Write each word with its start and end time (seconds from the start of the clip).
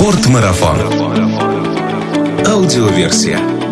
Спортмарафон. 0.00 0.78
Аудиоверсия. 2.46 3.67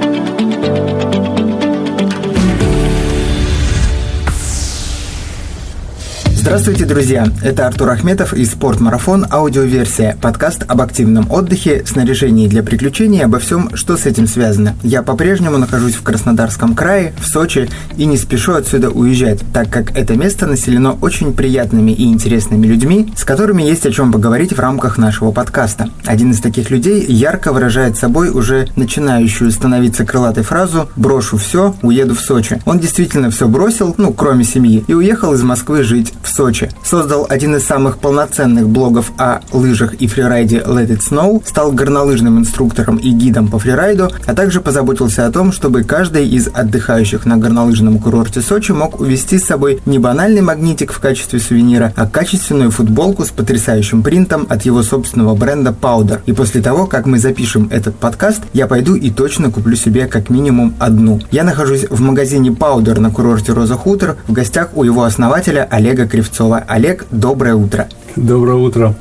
Здравствуйте, 6.46 6.84
друзья! 6.84 7.26
Это 7.42 7.66
Артур 7.66 7.90
Ахметов 7.90 8.32
и 8.32 8.44
«Спортмарафон. 8.44 9.26
Аудиоверсия»– 9.28 10.16
подкаст 10.22 10.62
об 10.68 10.80
активном 10.80 11.28
отдыхе, 11.28 11.82
снаряжении 11.84 12.46
для 12.46 12.62
приключений 12.62 13.18
и 13.18 13.22
обо 13.22 13.40
всем, 13.40 13.74
что 13.74 13.96
с 13.96 14.06
этим 14.06 14.28
связано. 14.28 14.76
Я 14.84 15.02
по-прежнему 15.02 15.58
нахожусь 15.58 15.96
в 15.96 16.04
Краснодарском 16.04 16.76
крае, 16.76 17.14
в 17.18 17.26
Сочи, 17.26 17.68
и 17.96 18.06
не 18.06 18.16
спешу 18.16 18.52
отсюда 18.52 18.90
уезжать, 18.90 19.40
так 19.52 19.70
как 19.70 19.98
это 19.98 20.14
место 20.14 20.46
населено 20.46 20.92
очень 20.92 21.34
приятными 21.34 21.90
и 21.90 22.04
интересными 22.04 22.64
людьми, 22.68 23.12
с 23.16 23.24
которыми 23.24 23.64
есть 23.64 23.84
о 23.84 23.90
чем 23.90 24.12
поговорить 24.12 24.52
в 24.52 24.60
рамках 24.60 24.98
нашего 24.98 25.32
подкаста. 25.32 25.90
Один 26.04 26.30
из 26.30 26.40
таких 26.40 26.70
людей 26.70 27.04
ярко 27.08 27.52
выражает 27.52 27.98
собой 27.98 28.30
уже 28.30 28.68
начинающую 28.76 29.50
становиться 29.50 30.04
крылатой 30.04 30.44
фразу 30.44 30.90
«брошу 30.94 31.38
все, 31.38 31.74
уеду 31.82 32.14
в 32.14 32.20
Сочи». 32.20 32.62
Он 32.66 32.78
действительно 32.78 33.32
все 33.32 33.48
бросил, 33.48 33.96
ну, 33.98 34.12
кроме 34.12 34.44
семьи, 34.44 34.84
и 34.86 34.94
уехал 34.94 35.34
из 35.34 35.42
Москвы 35.42 35.82
жить 35.82 36.14
в 36.22 36.35
Сочи. 36.36 36.68
Создал 36.84 37.26
один 37.30 37.56
из 37.56 37.64
самых 37.64 37.96
полноценных 37.96 38.68
блогов 38.68 39.10
о 39.16 39.40
лыжах 39.52 39.94
и 39.94 40.06
фрирайде 40.06 40.58
Let 40.58 40.88
It 40.88 41.00
Snow, 41.00 41.42
стал 41.46 41.72
горнолыжным 41.72 42.38
инструктором 42.38 42.98
и 42.98 43.10
гидом 43.10 43.48
по 43.48 43.58
фрирайду, 43.58 44.10
а 44.26 44.34
также 44.34 44.60
позаботился 44.60 45.26
о 45.26 45.32
том, 45.32 45.50
чтобы 45.50 45.82
каждый 45.82 46.28
из 46.28 46.48
отдыхающих 46.52 47.24
на 47.24 47.38
горнолыжном 47.38 47.98
курорте 47.98 48.42
Сочи 48.42 48.72
мог 48.72 49.00
увезти 49.00 49.38
с 49.38 49.44
собой 49.44 49.80
не 49.86 49.98
банальный 49.98 50.42
магнитик 50.42 50.92
в 50.92 51.00
качестве 51.00 51.40
сувенира, 51.40 51.94
а 51.96 52.06
качественную 52.06 52.70
футболку 52.70 53.24
с 53.24 53.30
потрясающим 53.30 54.02
принтом 54.02 54.46
от 54.50 54.66
его 54.66 54.82
собственного 54.82 55.34
бренда 55.34 55.74
Powder. 55.80 56.20
И 56.26 56.32
после 56.32 56.60
того, 56.60 56.86
как 56.86 57.06
мы 57.06 57.18
запишем 57.18 57.68
этот 57.72 57.96
подкаст, 57.96 58.42
я 58.52 58.66
пойду 58.66 58.94
и 58.94 59.10
точно 59.10 59.50
куплю 59.50 59.74
себе 59.74 60.06
как 60.06 60.28
минимум 60.28 60.74
одну. 60.78 61.18
Я 61.30 61.44
нахожусь 61.44 61.86
в 61.88 62.02
магазине 62.02 62.50
Powder 62.50 63.00
на 63.00 63.10
курорте 63.10 63.52
Роза 63.52 63.74
Хутор 63.74 64.16
в 64.26 64.32
гостях 64.32 64.68
у 64.74 64.84
его 64.84 65.04
основателя 65.04 65.66
Олега 65.70 66.06
Кривцова. 66.06 66.25
Кривцова. 66.26 66.64
Олег, 66.66 67.06
доброе 67.10 67.54
утро. 67.54 67.88
Доброе 68.16 68.56
утро. 68.56 68.94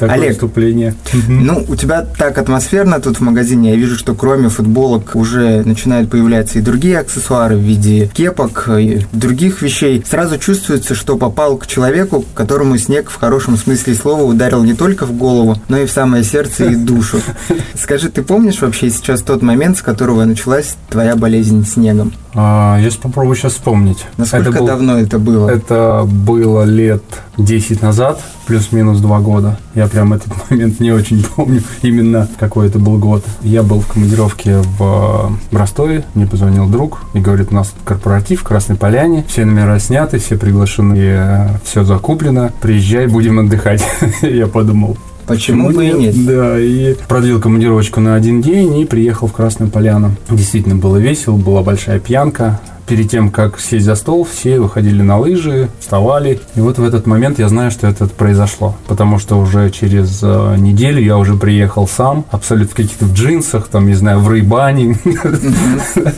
Такое 0.00 0.16
Олег, 0.16 0.32
вступление. 0.32 0.94
Ну, 1.28 1.64
у 1.68 1.76
тебя 1.76 2.02
так 2.02 2.38
атмосферно 2.38 3.00
тут 3.00 3.18
в 3.18 3.20
магазине. 3.20 3.70
Я 3.70 3.76
вижу, 3.76 3.96
что 3.96 4.14
кроме 4.14 4.48
футболок 4.48 5.14
уже 5.14 5.62
начинают 5.62 6.10
появляться 6.10 6.58
и 6.58 6.62
другие 6.62 6.98
аксессуары 6.98 7.56
в 7.56 7.60
виде 7.60 8.08
кепок 8.14 8.68
и 8.68 9.06
других 9.12 9.60
вещей. 9.60 10.02
Сразу 10.08 10.38
чувствуется, 10.38 10.94
что 10.94 11.18
попал 11.18 11.58
к 11.58 11.66
человеку, 11.66 12.24
которому 12.34 12.78
снег 12.78 13.10
в 13.10 13.16
хорошем 13.16 13.58
смысле 13.58 13.94
слова 13.94 14.22
ударил 14.22 14.64
не 14.64 14.74
только 14.74 15.04
в 15.04 15.12
голову, 15.12 15.56
но 15.68 15.76
и 15.76 15.86
в 15.86 15.90
самое 15.90 16.24
сердце 16.24 16.70
и 16.70 16.74
душу. 16.74 17.20
Скажи, 17.74 18.08
ты 18.08 18.22
помнишь 18.22 18.62
вообще 18.62 18.88
сейчас 18.88 19.20
тот 19.20 19.42
момент, 19.42 19.76
с 19.76 19.82
которого 19.82 20.24
началась 20.24 20.76
твоя 20.88 21.14
болезнь 21.14 21.66
снегом? 21.66 22.12
А, 22.34 22.78
я 22.80 22.90
попробую 23.02 23.36
сейчас 23.36 23.52
вспомнить. 23.52 24.06
Насколько 24.16 24.48
это 24.48 24.58
был, 24.58 24.66
давно 24.66 24.98
это 24.98 25.18
было? 25.18 25.50
Это 25.50 26.04
было 26.06 26.64
лет 26.64 27.02
10 27.36 27.82
назад, 27.82 28.20
плюс-минус 28.62 29.00
2 29.00 29.20
года. 29.20 29.58
Я 29.74 29.88
прям 29.88 30.12
этот 30.12 30.32
момент 30.50 30.78
не 30.78 30.92
очень 30.92 31.24
помню, 31.24 31.62
именно 31.82 32.28
какой 32.38 32.68
это 32.68 32.78
был 32.78 32.96
год. 32.98 33.24
Я 33.42 33.62
был 33.62 33.80
в 33.80 33.88
командировке 33.88 34.58
в 34.78 35.36
Ростове, 35.50 36.04
мне 36.14 36.26
позвонил 36.26 36.68
друг 36.68 37.00
и 37.14 37.18
говорит, 37.18 37.48
у 37.50 37.54
нас 37.54 37.74
корпоратив 37.84 38.40
в 38.40 38.44
Красной 38.44 38.76
Поляне, 38.76 39.24
все 39.26 39.44
номера 39.44 39.78
сняты, 39.80 40.18
все 40.18 40.36
приглашены, 40.36 41.58
все 41.64 41.82
закуплено, 41.82 42.52
приезжай, 42.60 43.06
будем 43.06 43.40
отдыхать. 43.40 43.84
Я 44.22 44.46
подумал, 44.46 44.96
Почему 45.26 45.70
бы 45.70 45.86
и 45.86 45.92
нет? 45.92 46.26
Да, 46.26 46.58
и 46.58 46.94
продлил 47.08 47.40
командировочку 47.40 48.00
на 48.00 48.16
один 48.16 48.42
день 48.42 48.80
и 48.80 48.84
приехал 48.84 49.28
в 49.28 49.32
Красную 49.32 49.70
Поляну. 49.70 50.12
Действительно 50.30 50.74
было 50.74 50.96
весело, 50.96 51.36
была 51.36 51.62
большая 51.62 52.00
пьянка 52.00 52.60
перед 52.86 53.10
тем, 53.10 53.30
как 53.30 53.60
сесть 53.60 53.84
за 53.84 53.94
стол, 53.94 54.24
все 54.24 54.60
выходили 54.60 55.02
на 55.02 55.18
лыжи, 55.18 55.68
вставали. 55.80 56.40
И 56.54 56.60
вот 56.60 56.78
в 56.78 56.84
этот 56.84 57.06
момент 57.06 57.38
я 57.38 57.48
знаю, 57.48 57.70
что 57.70 57.86
это 57.86 58.06
произошло. 58.06 58.76
Потому 58.86 59.18
что 59.18 59.38
уже 59.38 59.70
через 59.70 60.20
э, 60.22 60.56
неделю 60.58 61.00
я 61.00 61.18
уже 61.18 61.34
приехал 61.34 61.86
сам, 61.88 62.24
абсолютно 62.30 62.72
в 62.72 62.76
каких-то 62.76 63.04
в 63.04 63.12
джинсах, 63.12 63.68
там, 63.68 63.86
не 63.86 63.94
знаю, 63.94 64.20
в 64.20 64.32
рейбане. 64.32 64.98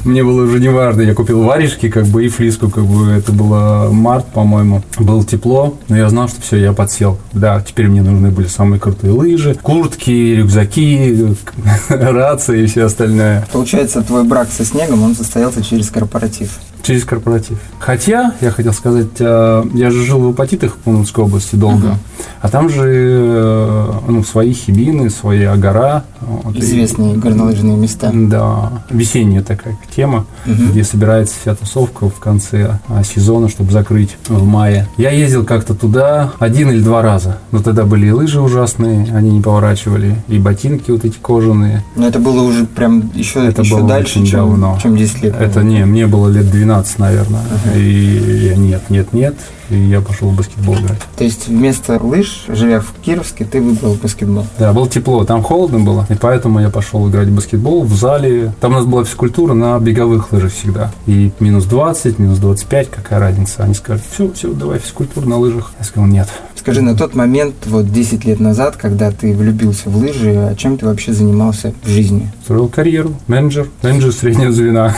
Мне 0.04 0.24
было 0.24 0.44
уже 0.44 0.60
не 0.60 0.68
важно. 0.68 1.02
Я 1.02 1.14
купил 1.14 1.42
варежки, 1.42 1.88
как 1.88 2.06
бы, 2.06 2.24
и 2.24 2.28
флиску, 2.28 2.70
как 2.70 2.84
бы, 2.84 3.10
это 3.10 3.32
было 3.32 3.88
март, 3.90 4.26
по-моему. 4.26 4.82
Было 4.98 5.24
тепло, 5.24 5.78
но 5.88 5.96
я 5.96 6.08
знал, 6.08 6.28
что 6.28 6.40
все, 6.40 6.56
я 6.56 6.72
подсел. 6.72 7.18
Да, 7.32 7.62
теперь 7.66 7.88
мне 7.88 8.02
нужны 8.02 8.30
были 8.30 8.46
самые 8.46 8.80
крутые 8.80 9.12
лыжи, 9.12 9.56
куртки, 9.62 10.10
рюкзаки, 10.36 11.34
рации 11.88 12.64
и 12.64 12.66
все 12.66 12.84
остальное. 12.84 13.46
Получается, 13.52 14.02
твой 14.02 14.24
брак 14.24 14.48
со 14.50 14.64
снегом, 14.64 15.02
он 15.02 15.14
состоялся 15.14 15.62
через 15.62 15.90
корпоратив. 15.90 16.53
Через 16.84 17.04
корпоратив. 17.04 17.58
Хотя, 17.78 18.34
я 18.42 18.50
хотел 18.50 18.74
сказать, 18.74 19.18
э, 19.18 19.64
я 19.72 19.90
же 19.90 20.04
жил 20.04 20.18
в 20.20 20.28
Апатитах 20.28 20.74
в 20.74 20.76
Пунской 20.76 21.24
области 21.24 21.56
долго, 21.56 21.86
uh-huh. 21.86 22.26
а 22.42 22.48
там 22.50 22.68
же 22.68 22.82
э, 22.86 23.92
ну, 24.06 24.22
свои 24.22 24.52
хибины, 24.52 25.08
свои 25.08 25.46
гора. 25.56 26.04
Вот, 26.20 26.56
Известные 26.56 27.14
и, 27.14 27.16
горнолыжные 27.16 27.76
места. 27.76 28.10
Да, 28.12 28.82
весенняя 28.90 29.42
такая 29.42 29.78
тема, 29.96 30.26
uh-huh. 30.44 30.72
где 30.72 30.84
собирается 30.84 31.34
вся 31.40 31.54
тусовка 31.54 32.10
в 32.10 32.18
конце 32.18 32.78
а, 32.88 33.02
сезона, 33.02 33.48
чтобы 33.48 33.72
закрыть 33.72 34.16
в 34.28 34.44
мае. 34.44 34.86
Я 34.98 35.10
ездил 35.10 35.44
как-то 35.46 35.74
туда 35.74 36.32
один 36.38 36.70
или 36.70 36.82
два 36.82 37.00
раза, 37.00 37.38
но 37.50 37.60
тогда 37.62 37.84
были 37.84 38.08
и 38.08 38.10
лыжи 38.10 38.42
ужасные, 38.42 39.08
они 39.14 39.30
не 39.30 39.40
поворачивали, 39.40 40.16
и 40.28 40.38
ботинки 40.38 40.90
вот 40.90 41.06
эти 41.06 41.16
кожаные. 41.16 41.82
Но 41.96 42.06
это 42.06 42.18
было 42.18 42.42
уже 42.42 42.66
прям 42.66 43.10
еще, 43.14 43.46
это 43.46 43.62
еще 43.62 43.76
было 43.76 43.88
дальше, 43.88 44.24
чем, 44.26 44.40
давно. 44.40 44.78
чем 44.82 44.96
10 44.96 45.22
лет. 45.22 45.34
Это 45.40 45.62
не, 45.62 45.84
мне 45.86 46.06
было 46.06 46.28
лет 46.28 46.43
12 46.50 46.74
12, 46.74 46.98
наверное. 46.98 47.42
Uh-huh. 47.42 47.78
И 47.78 48.46
я 48.46 48.56
нет, 48.56 48.90
нет, 48.90 49.12
нет 49.12 49.34
и 49.70 49.76
я 49.76 50.00
пошел 50.00 50.28
в 50.28 50.36
баскетбол 50.36 50.76
играть. 50.76 51.00
То 51.16 51.24
есть 51.24 51.48
вместо 51.48 51.98
лыж, 52.02 52.44
живя 52.48 52.80
в 52.80 52.92
Кировске, 53.02 53.44
ты 53.44 53.60
выбрал 53.60 53.94
баскетбол? 53.94 54.46
Да, 54.58 54.72
было 54.72 54.88
тепло, 54.88 55.24
там 55.24 55.42
холодно 55.42 55.80
было, 55.80 56.06
и 56.08 56.14
поэтому 56.14 56.60
я 56.60 56.70
пошел 56.70 57.08
играть 57.08 57.28
в 57.28 57.34
баскетбол 57.34 57.84
в 57.84 57.94
зале. 57.94 58.52
Там 58.60 58.72
у 58.72 58.76
нас 58.76 58.84
была 58.84 59.04
физкультура 59.04 59.54
на 59.54 59.78
беговых 59.78 60.32
лыжах 60.32 60.52
всегда. 60.52 60.92
И 61.06 61.32
минус 61.40 61.64
20, 61.64 62.18
минус 62.18 62.38
25, 62.38 62.90
какая 62.90 63.20
разница? 63.20 63.64
Они 63.64 63.74
сказали, 63.74 64.02
все, 64.10 64.30
все, 64.32 64.52
давай 64.52 64.78
физкультуру 64.78 65.28
на 65.28 65.38
лыжах. 65.38 65.72
Я 65.78 65.84
сказал, 65.84 66.08
нет. 66.08 66.28
Скажи, 66.64 66.80
на 66.80 66.96
тот 66.96 67.14
момент, 67.14 67.54
вот 67.66 67.92
10 67.92 68.24
лет 68.24 68.40
назад, 68.40 68.76
когда 68.76 69.10
ты 69.10 69.34
влюбился 69.34 69.90
в 69.90 69.98
лыжи, 69.98 70.30
а 70.34 70.54
чем 70.54 70.78
ты 70.78 70.86
вообще 70.86 71.12
занимался 71.12 71.74
в 71.82 71.88
жизни? 71.90 72.32
Строил 72.42 72.68
карьеру, 72.68 73.14
менеджер, 73.26 73.68
менеджер 73.82 74.12
среднего 74.12 74.50
звена. 74.50 74.96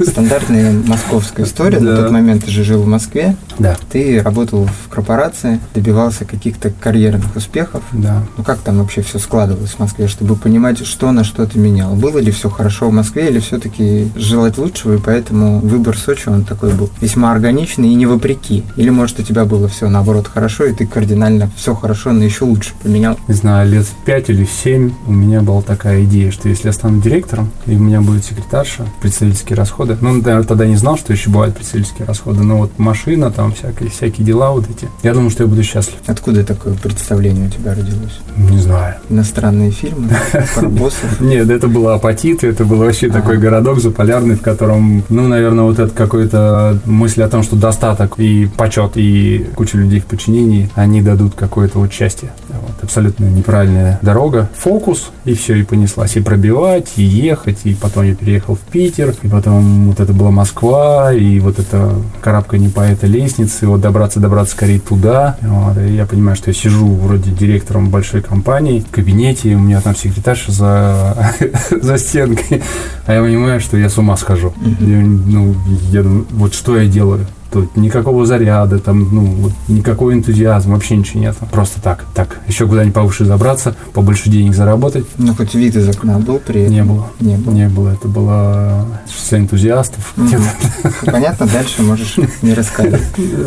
Стандартная 0.00 0.72
московская 0.86 1.42
история. 1.42 1.80
Да. 1.80 1.84
На 1.86 1.96
тот 1.96 2.10
момент 2.12 2.44
ты 2.44 2.52
же 2.52 2.62
жил 2.62 2.82
в 2.82 2.86
Москве. 2.86 3.34
Да. 3.58 3.76
Ты 3.90 4.07
работал 4.16 4.66
в 4.66 4.88
корпорации, 4.88 5.60
добивался 5.74 6.24
каких-то 6.24 6.70
карьерных 6.70 7.36
успехов. 7.36 7.82
Да. 7.92 8.22
Ну 8.36 8.44
как 8.44 8.58
там 8.58 8.78
вообще 8.78 9.02
все 9.02 9.18
складывалось 9.18 9.72
в 9.72 9.78
Москве, 9.78 10.08
чтобы 10.08 10.36
понимать, 10.36 10.84
что 10.86 11.12
на 11.12 11.24
что 11.24 11.46
ты 11.46 11.58
менял? 11.58 11.94
Было 11.94 12.18
ли 12.18 12.30
все 12.30 12.48
хорошо 12.48 12.88
в 12.88 12.92
Москве, 12.92 13.28
или 13.28 13.38
все-таки 13.38 14.10
желать 14.16 14.58
лучшего, 14.58 14.94
и 14.94 14.98
поэтому 14.98 15.60
выбор 15.60 15.96
Сочи, 15.96 16.28
он 16.28 16.44
такой 16.44 16.72
был 16.72 16.90
весьма 17.00 17.32
органичный 17.32 17.90
и 17.90 17.94
не 17.94 18.06
вопреки? 18.06 18.64
Или, 18.76 18.90
может, 18.90 19.20
у 19.20 19.22
тебя 19.22 19.44
было 19.44 19.68
все 19.68 19.88
наоборот 19.88 20.28
хорошо, 20.28 20.64
и 20.64 20.72
ты 20.72 20.86
кардинально 20.86 21.50
все 21.56 21.74
хорошо, 21.74 22.12
но 22.12 22.24
еще 22.24 22.44
лучше 22.44 22.72
поменял? 22.82 23.18
Не 23.28 23.34
знаю, 23.34 23.70
лет 23.70 23.86
в 23.86 24.04
5 24.04 24.30
или 24.30 24.44
в 24.44 24.50
7 24.50 24.92
у 25.06 25.12
меня 25.12 25.42
была 25.42 25.62
такая 25.62 26.04
идея, 26.04 26.30
что 26.30 26.48
если 26.48 26.68
я 26.68 26.72
стану 26.72 27.00
директором, 27.00 27.50
и 27.66 27.74
у 27.74 27.78
меня 27.78 28.00
будет 28.00 28.24
секретарша, 28.24 28.86
представительские 29.00 29.56
расходы, 29.56 29.96
ну, 30.00 30.14
наверное, 30.14 30.44
тогда 30.44 30.66
не 30.66 30.76
знал, 30.76 30.96
что 30.96 31.12
еще 31.12 31.30
бывают 31.30 31.56
представительские 31.56 32.06
расходы, 32.06 32.42
но 32.42 32.58
вот 32.58 32.78
машина, 32.78 33.30
там 33.30 33.52
всякие, 33.52 33.90
всякие 33.98 34.24
дела 34.24 34.52
вот 34.52 34.64
эти. 34.70 34.88
Я 35.02 35.12
думаю, 35.12 35.30
что 35.30 35.42
я 35.42 35.48
буду 35.48 35.62
счастлив. 35.62 35.96
Откуда 36.06 36.44
такое 36.44 36.74
представление 36.74 37.48
у 37.48 37.50
тебя 37.50 37.74
родилось? 37.74 38.20
Не 38.36 38.58
знаю. 38.58 38.94
Иностранные 39.10 39.70
фильмы 39.72 40.08
про 40.54 40.68
боссов? 40.68 41.20
Нет, 41.20 41.50
это 41.50 41.66
было 41.68 41.94
апатит, 41.94 42.44
это 42.44 42.64
был 42.64 42.78
вообще 42.78 43.10
такой 43.10 43.38
городок 43.38 43.80
заполярный, 43.80 44.36
в 44.36 44.40
котором, 44.40 45.02
ну, 45.08 45.26
наверное, 45.26 45.64
вот 45.64 45.78
это 45.78 45.92
какой-то 45.92 46.78
мысль 46.84 47.22
о 47.22 47.28
том, 47.28 47.42
что 47.42 47.56
достаток 47.56 48.14
и 48.18 48.48
почет, 48.56 48.92
и 48.94 49.46
куча 49.56 49.76
людей 49.76 50.00
в 50.00 50.06
подчинении, 50.06 50.70
они 50.74 51.02
дадут 51.02 51.34
какое-то 51.34 51.80
вот 51.80 51.92
счастье. 51.92 52.30
Вот, 52.48 52.82
абсолютно 52.82 53.24
неправильная 53.24 53.98
дорога. 54.02 54.48
Фокус, 54.56 55.10
и 55.24 55.34
все, 55.34 55.56
и 55.56 55.64
понеслась. 55.64 56.16
И 56.16 56.20
пробивать, 56.20 56.92
и 56.96 57.02
ехать, 57.02 57.58
и 57.64 57.74
потом 57.74 58.04
я 58.04 58.14
переехал 58.14 58.54
в 58.54 58.60
Питер, 58.60 59.14
и 59.22 59.28
потом 59.28 59.88
вот 59.88 60.00
это 60.00 60.12
была 60.12 60.30
Москва, 60.30 61.12
и 61.12 61.40
вот 61.40 61.58
это 61.58 61.94
карабкание 62.20 62.70
по 62.70 62.80
этой 62.80 63.08
лестнице, 63.08 63.66
вот 63.66 63.80
добраться 63.88 64.20
добраться, 64.20 64.54
скорее 64.54 64.80
туда. 64.80 65.38
Вот, 65.40 65.78
и 65.78 65.94
я 65.94 66.04
понимаю, 66.04 66.36
что 66.36 66.50
я 66.50 66.54
сижу 66.54 66.86
вроде 66.94 67.30
директором 67.30 67.88
большой 67.88 68.20
компании 68.20 68.80
в 68.80 68.90
кабинете, 68.90 69.54
у 69.54 69.60
меня 69.60 69.80
там 69.80 69.96
секретарша 69.96 70.52
за, 70.52 71.32
за 71.70 71.96
стенкой, 71.96 72.62
а 73.06 73.14
я 73.14 73.22
понимаю, 73.22 73.60
что 73.60 73.78
я 73.78 73.88
с 73.88 73.96
ума 73.96 74.16
схожу. 74.18 74.52
Я, 74.80 74.98
ну, 74.98 75.56
я 75.90 76.02
думаю, 76.02 76.26
вот 76.30 76.54
что 76.54 76.76
я 76.76 76.86
делаю? 76.86 77.26
Тут 77.50 77.76
никакого 77.76 78.26
заряда, 78.26 78.78
там, 78.78 79.08
ну, 79.10 79.22
вот, 79.22 79.52
никакого 79.68 80.12
энтузиазма, 80.12 80.74
вообще 80.74 80.96
ничего 80.96 81.20
нет. 81.20 81.36
Просто 81.50 81.80
так, 81.80 82.04
так, 82.14 82.40
еще 82.46 82.66
куда-нибудь 82.66 82.94
повыше 82.94 83.24
забраться, 83.24 83.74
побольше 83.94 84.28
денег 84.28 84.54
заработать. 84.54 85.06
Ну, 85.16 85.34
хоть 85.34 85.54
вид 85.54 85.74
из 85.74 85.88
окна 85.88 86.18
был 86.18 86.38
при 86.38 86.62
этом? 86.62 86.74
Не 86.74 86.84
было. 86.84 87.06
Не 87.20 87.36
было. 87.36 87.54
Не 87.54 87.68
было. 87.68 87.88
Это 87.90 88.06
было 88.06 88.86
шоссе 89.10 89.38
энтузиастов. 89.38 90.12
Мгм. 90.16 90.42
Понятно, 91.06 91.46
дальше 91.46 91.82
можешь 91.82 92.16
не 92.42 92.52
рассказывать. 92.52 93.02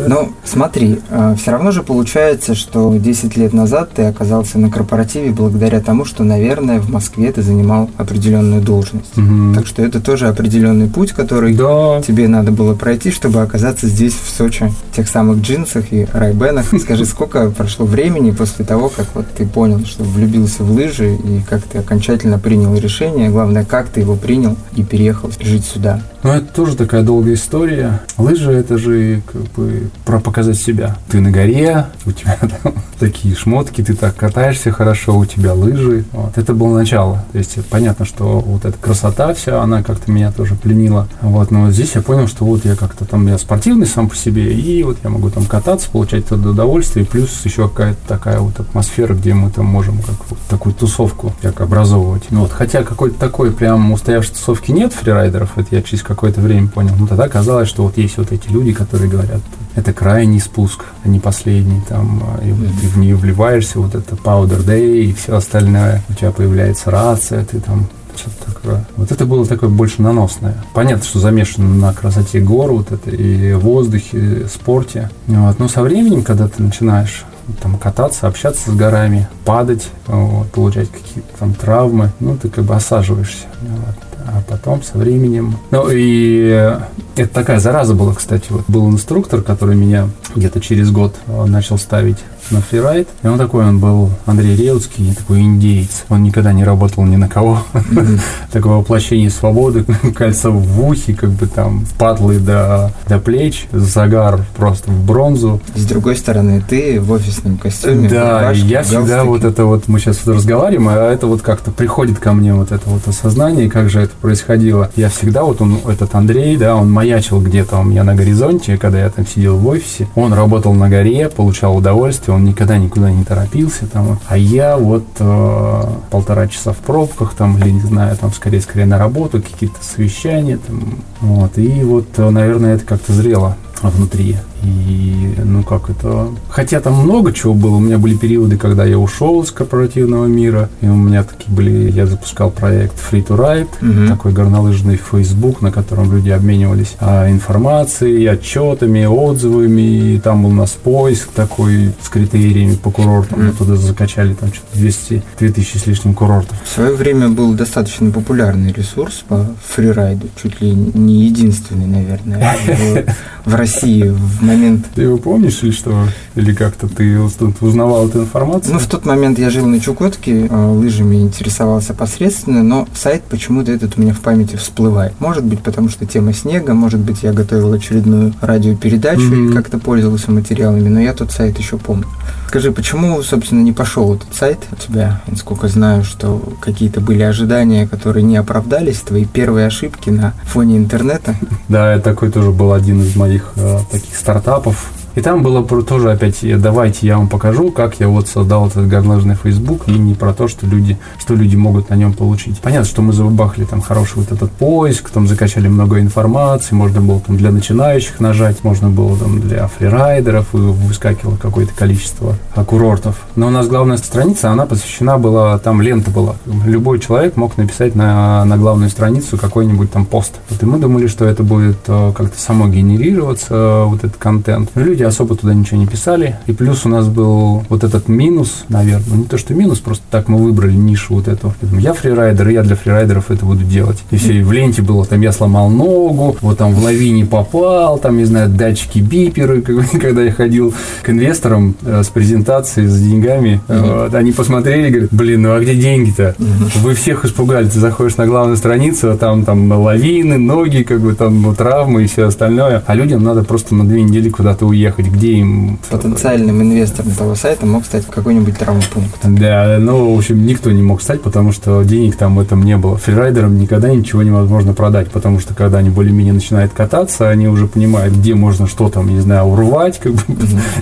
Ну, 0.08 0.32
смотри, 0.44 1.00
все 1.36 1.50
равно 1.52 1.70
же 1.70 1.82
получается, 1.82 2.54
что 2.54 2.92
10 2.96 3.36
лет 3.36 3.52
назад 3.52 3.92
ты 3.94 4.02
оказался 4.02 4.58
на 4.58 4.68
корпоративе 4.70 5.30
благодаря 5.30 5.80
тому, 5.80 6.04
что, 6.04 6.24
наверное, 6.24 6.80
в 6.80 6.90
Москве 6.90 7.30
ты 7.30 7.42
занимал 7.42 7.88
определенную 7.96 8.62
должность. 8.62 9.16
Мгм. 9.16 9.54
Так 9.54 9.66
что 9.66 9.82
это 9.82 10.00
тоже 10.00 10.26
определенный 10.26 10.88
путь, 10.88 11.12
который 11.12 11.54
Да, 11.54 12.02
тебе 12.04 12.26
надо 12.28 12.50
было 12.50 12.74
пройти, 12.74 13.10
чтобы 13.10 13.42
оказаться 13.42 13.91
здесь, 13.92 14.14
в 14.14 14.28
Сочи, 14.30 14.72
в 14.90 14.96
тех 14.96 15.08
самых 15.08 15.40
джинсах 15.40 15.92
и 15.92 16.06
райбенах. 16.12 16.66
Скажи, 16.80 17.04
сколько 17.04 17.50
прошло 17.50 17.86
времени 17.86 18.30
после 18.30 18.64
того, 18.64 18.88
как 18.88 19.06
вот 19.14 19.26
ты 19.36 19.46
понял, 19.46 19.84
что 19.86 20.02
влюбился 20.02 20.64
в 20.64 20.72
лыжи, 20.72 21.14
и 21.14 21.42
как 21.48 21.62
ты 21.62 21.78
окончательно 21.78 22.38
принял 22.38 22.74
решение, 22.74 23.30
главное, 23.30 23.64
как 23.64 23.88
ты 23.88 24.00
его 24.00 24.16
принял 24.16 24.56
и 24.74 24.82
переехал 24.82 25.30
жить 25.40 25.64
сюда? 25.64 26.02
Ну, 26.22 26.30
это 26.30 26.54
тоже 26.54 26.76
такая 26.76 27.02
долгая 27.02 27.34
история. 27.34 28.00
Лыжи 28.16 28.52
это 28.52 28.78
же 28.78 29.22
как 29.30 29.42
бы 29.56 29.90
про 30.04 30.20
показать 30.20 30.56
себя. 30.56 30.96
Ты 31.08 31.20
на 31.20 31.32
горе, 31.32 31.86
у 32.06 32.12
тебя 32.12 32.38
там 32.62 32.74
такие 33.00 33.34
шмотки, 33.34 33.82
ты 33.82 33.94
так 33.94 34.14
катаешься 34.14 34.70
хорошо, 34.70 35.18
у 35.18 35.26
тебя 35.26 35.52
лыжи. 35.52 36.04
Вот. 36.12 36.38
Это 36.38 36.54
было 36.54 36.78
начало. 36.78 37.24
То 37.32 37.38
есть 37.38 37.58
понятно, 37.66 38.04
что 38.04 38.38
вот 38.38 38.64
эта 38.64 38.78
красота 38.78 39.34
вся, 39.34 39.60
она 39.60 39.82
как-то 39.82 40.12
меня 40.12 40.30
тоже 40.30 40.54
пленила. 40.54 41.08
Вот. 41.22 41.50
Но 41.50 41.72
здесь 41.72 41.96
я 41.96 42.02
понял, 42.02 42.28
что 42.28 42.44
вот 42.44 42.64
я 42.64 42.76
как-то 42.76 43.04
там, 43.04 43.26
я 43.26 43.36
спортивный 43.36 43.81
сам 43.86 44.08
по 44.08 44.16
себе, 44.16 44.52
и 44.52 44.82
вот 44.82 44.98
я 45.02 45.10
могу 45.10 45.30
там 45.30 45.44
кататься, 45.46 45.90
получать 45.90 46.24
это 46.24 46.34
удовольствие, 46.34 47.04
плюс 47.04 47.30
еще 47.44 47.68
какая-то 47.68 48.00
такая 48.06 48.40
вот 48.40 48.58
атмосфера, 48.58 49.14
где 49.14 49.34
мы 49.34 49.50
там 49.50 49.66
можем 49.66 49.98
как 49.98 50.16
вот 50.30 50.38
такую 50.48 50.74
тусовку 50.74 51.32
как 51.40 51.60
образовывать. 51.60 52.24
Ну, 52.30 52.40
вот. 52.40 52.52
Хотя 52.52 52.82
какой-то 52.82 53.18
такой 53.18 53.52
прям 53.52 53.92
устоявшей 53.92 54.34
тусовки 54.34 54.70
нет 54.70 54.92
фрирайдеров, 54.92 55.56
это 55.56 55.74
я 55.76 55.82
через 55.82 56.02
какое-то 56.02 56.40
время 56.40 56.68
понял. 56.68 56.94
Но 56.98 57.06
тогда 57.06 57.28
казалось, 57.28 57.68
что 57.68 57.84
вот 57.84 57.96
есть 57.98 58.18
вот 58.18 58.32
эти 58.32 58.48
люди, 58.48 58.72
которые 58.72 59.08
говорят, 59.08 59.40
это 59.74 59.92
крайний 59.92 60.40
спуск, 60.40 60.84
а 61.04 61.08
не 61.08 61.20
последний, 61.20 61.80
там, 61.88 62.22
и 62.44 62.52
вот 62.52 62.68
ты 62.80 62.88
в 62.88 62.98
нее 62.98 63.16
вливаешься, 63.16 63.80
вот 63.80 63.94
это 63.94 64.16
Powder 64.16 64.64
Day 64.64 65.04
и 65.04 65.12
все 65.14 65.36
остальное, 65.36 66.02
у 66.08 66.14
тебя 66.14 66.30
появляется 66.30 66.90
рация, 66.90 67.44
ты 67.44 67.60
там 67.60 67.88
что-то 68.16 68.52
такое. 68.52 68.86
Вот 68.96 69.10
это 69.10 69.26
было 69.26 69.46
такое 69.46 69.68
больше 69.68 70.02
наносное. 70.02 70.62
Понятно, 70.74 71.04
что 71.04 71.18
замешано 71.18 71.68
на 71.68 71.92
красоте 71.92 72.40
гор, 72.40 72.72
вот 72.72 72.92
это 72.92 73.10
и 73.10 73.52
воздухе, 73.54 74.18
и 74.18 74.46
спорте. 74.46 75.10
Вот. 75.26 75.58
Но 75.58 75.68
со 75.68 75.82
временем, 75.82 76.22
когда 76.22 76.48
ты 76.48 76.62
начинаешь 76.62 77.24
там 77.60 77.76
кататься, 77.78 78.26
общаться 78.26 78.70
с 78.70 78.74
горами, 78.74 79.28
падать, 79.44 79.88
вот, 80.06 80.50
получать 80.50 80.90
какие-то 80.90 81.28
там 81.38 81.54
травмы, 81.54 82.12
ну, 82.20 82.36
ты 82.36 82.48
как 82.48 82.64
бы 82.64 82.74
осаживаешься. 82.74 83.46
Вот. 83.60 83.96
А 84.26 84.42
потом 84.48 84.82
со 84.82 84.98
временем... 84.98 85.56
Ну, 85.70 85.88
и 85.90 86.50
э, 86.52 86.80
это 87.16 87.32
такая 87.32 87.60
зараза 87.60 87.94
была, 87.94 88.14
кстати. 88.14 88.46
Вот 88.50 88.64
был 88.68 88.88
инструктор, 88.90 89.42
который 89.42 89.76
меня 89.76 90.08
где-то 90.34 90.60
через 90.60 90.90
год 90.90 91.14
э, 91.26 91.44
начал 91.46 91.78
ставить 91.78 92.18
на 92.50 92.60
фрирайд. 92.60 93.08
И 93.22 93.26
он 93.26 93.38
такой, 93.38 93.64
он 93.64 93.78
был 93.78 94.10
Андрей 94.26 94.56
Реутский, 94.56 95.14
такой 95.14 95.40
индейец. 95.40 96.04
Он 96.08 96.22
никогда 96.22 96.52
не 96.52 96.64
работал 96.64 97.04
ни 97.04 97.16
на 97.16 97.28
кого. 97.28 97.64
Такое 98.52 98.74
воплощение 98.74 99.30
свободы, 99.30 99.84
кольца 100.14 100.50
в 100.50 100.86
ухе, 100.86 101.14
как 101.14 101.30
бы 101.30 101.46
там 101.46 101.86
патлы 101.98 102.38
до, 102.38 102.92
до 103.08 103.18
плеч, 103.18 103.66
загар 103.72 104.44
просто 104.56 104.90
в 104.90 105.04
бронзу. 105.04 105.60
С 105.74 105.84
другой 105.86 106.16
стороны, 106.16 106.62
ты 106.66 107.00
в 107.00 107.10
офисном 107.12 107.56
костюме, 107.56 108.08
Да, 108.08 108.40
рубашке, 108.40 108.66
я 108.66 108.82
всегда 108.82 109.24
вот 109.24 109.44
это 109.44 109.64
вот, 109.64 109.88
мы 109.88 109.98
сейчас 109.98 110.26
разговариваем, 110.26 110.88
а 110.88 111.12
это 111.12 111.26
вот 111.26 111.42
как-то 111.42 111.70
приходит 111.70 112.18
ко 112.18 112.32
мне 112.32 112.54
вот 112.54 112.72
это 112.72 112.88
вот 112.88 113.06
осознание, 113.06 113.70
как 113.70 113.88
же 113.88 114.00
это 114.00 114.11
происходило. 114.22 114.90
Я 114.96 115.10
всегда 115.10 115.42
вот 115.42 115.60
он, 115.60 115.78
этот 115.86 116.14
Андрей, 116.14 116.56
да, 116.56 116.76
он 116.76 116.90
маячил 116.90 117.40
где-то 117.40 117.78
у 117.78 117.82
меня 117.82 118.04
на 118.04 118.14
горизонте, 118.14 118.78
когда 118.78 119.00
я 119.00 119.10
там 119.10 119.26
сидел 119.26 119.58
в 119.58 119.66
офисе. 119.66 120.08
Он 120.14 120.32
работал 120.32 120.72
на 120.72 120.88
горе, 120.88 121.28
получал 121.28 121.76
удовольствие, 121.76 122.34
он 122.34 122.44
никогда 122.44 122.78
никуда 122.78 123.10
не 123.10 123.24
торопился 123.24 123.86
там. 123.86 124.18
А 124.28 124.38
я 124.38 124.78
вот 124.78 125.04
э, 125.18 125.82
полтора 126.10 126.46
часа 126.48 126.72
в 126.72 126.78
пробках 126.78 127.34
там, 127.34 127.58
или 127.58 127.70
не 127.70 127.80
знаю, 127.80 128.16
там 128.16 128.32
скорее-скорее 128.32 128.86
на 128.86 128.98
работу, 128.98 129.42
какие-то 129.42 129.82
совещания 129.82 130.58
там. 130.58 130.98
Вот, 131.20 131.58
и 131.58 131.82
вот, 131.82 132.06
э, 132.16 132.30
наверное, 132.30 132.76
это 132.76 132.84
как-то 132.84 133.12
зрело 133.12 133.56
внутри. 133.90 134.36
И, 134.62 135.34
ну, 135.44 135.62
как 135.64 135.90
это... 135.90 136.28
Хотя 136.48 136.80
там 136.80 136.94
много 136.94 137.32
чего 137.32 137.54
было. 137.54 137.76
У 137.76 137.80
меня 137.80 137.98
были 137.98 138.14
периоды, 138.14 138.56
когда 138.56 138.84
я 138.84 138.98
ушел 138.98 139.42
из 139.42 139.50
корпоративного 139.50 140.26
мира. 140.26 140.68
И 140.80 140.86
у 140.86 140.94
меня 140.94 141.24
такие 141.24 141.52
были... 141.52 141.90
Я 141.90 142.06
запускал 142.06 142.50
проект 142.50 142.94
Free 142.96 143.26
to 143.26 143.36
Ride. 143.36 143.68
Мгм. 143.80 144.08
Такой 144.08 144.32
горнолыжный 144.32 144.96
Facebook, 144.96 145.62
на 145.62 145.72
котором 145.72 146.12
люди 146.12 146.30
обменивались 146.30 146.96
а, 147.00 147.28
информацией, 147.30 148.26
отчетами, 148.28 149.04
отзывами. 149.04 150.14
И 150.14 150.20
там 150.20 150.42
был 150.44 150.52
у 150.52 150.54
нас 150.54 150.70
поиск 150.70 151.30
такой 151.30 151.92
с 152.00 152.08
критериями 152.08 152.76
по 152.76 152.90
курортам. 152.90 153.46
Мы 153.46 153.52
туда 153.52 153.76
закачали 153.76 154.34
там 154.34 154.52
что-то 154.52 154.78
200, 154.78 155.22
2000 155.38 155.78
с 155.78 155.86
лишним 155.86 156.14
курортов. 156.14 156.56
В 156.64 156.68
свое 156.68 156.94
время 156.94 157.28
был 157.28 157.54
достаточно 157.54 158.10
популярный 158.10 158.72
ресурс 158.72 159.24
по 159.26 159.46
фрирайду, 159.64 160.28
чуть 160.40 160.60
ли 160.60 160.70
не 160.70 161.24
единственный, 161.24 161.86
наверное, 161.86 162.56
в, 163.44 163.50
в 163.50 163.54
России 163.72 164.04
в 164.08 164.42
момент. 164.42 164.86
Ты 164.94 165.02
его 165.02 165.16
помнишь 165.16 165.60
или 165.62 165.70
что? 165.70 166.06
Или 166.34 166.52
как-то 166.54 166.88
ты 166.88 167.18
уз- 167.18 167.36
узнавал 167.60 168.08
эту 168.08 168.20
информацию? 168.20 168.74
Ну, 168.74 168.78
в 168.78 168.86
тот 168.86 169.06
момент 169.06 169.38
я 169.38 169.48
жил 169.50 169.66
на 169.66 169.80
Чукотке, 169.80 170.46
э, 170.46 170.66
лыжами 170.72 171.16
интересовался 171.16 171.94
посредственно, 171.94 172.62
но 172.62 172.86
сайт 172.94 173.22
почему-то 173.30 173.72
этот 173.72 173.96
у 173.96 174.02
меня 174.02 174.12
в 174.12 174.20
памяти 174.20 174.56
всплывает. 174.56 175.14
Может 175.20 175.44
быть, 175.44 175.60
потому 175.60 175.88
что 175.88 176.04
тема 176.06 176.32
снега, 176.34 176.74
может 176.74 177.00
быть, 177.00 177.22
я 177.22 177.32
готовил 177.32 177.72
очередную 177.72 178.34
радиопередачу 178.40 179.22
Мгм. 179.22 179.50
и 179.50 179.52
как-то 179.54 179.78
пользовался 179.78 180.30
материалами, 180.30 180.88
но 180.88 181.00
я 181.00 181.12
тот 181.14 181.32
сайт 181.32 181.58
еще 181.58 181.78
помню. 181.78 182.06
Скажи, 182.48 182.70
почему, 182.72 183.22
собственно, 183.22 183.62
не 183.62 183.72
пошел 183.72 184.14
этот 184.14 184.34
сайт 184.34 184.58
у 184.70 184.76
тебя? 184.76 185.22
Насколько 185.26 185.68
знаю, 185.68 186.04
что 186.04 186.52
какие-то 186.60 187.00
были 187.00 187.22
ожидания, 187.22 187.86
которые 187.88 188.22
не 188.22 188.36
оправдались, 188.36 189.00
твои 189.00 189.24
первые 189.24 189.66
ошибки 189.66 190.10
на 190.10 190.34
фоне 190.44 190.76
интернета. 190.76 191.34
Да, 191.68 191.98
такой 192.00 192.30
тоже 192.30 192.50
был 192.50 192.72
один 192.74 193.00
из 193.00 193.16
моих 193.16 193.52
таких 193.90 194.16
стартапов. 194.16 194.90
И 195.14 195.20
там 195.20 195.42
было 195.42 195.62
про- 195.62 195.82
тоже 195.82 196.10
опять, 196.10 196.38
давайте 196.60 197.06
я 197.06 197.18
вам 197.18 197.28
покажу, 197.28 197.70
как 197.70 198.00
я 198.00 198.08
вот 198.08 198.28
создал 198.28 198.68
этот 198.68 198.88
горнолыжный 198.88 199.36
Facebook, 199.36 199.82
и 199.86 199.92
не 199.92 200.14
про 200.14 200.32
то, 200.32 200.48
что 200.48 200.66
люди, 200.66 200.96
что 201.18 201.34
люди 201.34 201.56
могут 201.56 201.90
на 201.90 201.94
нем 201.94 202.12
получить. 202.12 202.60
Понятно, 202.60 202.86
что 202.86 203.02
мы 203.02 203.12
забахали 203.12 203.64
там 203.64 203.80
хороший 203.80 204.18
вот 204.18 204.32
этот 204.32 204.50
поиск, 204.52 205.10
там 205.10 205.26
закачали 205.26 205.68
много 205.68 206.00
информации, 206.00 206.74
можно 206.74 207.00
было 207.00 207.20
там 207.20 207.36
для 207.36 207.50
начинающих 207.50 208.20
нажать, 208.20 208.64
можно 208.64 208.88
было 208.90 209.16
там 209.16 209.40
для 209.40 209.66
фрирайдеров, 209.68 210.54
и 210.54 210.58
выскакивало 210.58 211.36
какое-то 211.36 211.74
количество 211.74 212.36
курортов. 212.66 213.20
Но 213.36 213.48
у 213.48 213.50
нас 213.50 213.66
главная 213.68 213.96
страница, 213.96 214.50
она 214.50 214.66
посвящена 214.66 215.18
была, 215.18 215.58
там 215.58 215.82
лента 215.82 216.10
была. 216.10 216.36
Любой 216.64 216.98
человек 217.00 217.36
мог 217.36 217.56
написать 217.56 217.94
на, 217.94 218.44
на 218.44 218.56
главную 218.56 218.90
страницу 218.90 219.36
какой-нибудь 219.36 219.90
там 219.92 220.04
пост. 220.06 220.34
Вот 220.48 220.62
и 220.62 220.66
мы 220.66 220.78
думали, 220.78 221.06
что 221.06 221.24
это 221.24 221.42
будет 221.42 221.78
э, 221.86 222.12
как-то 222.16 222.40
само 222.40 222.68
генерироваться, 222.68 223.54
э, 223.54 223.84
вот 223.84 224.04
этот 224.04 224.16
контент. 224.16 224.70
Но 224.74 224.82
люди 224.82 225.01
особо 225.02 225.36
туда 225.36 225.54
ничего 225.54 225.78
не 225.78 225.86
писали. 225.86 226.36
И 226.46 226.52
плюс 226.52 226.86
у 226.86 226.88
нас 226.88 227.08
был 227.08 227.64
вот 227.68 227.84
этот 227.84 228.08
минус, 228.08 228.64
наверное, 228.68 229.04
ну, 229.08 229.16
не 229.16 229.24
то 229.24 229.38
что 229.38 229.54
минус, 229.54 229.78
просто 229.78 230.04
так 230.10 230.28
мы 230.28 230.38
выбрали 230.38 230.74
нишу 230.74 231.14
вот 231.14 231.28
эту. 231.28 231.54
Я 231.62 231.68
думаю, 231.68 231.82
Я 231.82 231.92
фрирайдер, 231.94 232.48
и 232.48 232.52
я 232.52 232.62
для 232.62 232.76
фрирайдеров 232.76 233.30
это 233.30 233.44
буду 233.44 233.64
делать. 233.64 233.98
И 234.10 234.16
все, 234.16 234.34
и 234.34 234.42
в 234.42 234.52
ленте 234.52 234.82
было, 234.82 235.04
там 235.04 235.20
я 235.20 235.32
сломал 235.32 235.70
ногу, 235.70 236.36
вот 236.40 236.58
там 236.58 236.72
в 236.74 236.82
лавине 236.82 237.26
попал, 237.26 237.98
там, 237.98 238.16
не 238.16 238.24
знаю, 238.24 238.48
датчики 238.48 238.98
биперы, 238.98 239.62
когда 240.00 240.22
я 240.22 240.32
ходил 240.32 240.74
к 241.02 241.10
инвесторам 241.10 241.74
э, 241.82 242.02
с 242.02 242.08
презентацией, 242.08 242.88
с 242.88 243.00
деньгами, 243.00 243.60
э, 243.68 244.04
вот, 244.04 244.14
они 244.14 244.32
посмотрели 244.32 244.88
и 244.88 244.90
говорят, 244.90 245.10
блин, 245.12 245.42
ну 245.42 245.52
а 245.52 245.60
где 245.60 245.74
деньги-то? 245.74 246.34
Вы 246.82 246.94
всех 246.94 247.24
испугали, 247.24 247.68
ты 247.68 247.78
заходишь 247.78 248.16
на 248.16 248.26
главную 248.26 248.56
страницу, 248.56 249.10
а 249.10 249.16
там, 249.16 249.44
там 249.44 249.70
лавины, 249.70 250.38
ноги, 250.38 250.82
как 250.82 251.00
бы 251.00 251.14
там 251.14 251.42
ну, 251.42 251.54
травмы 251.54 252.04
и 252.04 252.06
все 252.06 252.26
остальное. 252.26 252.82
А 252.86 252.94
людям 252.94 253.22
надо 253.22 253.42
просто 253.44 253.74
на 253.74 253.84
две 253.84 254.02
недели 254.02 254.28
куда-то 254.28 254.66
уехать, 254.66 254.91
где 254.98 255.34
им... 255.34 255.78
Потенциальным 255.90 256.62
инвестором 256.62 257.12
того 257.12 257.34
сайта 257.34 257.66
мог 257.66 257.84
стать 257.84 258.06
какой-нибудь 258.06 258.58
травмпункт. 258.58 259.18
Да, 259.22 259.78
ну, 259.80 260.14
в 260.14 260.18
общем, 260.18 260.44
никто 260.44 260.70
не 260.70 260.82
мог 260.82 261.00
стать, 261.02 261.22
потому 261.22 261.52
что 261.52 261.82
денег 261.82 262.16
там 262.16 262.36
в 262.36 262.40
этом 262.40 262.62
не 262.62 262.76
было. 262.76 262.96
Фрирайдерам 262.96 263.58
никогда 263.58 263.90
ничего 263.90 264.22
невозможно 264.22 264.74
продать, 264.74 265.10
потому 265.10 265.38
что 265.38 265.54
когда 265.54 265.78
они 265.78 265.90
более-менее 265.90 266.34
начинают 266.34 266.72
кататься, 266.72 267.28
они 267.28 267.48
уже 267.48 267.66
понимают, 267.66 268.14
где 268.14 268.34
можно 268.34 268.66
что 268.66 268.88
там, 268.88 269.08
не 269.08 269.20
знаю, 269.20 269.46
урвать, 269.46 269.98
как 269.98 270.12
бы 270.12 270.22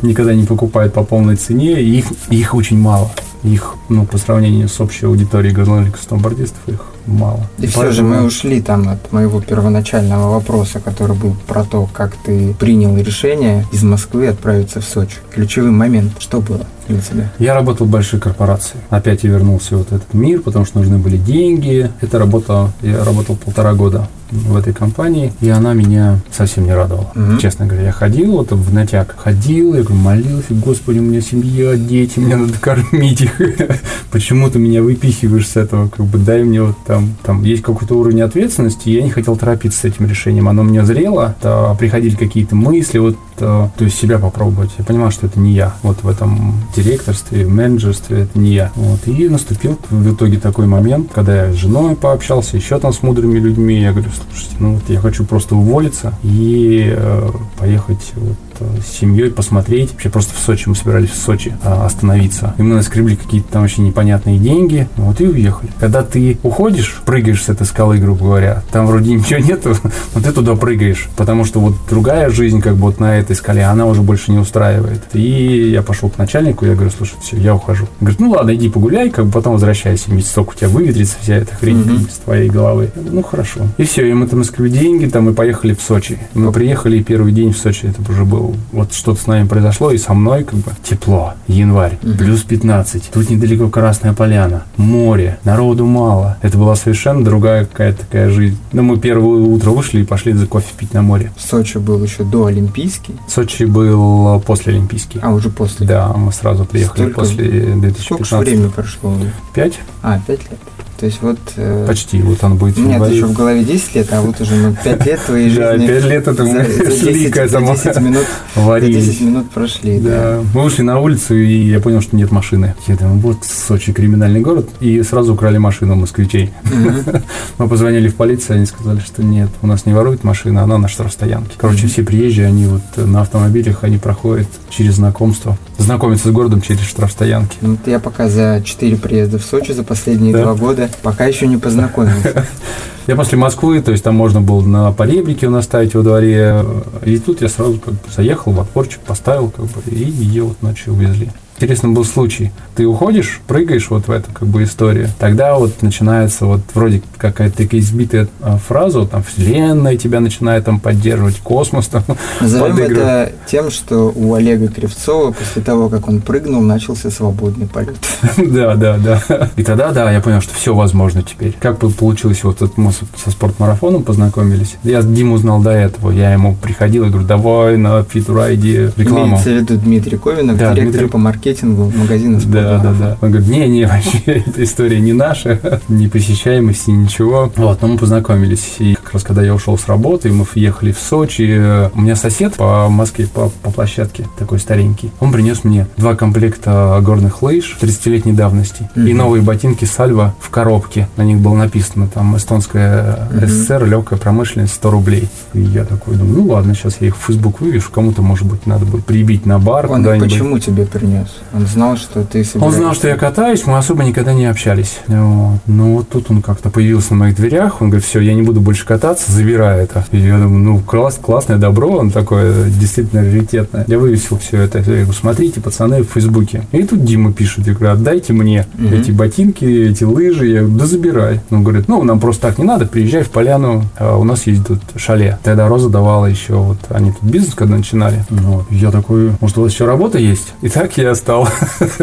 никогда 0.02 0.34
не 0.34 0.44
покупают 0.44 0.92
по 0.92 1.04
полной 1.04 1.36
цене, 1.36 1.80
и 1.80 1.98
их, 1.98 2.06
их 2.30 2.54
очень 2.54 2.78
мало. 2.78 3.10
Их, 3.42 3.74
ну, 3.88 4.06
по 4.06 4.18
сравнению 4.18 4.68
с 4.68 4.80
общей 4.80 5.06
аудиторией 5.06 5.54
горнолыжников-сноубордистов, 5.54 6.60
их 6.66 6.86
мало. 7.06 7.46
И 7.58 7.66
все 7.66 7.90
же 7.90 8.02
мы 8.02 8.22
ушли 8.22 8.60
там 8.60 8.88
от 8.88 9.12
моего 9.12 9.40
первоначального 9.40 10.32
вопроса, 10.32 10.80
который 10.80 11.16
был 11.16 11.34
про 11.46 11.64
то, 11.64 11.88
как 11.92 12.16
ты 12.16 12.54
принял 12.54 12.96
решение 12.96 13.66
из 13.72 13.82
Москвы 13.82 14.28
отправиться 14.28 14.80
в 14.80 14.84
Сочи. 14.84 15.16
Ключевой 15.32 15.70
момент, 15.70 16.12
что 16.18 16.40
было 16.40 16.66
для 16.88 17.00
тебя? 17.00 17.32
Я 17.38 17.54
работал 17.54 17.86
в 17.86 17.90
большой 17.90 18.20
корпорации. 18.20 18.76
Опять 18.90 19.24
я 19.24 19.30
вернулся 19.30 19.76
в 19.76 19.78
вот 19.78 19.92
этот 19.92 20.14
мир, 20.14 20.40
потому 20.40 20.64
что 20.64 20.78
нужны 20.78 20.98
были 20.98 21.16
деньги. 21.16 21.90
Это 22.00 22.18
работа, 22.18 22.72
я 22.82 23.04
работал 23.04 23.36
полтора 23.36 23.74
года 23.74 24.08
в 24.30 24.56
этой 24.56 24.72
компании, 24.72 25.32
и 25.40 25.48
она 25.48 25.74
меня 25.74 26.18
совсем 26.30 26.64
не 26.64 26.74
радовала. 26.74 27.10
Угу. 27.14 27.38
Честно 27.40 27.66
говоря, 27.66 27.86
я 27.86 27.92
ходил 27.92 28.32
вот 28.32 28.52
в 28.52 28.72
натяг, 28.72 29.14
ходил, 29.16 29.74
я 29.74 29.82
говорю, 29.82 30.00
молился, 30.00 30.54
Господи, 30.54 30.98
у 30.98 31.02
меня 31.02 31.20
семья, 31.20 31.76
дети, 31.76 32.18
мне 32.18 32.36
надо 32.36 32.54
кормить 32.60 33.22
их. 33.22 33.32
Почему 34.10 34.50
ты 34.50 34.58
меня 34.58 34.82
выпихиваешь 34.82 35.48
с 35.48 35.56
этого? 35.56 35.88
Как 35.88 36.06
бы 36.06 36.18
дай 36.18 36.42
мне 36.42 36.62
вот 36.62 36.76
там, 36.86 37.16
там 37.22 37.42
есть 37.44 37.62
какой-то 37.62 37.94
уровень 37.94 38.22
ответственности, 38.22 38.88
и 38.88 38.94
я 38.94 39.02
не 39.02 39.10
хотел 39.10 39.36
торопиться 39.36 39.80
с 39.80 39.84
этим 39.84 40.06
решением. 40.06 40.48
Оно 40.48 40.62
мне 40.62 40.84
зрело, 40.84 41.34
то 41.40 41.76
приходили 41.78 42.14
какие-то 42.14 42.54
мысли, 42.56 42.98
вот 42.98 43.16
то, 43.40 43.70
то 43.78 43.84
есть 43.84 43.98
себя 43.98 44.18
попробовать. 44.18 44.70
Я 44.76 44.84
понимал, 44.84 45.10
что 45.10 45.26
это 45.26 45.40
не 45.40 45.52
я. 45.52 45.74
Вот 45.82 46.02
в 46.02 46.08
этом 46.08 46.52
директорстве, 46.76 47.46
менеджерстве 47.46 48.20
это 48.20 48.38
не 48.38 48.52
я. 48.52 48.70
Вот. 48.74 49.00
И 49.06 49.28
наступил 49.30 49.78
в 49.88 50.14
итоге 50.14 50.38
такой 50.38 50.66
момент, 50.66 51.10
когда 51.12 51.46
я 51.46 51.52
с 51.52 51.56
женой 51.56 51.96
пообщался, 51.96 52.58
еще 52.58 52.78
там 52.78 52.92
с 52.92 53.02
мудрыми 53.02 53.38
людьми. 53.38 53.80
Я 53.80 53.92
говорю, 53.92 54.10
слушайте, 54.28 54.56
ну 54.58 54.74
вот 54.74 54.88
я 54.88 55.00
хочу 55.00 55.24
просто 55.24 55.56
уволиться 55.56 56.14
и 56.22 56.92
э, 56.96 57.30
поехать 57.58 58.12
вот 58.16 58.36
с 58.80 58.98
семьей 58.98 59.30
посмотреть. 59.30 59.92
Вообще 59.92 60.08
просто 60.08 60.34
в 60.34 60.38
Сочи, 60.38 60.68
мы 60.68 60.74
собирались 60.74 61.10
в 61.10 61.16
Сочи 61.16 61.54
а, 61.62 61.86
остановиться. 61.86 62.54
И 62.58 62.62
мы 62.62 62.74
наскребли 62.74 63.16
какие-то 63.16 63.52
там 63.52 63.64
очень 63.64 63.84
непонятные 63.86 64.38
деньги, 64.38 64.88
вот 64.96 65.20
и 65.20 65.26
уехали. 65.26 65.70
Когда 65.78 66.02
ты 66.02 66.38
уходишь, 66.42 67.00
прыгаешь 67.04 67.42
с 67.42 67.48
этой 67.48 67.66
скалы, 67.66 67.98
грубо 67.98 68.26
говоря, 68.26 68.62
там 68.70 68.86
вроде 68.86 69.14
ничего 69.14 69.40
нету, 69.40 69.74
но 70.14 70.20
ты 70.20 70.32
туда 70.32 70.54
прыгаешь, 70.56 71.08
потому 71.16 71.44
что 71.44 71.60
вот 71.60 71.74
другая 71.88 72.30
жизнь, 72.30 72.60
как 72.60 72.74
бы 72.74 72.82
вот 72.82 73.00
на 73.00 73.18
этой 73.18 73.36
скале, 73.36 73.64
она 73.64 73.86
уже 73.86 74.02
больше 74.02 74.30
не 74.30 74.38
устраивает. 74.38 75.02
И 75.12 75.70
я 75.70 75.82
пошел 75.82 76.10
к 76.10 76.18
начальнику, 76.18 76.66
я 76.66 76.74
говорю, 76.74 76.90
слушай, 76.96 77.14
все, 77.22 77.36
я 77.36 77.54
ухожу. 77.54 77.84
Он 77.84 78.06
говорит, 78.06 78.20
ну 78.20 78.30
ладно, 78.30 78.54
иди 78.54 78.68
погуляй, 78.68 79.10
как 79.10 79.26
бы 79.26 79.32
потом 79.32 79.54
возвращайся, 79.54 80.12
месяцок 80.12 80.50
у 80.50 80.54
тебя 80.54 80.68
выветрится 80.68 81.16
вся 81.20 81.36
эта 81.36 81.54
хрень 81.54 81.82
mm-hmm. 81.82 82.10
с 82.10 82.18
твоей 82.18 82.48
головы. 82.48 82.90
Говорю, 82.94 83.14
ну 83.14 83.22
хорошо. 83.22 83.60
И 83.78 83.84
все, 83.84 84.08
и 84.08 84.12
мы 84.12 84.26
там 84.26 84.40
наскребли 84.40 84.70
деньги, 84.70 85.06
там 85.06 85.24
мы 85.24 85.34
поехали 85.34 85.74
в 85.74 85.82
Сочи. 85.82 86.18
Мы 86.34 86.52
приехали, 86.52 86.98
и 86.98 87.02
первый 87.02 87.32
день 87.32 87.52
в 87.52 87.58
Сочи, 87.58 87.86
это 87.86 88.10
уже 88.10 88.24
был 88.24 88.49
вот 88.72 88.92
что-то 88.92 89.20
с 89.20 89.26
нами 89.26 89.46
произошло, 89.46 89.90
и 89.90 89.98
со 89.98 90.14
мной 90.14 90.44
как 90.44 90.58
бы 90.58 90.72
тепло, 90.82 91.34
январь, 91.46 91.98
угу. 92.02 92.12
плюс 92.18 92.42
15, 92.42 93.10
тут 93.12 93.30
недалеко 93.30 93.68
Красная 93.68 94.12
Поляна, 94.12 94.64
море, 94.76 95.38
народу 95.44 95.86
мало. 95.86 96.38
Это 96.42 96.58
была 96.58 96.76
совершенно 96.76 97.24
другая 97.24 97.64
какая-то 97.64 98.00
такая 98.00 98.30
жизнь. 98.30 98.58
Ну, 98.72 98.82
мы 98.82 98.98
первое 98.98 99.40
утро 99.40 99.70
вышли 99.70 100.00
и 100.00 100.04
пошли 100.04 100.32
за 100.32 100.46
кофе 100.46 100.68
пить 100.76 100.94
на 100.94 101.02
море. 101.02 101.32
Сочи 101.38 101.78
был 101.78 102.02
еще 102.02 102.24
до 102.24 102.46
Олимпийский? 102.46 103.14
Сочи 103.28 103.64
был 103.64 104.40
после 104.40 104.74
Олимпийский. 104.74 105.20
А, 105.22 105.30
уже 105.30 105.50
после? 105.50 105.86
Да, 105.86 106.08
мы 106.08 106.32
сразу 106.32 106.64
приехали 106.64 107.10
Столько... 107.10 107.20
после 107.20 107.44
2015. 107.44 108.26
Сколько 108.26 108.38
времени 108.38 108.68
прошло? 108.68 109.14
Пять. 109.54 109.80
А, 110.02 110.20
пять 110.26 110.50
лет. 110.50 110.60
То 111.00 111.06
есть 111.06 111.22
вот... 111.22 111.38
Э, 111.56 111.86
Почти, 111.86 112.20
вот 112.20 112.44
он 112.44 112.58
будет... 112.58 112.76
Нет, 112.76 113.02
еще 113.08 113.24
в 113.24 113.32
голове 113.32 113.64
10 113.64 113.94
лет, 113.94 114.08
а 114.12 114.20
вот 114.20 114.38
уже 114.38 114.54
ну, 114.54 114.76
5 114.84 115.06
лет 115.06 115.20
твоей 115.24 115.48
жизни... 115.48 115.62
Да, 115.62 115.78
5 115.78 116.04
лет 116.04 116.28
это 116.28 116.44
мы 116.44 116.64
шли 116.90 117.30
к 117.30 117.36
этому. 117.38 117.74
10 117.74 118.00
минут, 118.02 118.26
варились. 118.54 119.06
10 119.06 119.20
минут 119.22 119.50
прошли, 119.50 119.98
да. 119.98 120.10
да. 120.10 120.40
Мы 120.52 120.62
вышли 120.62 120.82
на 120.82 121.00
улицу, 121.00 121.34
и 121.34 121.70
я 121.70 121.80
понял, 121.80 122.02
что 122.02 122.16
нет 122.16 122.30
машины. 122.30 122.74
Я 122.86 122.96
думаю, 122.96 123.18
вот 123.20 123.38
Сочи 123.46 123.94
криминальный 123.94 124.40
город, 124.40 124.68
и 124.80 125.02
сразу 125.02 125.32
украли 125.32 125.56
машину 125.56 125.94
москвичей. 125.94 126.50
Мы 127.58 127.66
позвонили 127.66 128.08
в 128.08 128.16
полицию, 128.16 128.56
они 128.56 128.66
сказали, 128.66 129.00
что 129.00 129.22
нет, 129.22 129.48
у 129.62 129.66
нас 129.66 129.86
не 129.86 129.94
воруют 129.94 130.22
машина, 130.22 130.64
она 130.64 130.76
на 130.76 130.88
штрафстоянке. 130.88 131.54
Короче, 131.56 131.86
все 131.86 132.02
приезжие, 132.02 132.46
они 132.46 132.66
вот 132.66 132.82
на 132.96 133.22
автомобилях, 133.22 133.84
они 133.84 133.96
проходят 133.96 134.48
через 134.68 134.96
знакомство, 134.96 135.56
знакомятся 135.80 136.28
с 136.28 136.30
городом 136.30 136.60
через 136.60 136.82
штрафстоянки. 136.82 137.56
Ну, 137.60 137.78
я 137.86 137.98
пока 137.98 138.28
за 138.28 138.62
4 138.64 138.96
приезда 138.96 139.38
в 139.38 139.44
Сочи 139.44 139.72
за 139.72 139.82
последние 139.82 140.36
два 140.36 140.54
года 140.54 140.88
Пока 141.02 141.26
еще 141.26 141.46
не 141.46 141.56
познакомился. 141.56 142.46
Я 143.06 143.16
после 143.16 143.38
Москвы, 143.38 143.80
то 143.82 143.90
есть 143.90 144.04
там 144.04 144.14
можно 144.14 144.40
было 144.40 144.60
на 144.60 144.92
поребрике 144.92 145.48
у 145.48 145.50
нас 145.50 145.64
ставить 145.64 145.94
во 145.94 146.02
дворе. 146.02 146.64
И 147.04 147.18
тут 147.18 147.40
я 147.40 147.48
сразу 147.48 147.80
как 147.80 147.94
бы 147.94 148.00
заехал 148.14 148.52
в 148.52 148.60
отпорчик, 148.60 149.00
поставил, 149.00 149.50
как 149.50 149.64
бы, 149.64 149.80
и 149.90 150.08
ее 150.08 150.44
вот 150.44 150.62
ночью 150.62 150.92
увезли 150.92 151.30
интересный 151.60 151.90
был 151.90 152.06
случай. 152.06 152.52
Ты 152.74 152.86
уходишь, 152.86 153.40
прыгаешь 153.46 153.90
вот 153.90 154.08
в 154.08 154.10
эту 154.10 154.32
как 154.32 154.48
бы 154.48 154.62
историю, 154.62 155.08
тогда 155.18 155.56
вот 155.56 155.82
начинается 155.82 156.46
вот 156.46 156.60
вроде 156.72 157.02
какая-то 157.18 157.58
такая 157.58 157.80
избитая 157.80 158.28
а, 158.40 158.56
фраза, 158.56 159.04
там 159.04 159.22
вселенная 159.22 159.98
тебя 159.98 160.20
начинает 160.20 160.64
там 160.64 160.80
поддерживать, 160.80 161.36
космос 161.40 161.88
там 161.88 162.02
Назовем 162.40 162.78
это 162.78 163.32
тем, 163.46 163.70
что 163.70 164.10
у 164.14 164.32
Олега 164.32 164.68
Кривцова 164.68 165.32
после 165.32 165.60
того, 165.60 165.90
как 165.90 166.08
он 166.08 166.22
прыгнул, 166.22 166.62
начался 166.62 167.10
свободный 167.10 167.66
полет. 167.66 167.96
Да, 168.50 168.74
да, 168.74 168.96
да. 168.98 169.50
И 169.56 169.62
тогда, 169.62 169.92
да, 169.92 170.10
я 170.10 170.20
понял, 170.20 170.40
что 170.40 170.54
все 170.54 170.74
возможно 170.74 171.22
теперь. 171.22 171.54
Как 171.60 171.78
получилось, 171.78 172.42
вот 172.42 172.76
мы 172.76 172.90
со 172.92 173.30
спортмарафоном 173.30 174.02
познакомились. 174.02 174.76
Я 174.82 175.02
Диму 175.02 175.36
знал 175.36 175.60
до 175.60 175.70
этого, 175.70 176.10
я 176.10 176.32
ему 176.32 176.54
приходил 176.54 177.04
и 177.04 177.08
говорю, 177.10 177.26
давай 177.26 177.76
на 177.76 178.02
фитрайде 178.02 178.92
рекламу. 178.96 179.26
Имеется 179.26 179.50
в 179.50 179.54
виду 179.54 179.76
Дмитрий 179.76 180.16
Ковинов, 180.16 180.58
директор 180.58 181.08
по 181.08 181.18
маркетингу 181.18 181.49
маркетингу 181.50 181.92
магазина 181.96 182.40
Да, 182.46 182.78
да, 182.78 182.92
да. 182.92 183.18
Он 183.20 183.30
говорит, 183.30 183.48
не-не, 183.48 183.84
вообще 183.86 184.18
эта 184.24 184.62
история 184.62 185.00
не 185.00 185.12
наша, 185.12 185.80
не 185.88 186.08
посещаемости, 186.08 186.90
ничего. 186.90 187.52
Вот, 187.56 187.82
но 187.82 187.88
мы 187.88 187.98
познакомились. 187.98 188.76
И 188.78 188.94
как 188.94 189.14
раз 189.14 189.22
когда 189.22 189.42
я 189.42 189.54
ушел 189.54 189.76
с 189.76 189.86
работы, 189.86 190.30
мы 190.32 190.46
ехали 190.54 190.92
в 190.92 190.98
Сочи. 190.98 191.90
У 191.94 192.00
меня 192.00 192.16
сосед 192.16 192.54
по 192.54 192.88
Москве, 192.88 193.26
по, 193.26 193.50
по 193.62 193.70
площадке, 193.70 194.26
такой 194.38 194.58
старенький. 194.58 195.10
Он 195.20 195.32
принес 195.32 195.64
мне 195.64 195.86
два 195.96 196.14
комплекта 196.14 196.98
горных 197.02 197.42
лыж 197.42 197.76
30-летней 197.80 198.32
давности 198.32 198.88
mm-hmm. 198.94 199.10
и 199.10 199.14
новые 199.14 199.42
ботинки 199.42 199.84
Сальва 199.84 200.34
в 200.40 200.50
коробке. 200.50 201.08
На 201.16 201.22
них 201.22 201.38
было 201.38 201.54
написано 201.54 202.08
там 202.08 202.36
эстонская 202.36 203.28
mm-hmm. 203.32 203.46
СССР, 203.46 203.86
легкая 203.86 204.18
промышленность, 204.18 204.74
100 204.74 204.90
рублей. 204.90 205.28
И 205.54 205.60
я 205.60 205.84
такой 205.84 206.16
думаю, 206.16 206.38
ну 206.38 206.52
ладно, 206.52 206.74
сейчас 206.74 206.98
я 207.00 207.08
их 207.08 207.16
в 207.16 207.20
Facebook 207.20 207.60
вывешу, 207.60 207.90
кому-то, 207.90 208.22
может 208.22 208.46
быть, 208.46 208.66
надо 208.66 208.84
будет 208.84 209.04
прибить 209.04 209.46
на 209.46 209.58
бар 209.58 209.90
Он 209.90 210.04
почему 210.20 210.58
тебе 210.58 210.86
принес? 210.86 211.28
Он 211.52 211.66
знал, 211.66 211.96
что 211.96 212.22
ты 212.22 212.44
собираешься... 212.44 212.58
Он 212.58 212.72
знал, 212.72 212.94
что 212.94 213.08
я 213.08 213.16
катаюсь, 213.16 213.66
мы 213.66 213.76
особо 213.78 214.04
никогда 214.04 214.32
не 214.32 214.46
общались. 214.46 215.00
Вот. 215.06 215.60
Но 215.66 215.94
вот 215.94 216.08
тут 216.08 216.30
он 216.30 216.42
как-то 216.42 216.70
появился 216.70 217.14
на 217.14 217.20
моих 217.20 217.36
дверях, 217.36 217.82
он 217.82 217.90
говорит, 217.90 218.06
все, 218.06 218.20
я 218.20 218.34
не 218.34 218.42
буду 218.42 218.60
больше 218.60 218.86
кататься, 218.86 219.32
забирай 219.32 219.84
это. 219.84 220.04
И 220.12 220.18
я 220.18 220.38
думаю, 220.38 220.58
ну, 220.58 220.78
класс, 220.80 221.18
классное 221.20 221.58
добро, 221.58 221.90
он 221.90 222.10
такое 222.10 222.64
действительно 222.68 223.22
раритетное. 223.22 223.84
Я 223.88 223.98
вывесил 223.98 224.38
все 224.38 224.62
это. 224.62 224.78
Я 224.78 224.84
говорю, 224.84 225.12
смотрите, 225.12 225.60
пацаны, 225.60 226.02
в 226.02 226.10
Фейсбуке. 226.10 226.62
И 226.72 226.82
тут 226.84 227.04
Дима 227.04 227.32
пишет, 227.32 227.66
я 227.66 227.74
говорю, 227.74 227.92
отдайте 227.94 228.32
мне 228.32 228.66
угу. 228.78 228.94
эти 228.94 229.10
ботинки, 229.10 229.64
эти 229.64 230.04
лыжи. 230.04 230.46
Я 230.46 230.60
говорю, 230.60 230.78
да 230.78 230.86
забирай. 230.86 231.40
Он 231.50 231.64
говорит, 231.64 231.88
ну, 231.88 232.02
нам 232.02 232.20
просто 232.20 232.42
так 232.48 232.58
не 232.58 232.64
надо, 232.64 232.86
приезжай 232.86 233.22
в 233.22 233.30
поляну, 233.30 233.84
а 233.98 234.16
у 234.16 234.24
нас 234.24 234.46
есть 234.46 234.66
тут 234.66 234.80
шале. 234.96 235.38
Тогда 235.42 235.68
Роза 235.68 235.88
давала 235.88 236.26
еще, 236.26 236.54
вот 236.54 236.78
они 236.90 237.12
тут 237.12 237.22
бизнес 237.22 237.54
когда 237.54 237.76
начинали. 237.76 238.24
Вот. 238.28 238.66
Я 238.70 238.90
такой, 238.90 239.32
может, 239.40 239.58
у 239.58 239.62
вас 239.62 239.72
еще 239.72 239.86
работа 239.86 240.18
есть? 240.18 240.52
И 240.60 240.68
так 240.68 240.96
я 240.98 241.14
стал 241.14 241.48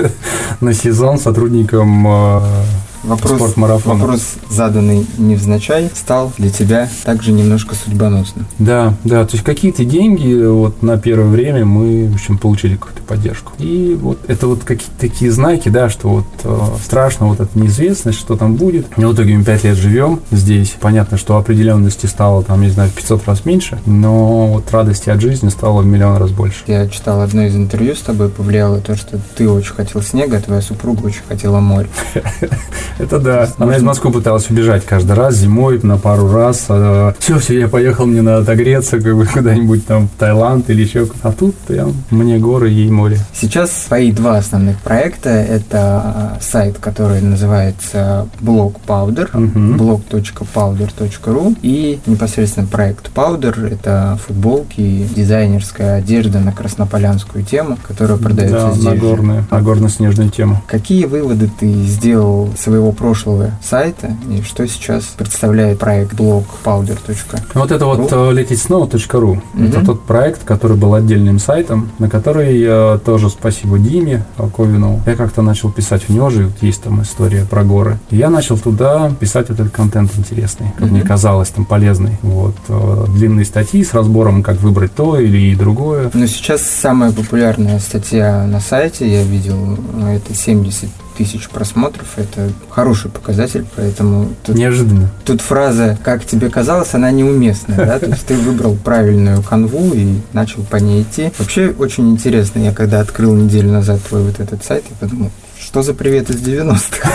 на 0.62 0.74
сезон 0.74 1.20
сотрудником 1.20 2.08
э, 2.08 2.42
вопрос, 3.08 3.40
спортмарафона. 3.40 3.96
Вопрос, 3.96 4.36
заданный 4.50 5.06
невзначай, 5.18 5.90
стал 5.94 6.32
для 6.38 6.50
тебя 6.50 6.90
также 7.04 7.32
немножко 7.32 7.76
судьбоносным. 7.76 8.46
Да, 8.60 8.94
да, 9.04 9.26
то 9.26 9.34
есть 9.34 9.44
какие-то 9.44 9.86
деньги 9.86 10.46
вот 10.46 10.82
на 10.82 10.98
первое 10.98 11.28
время 11.28 11.66
мы, 11.66 12.08
в 12.10 12.16
общем, 12.16 12.38
получили 12.38 12.76
какую-то 12.76 13.02
поддержку. 13.02 13.54
И 13.60 13.98
вот 14.00 14.20
это 14.28 14.48
вот 14.48 14.64
какие-то 14.64 15.00
такие 15.00 15.32
знаки, 15.32 15.70
да, 15.70 15.90
что 15.90 16.10
вот 16.10 16.26
э, 16.44 16.60
страшно 16.84 17.28
вот 17.28 17.40
эта 17.40 17.58
неизвестность, 17.58 18.20
что 18.20 18.36
там 18.36 18.56
будет. 18.56 18.86
И 18.98 19.02
в 19.02 19.14
итоге 19.14 19.38
мы 19.38 19.44
пять 19.44 19.64
лет 19.64 19.78
живем 19.78 20.20
здесь. 20.32 20.76
Понятно, 20.80 21.18
что 21.18 21.38
определенности 21.38 22.06
стало 22.06 22.44
там, 22.44 22.62
не 22.62 22.70
знаю, 22.70 22.90
в 22.90 22.94
500 22.94 23.26
раз 23.28 23.46
меньше, 23.46 23.80
но 23.86 24.48
вот 24.48 24.72
радости 24.72 25.10
от 25.10 25.22
жизни 25.22 25.50
стало 25.50 25.82
в 25.82 25.86
миллион 25.86 26.18
раз 26.18 26.32
больше. 26.32 26.64
Я 26.68 26.88
читал 26.88 27.22
одно 27.22 27.44
из 27.44 27.56
интервью 27.56 27.96
с 27.96 28.00
тобой, 28.00 28.30
повлияло 28.30 28.80
то, 28.82 28.96
что 28.96 29.20
ты 29.36 29.50
очень 29.50 29.74
хотел 29.74 30.02
снега, 30.02 30.38
а 30.38 30.42
твоя 30.42 30.62
супруга 30.62 31.06
очень 31.06 31.24
хотела 31.28 31.60
море. 31.60 31.90
Это 33.00 33.20
да. 33.20 33.50
Она 33.58 33.78
из 33.78 33.84
Москвы 33.84 34.12
пыталась 34.12 34.50
убежать 34.50 34.86
каждый 34.86 35.14
раз 35.14 35.36
зимой 35.36 35.80
на 35.84 35.98
пару 35.98 36.32
раз. 36.32 36.68
Все, 37.20 37.40
все, 37.40 37.60
я 37.60 37.68
поехал, 37.68 38.06
мне 38.06 38.22
надо 38.22 38.42
отогреться 38.42 39.00
как 39.00 39.16
бы 39.16 39.26
куда-нибудь 39.34 39.86
там 39.86 40.08
в 40.08 40.20
Таиланд 40.20 40.70
или 40.70 40.84
еще. 40.84 41.08
А 41.22 41.32
тут 41.32 41.56
прям 41.56 41.94
мне 42.10 42.38
горы, 42.38 42.70
ей 42.70 42.90
море. 42.90 43.20
Сейчас 43.34 43.72
свои 43.72 44.12
два 44.12 44.38
основных 44.38 44.80
проекта. 44.80 45.30
Это 45.30 45.78
а, 45.78 46.38
сайт, 46.42 46.78
который 46.80 47.22
называется 47.22 48.28
Blog 48.42 48.76
Powder, 48.88 49.30
uh-huh. 49.32 49.78
blog.powder.ru 49.78 51.58
и 51.62 52.00
непосредственно 52.06 52.68
проект 52.68 53.12
Powder. 53.14 53.74
Это 53.74 54.18
футболки, 54.26 55.08
дизайнерская 55.16 55.98
одежда 55.98 56.40
на 56.40 56.52
краснополянскую 56.52 57.44
тему, 57.44 57.78
которая 57.88 58.18
продается 58.18 58.68
да, 58.68 58.74
здесь. 58.74 58.86
Нагорная, 58.86 59.46
нагорно-снежная 59.52 60.30
тема. 60.30 60.62
Какие 60.68 61.06
выводы 61.06 61.50
ты 61.60 61.72
сделал 61.84 62.50
своего 62.78 62.92
прошлого 62.92 63.52
сайта 63.64 64.16
и 64.30 64.44
что 64.44 64.68
сейчас 64.68 65.06
представляет 65.06 65.80
проект 65.80 66.14
блог 66.14 66.46
powder.ru? 66.64 67.40
Вот 67.56 67.72
это 67.72 67.86
вот 67.88 68.12
uh, 68.12 68.32
letitsnow.ru. 68.32 68.92
Uh-huh. 68.92 69.68
Это 69.68 69.84
тот 69.84 70.04
проект, 70.04 70.44
который 70.44 70.78
был 70.78 70.94
отдельным 70.94 71.40
сайтом, 71.40 71.90
на 71.98 72.08
который 72.08 72.60
я 72.60 73.00
тоже 73.04 73.30
спасибо 73.30 73.80
Диме 73.80 74.26
Ковину. 74.56 75.02
Я 75.08 75.16
как-то 75.16 75.42
начал 75.42 75.72
писать 75.72 76.04
в 76.04 76.10
него 76.10 76.30
же, 76.30 76.46
вот 76.46 76.62
есть 76.62 76.84
там 76.84 77.02
история 77.02 77.46
про 77.50 77.64
горы. 77.64 77.98
И 78.12 78.18
я 78.18 78.30
начал 78.30 78.60
туда 78.60 79.12
писать 79.20 79.50
вот 79.50 79.60
этот 79.60 79.74
контент 79.74 80.12
интересный, 80.16 80.72
как 80.78 80.88
uh-huh. 80.88 80.92
мне 80.92 81.02
казалось, 81.02 81.50
там 81.50 81.66
полезный. 81.66 82.20
Вот 82.22 82.56
э, 82.68 83.06
длинные 83.10 83.46
статьи 83.46 83.84
с 83.84 83.96
разбором, 83.96 84.44
как 84.44 84.58
выбрать 84.58 84.94
то 84.94 85.20
или 85.20 85.56
другое. 85.56 86.12
Но 86.14 86.28
сейчас 86.28 86.62
самая 86.62 87.12
популярная 87.12 87.80
статья 87.80 88.46
на 88.46 88.60
сайте, 88.60 89.12
я 89.12 89.24
видел, 89.24 89.80
это 90.08 90.36
70 90.36 90.90
тысяч 91.18 91.50
просмотров, 91.50 92.18
это 92.18 92.52
хороший 92.70 93.10
показатель, 93.10 93.66
поэтому... 93.76 94.30
Тут, 94.46 94.56
Неожиданно. 94.56 95.10
Тут 95.26 95.42
фраза 95.42 95.98
«как 96.04 96.26
тебе 96.26 96.50
казалось», 96.50 96.94
она 96.94 97.12
неуместная, 97.12 97.78
да, 97.78 98.00
то 98.00 98.08
есть 98.08 98.26
ты 98.26 98.36
выбрал 98.36 98.76
правильную 98.76 99.42
канву 99.42 99.94
и 99.94 100.16
начал 100.34 100.64
по 100.64 100.78
ней 100.78 101.02
идти. 101.02 101.32
Вообще 101.38 101.74
очень 101.78 102.12
интересно, 102.12 102.60
я 102.60 102.72
когда 102.72 103.00
открыл 103.00 103.36
неделю 103.36 103.72
назад 103.72 104.02
твой 104.08 104.24
вот 104.24 104.40
этот 104.40 104.64
сайт, 104.64 104.84
я 104.90 104.96
подумал, 105.00 105.32
что 105.68 105.82
за 105.82 105.94
привет 105.94 106.30
из 106.30 106.38
90-х? 106.38 107.10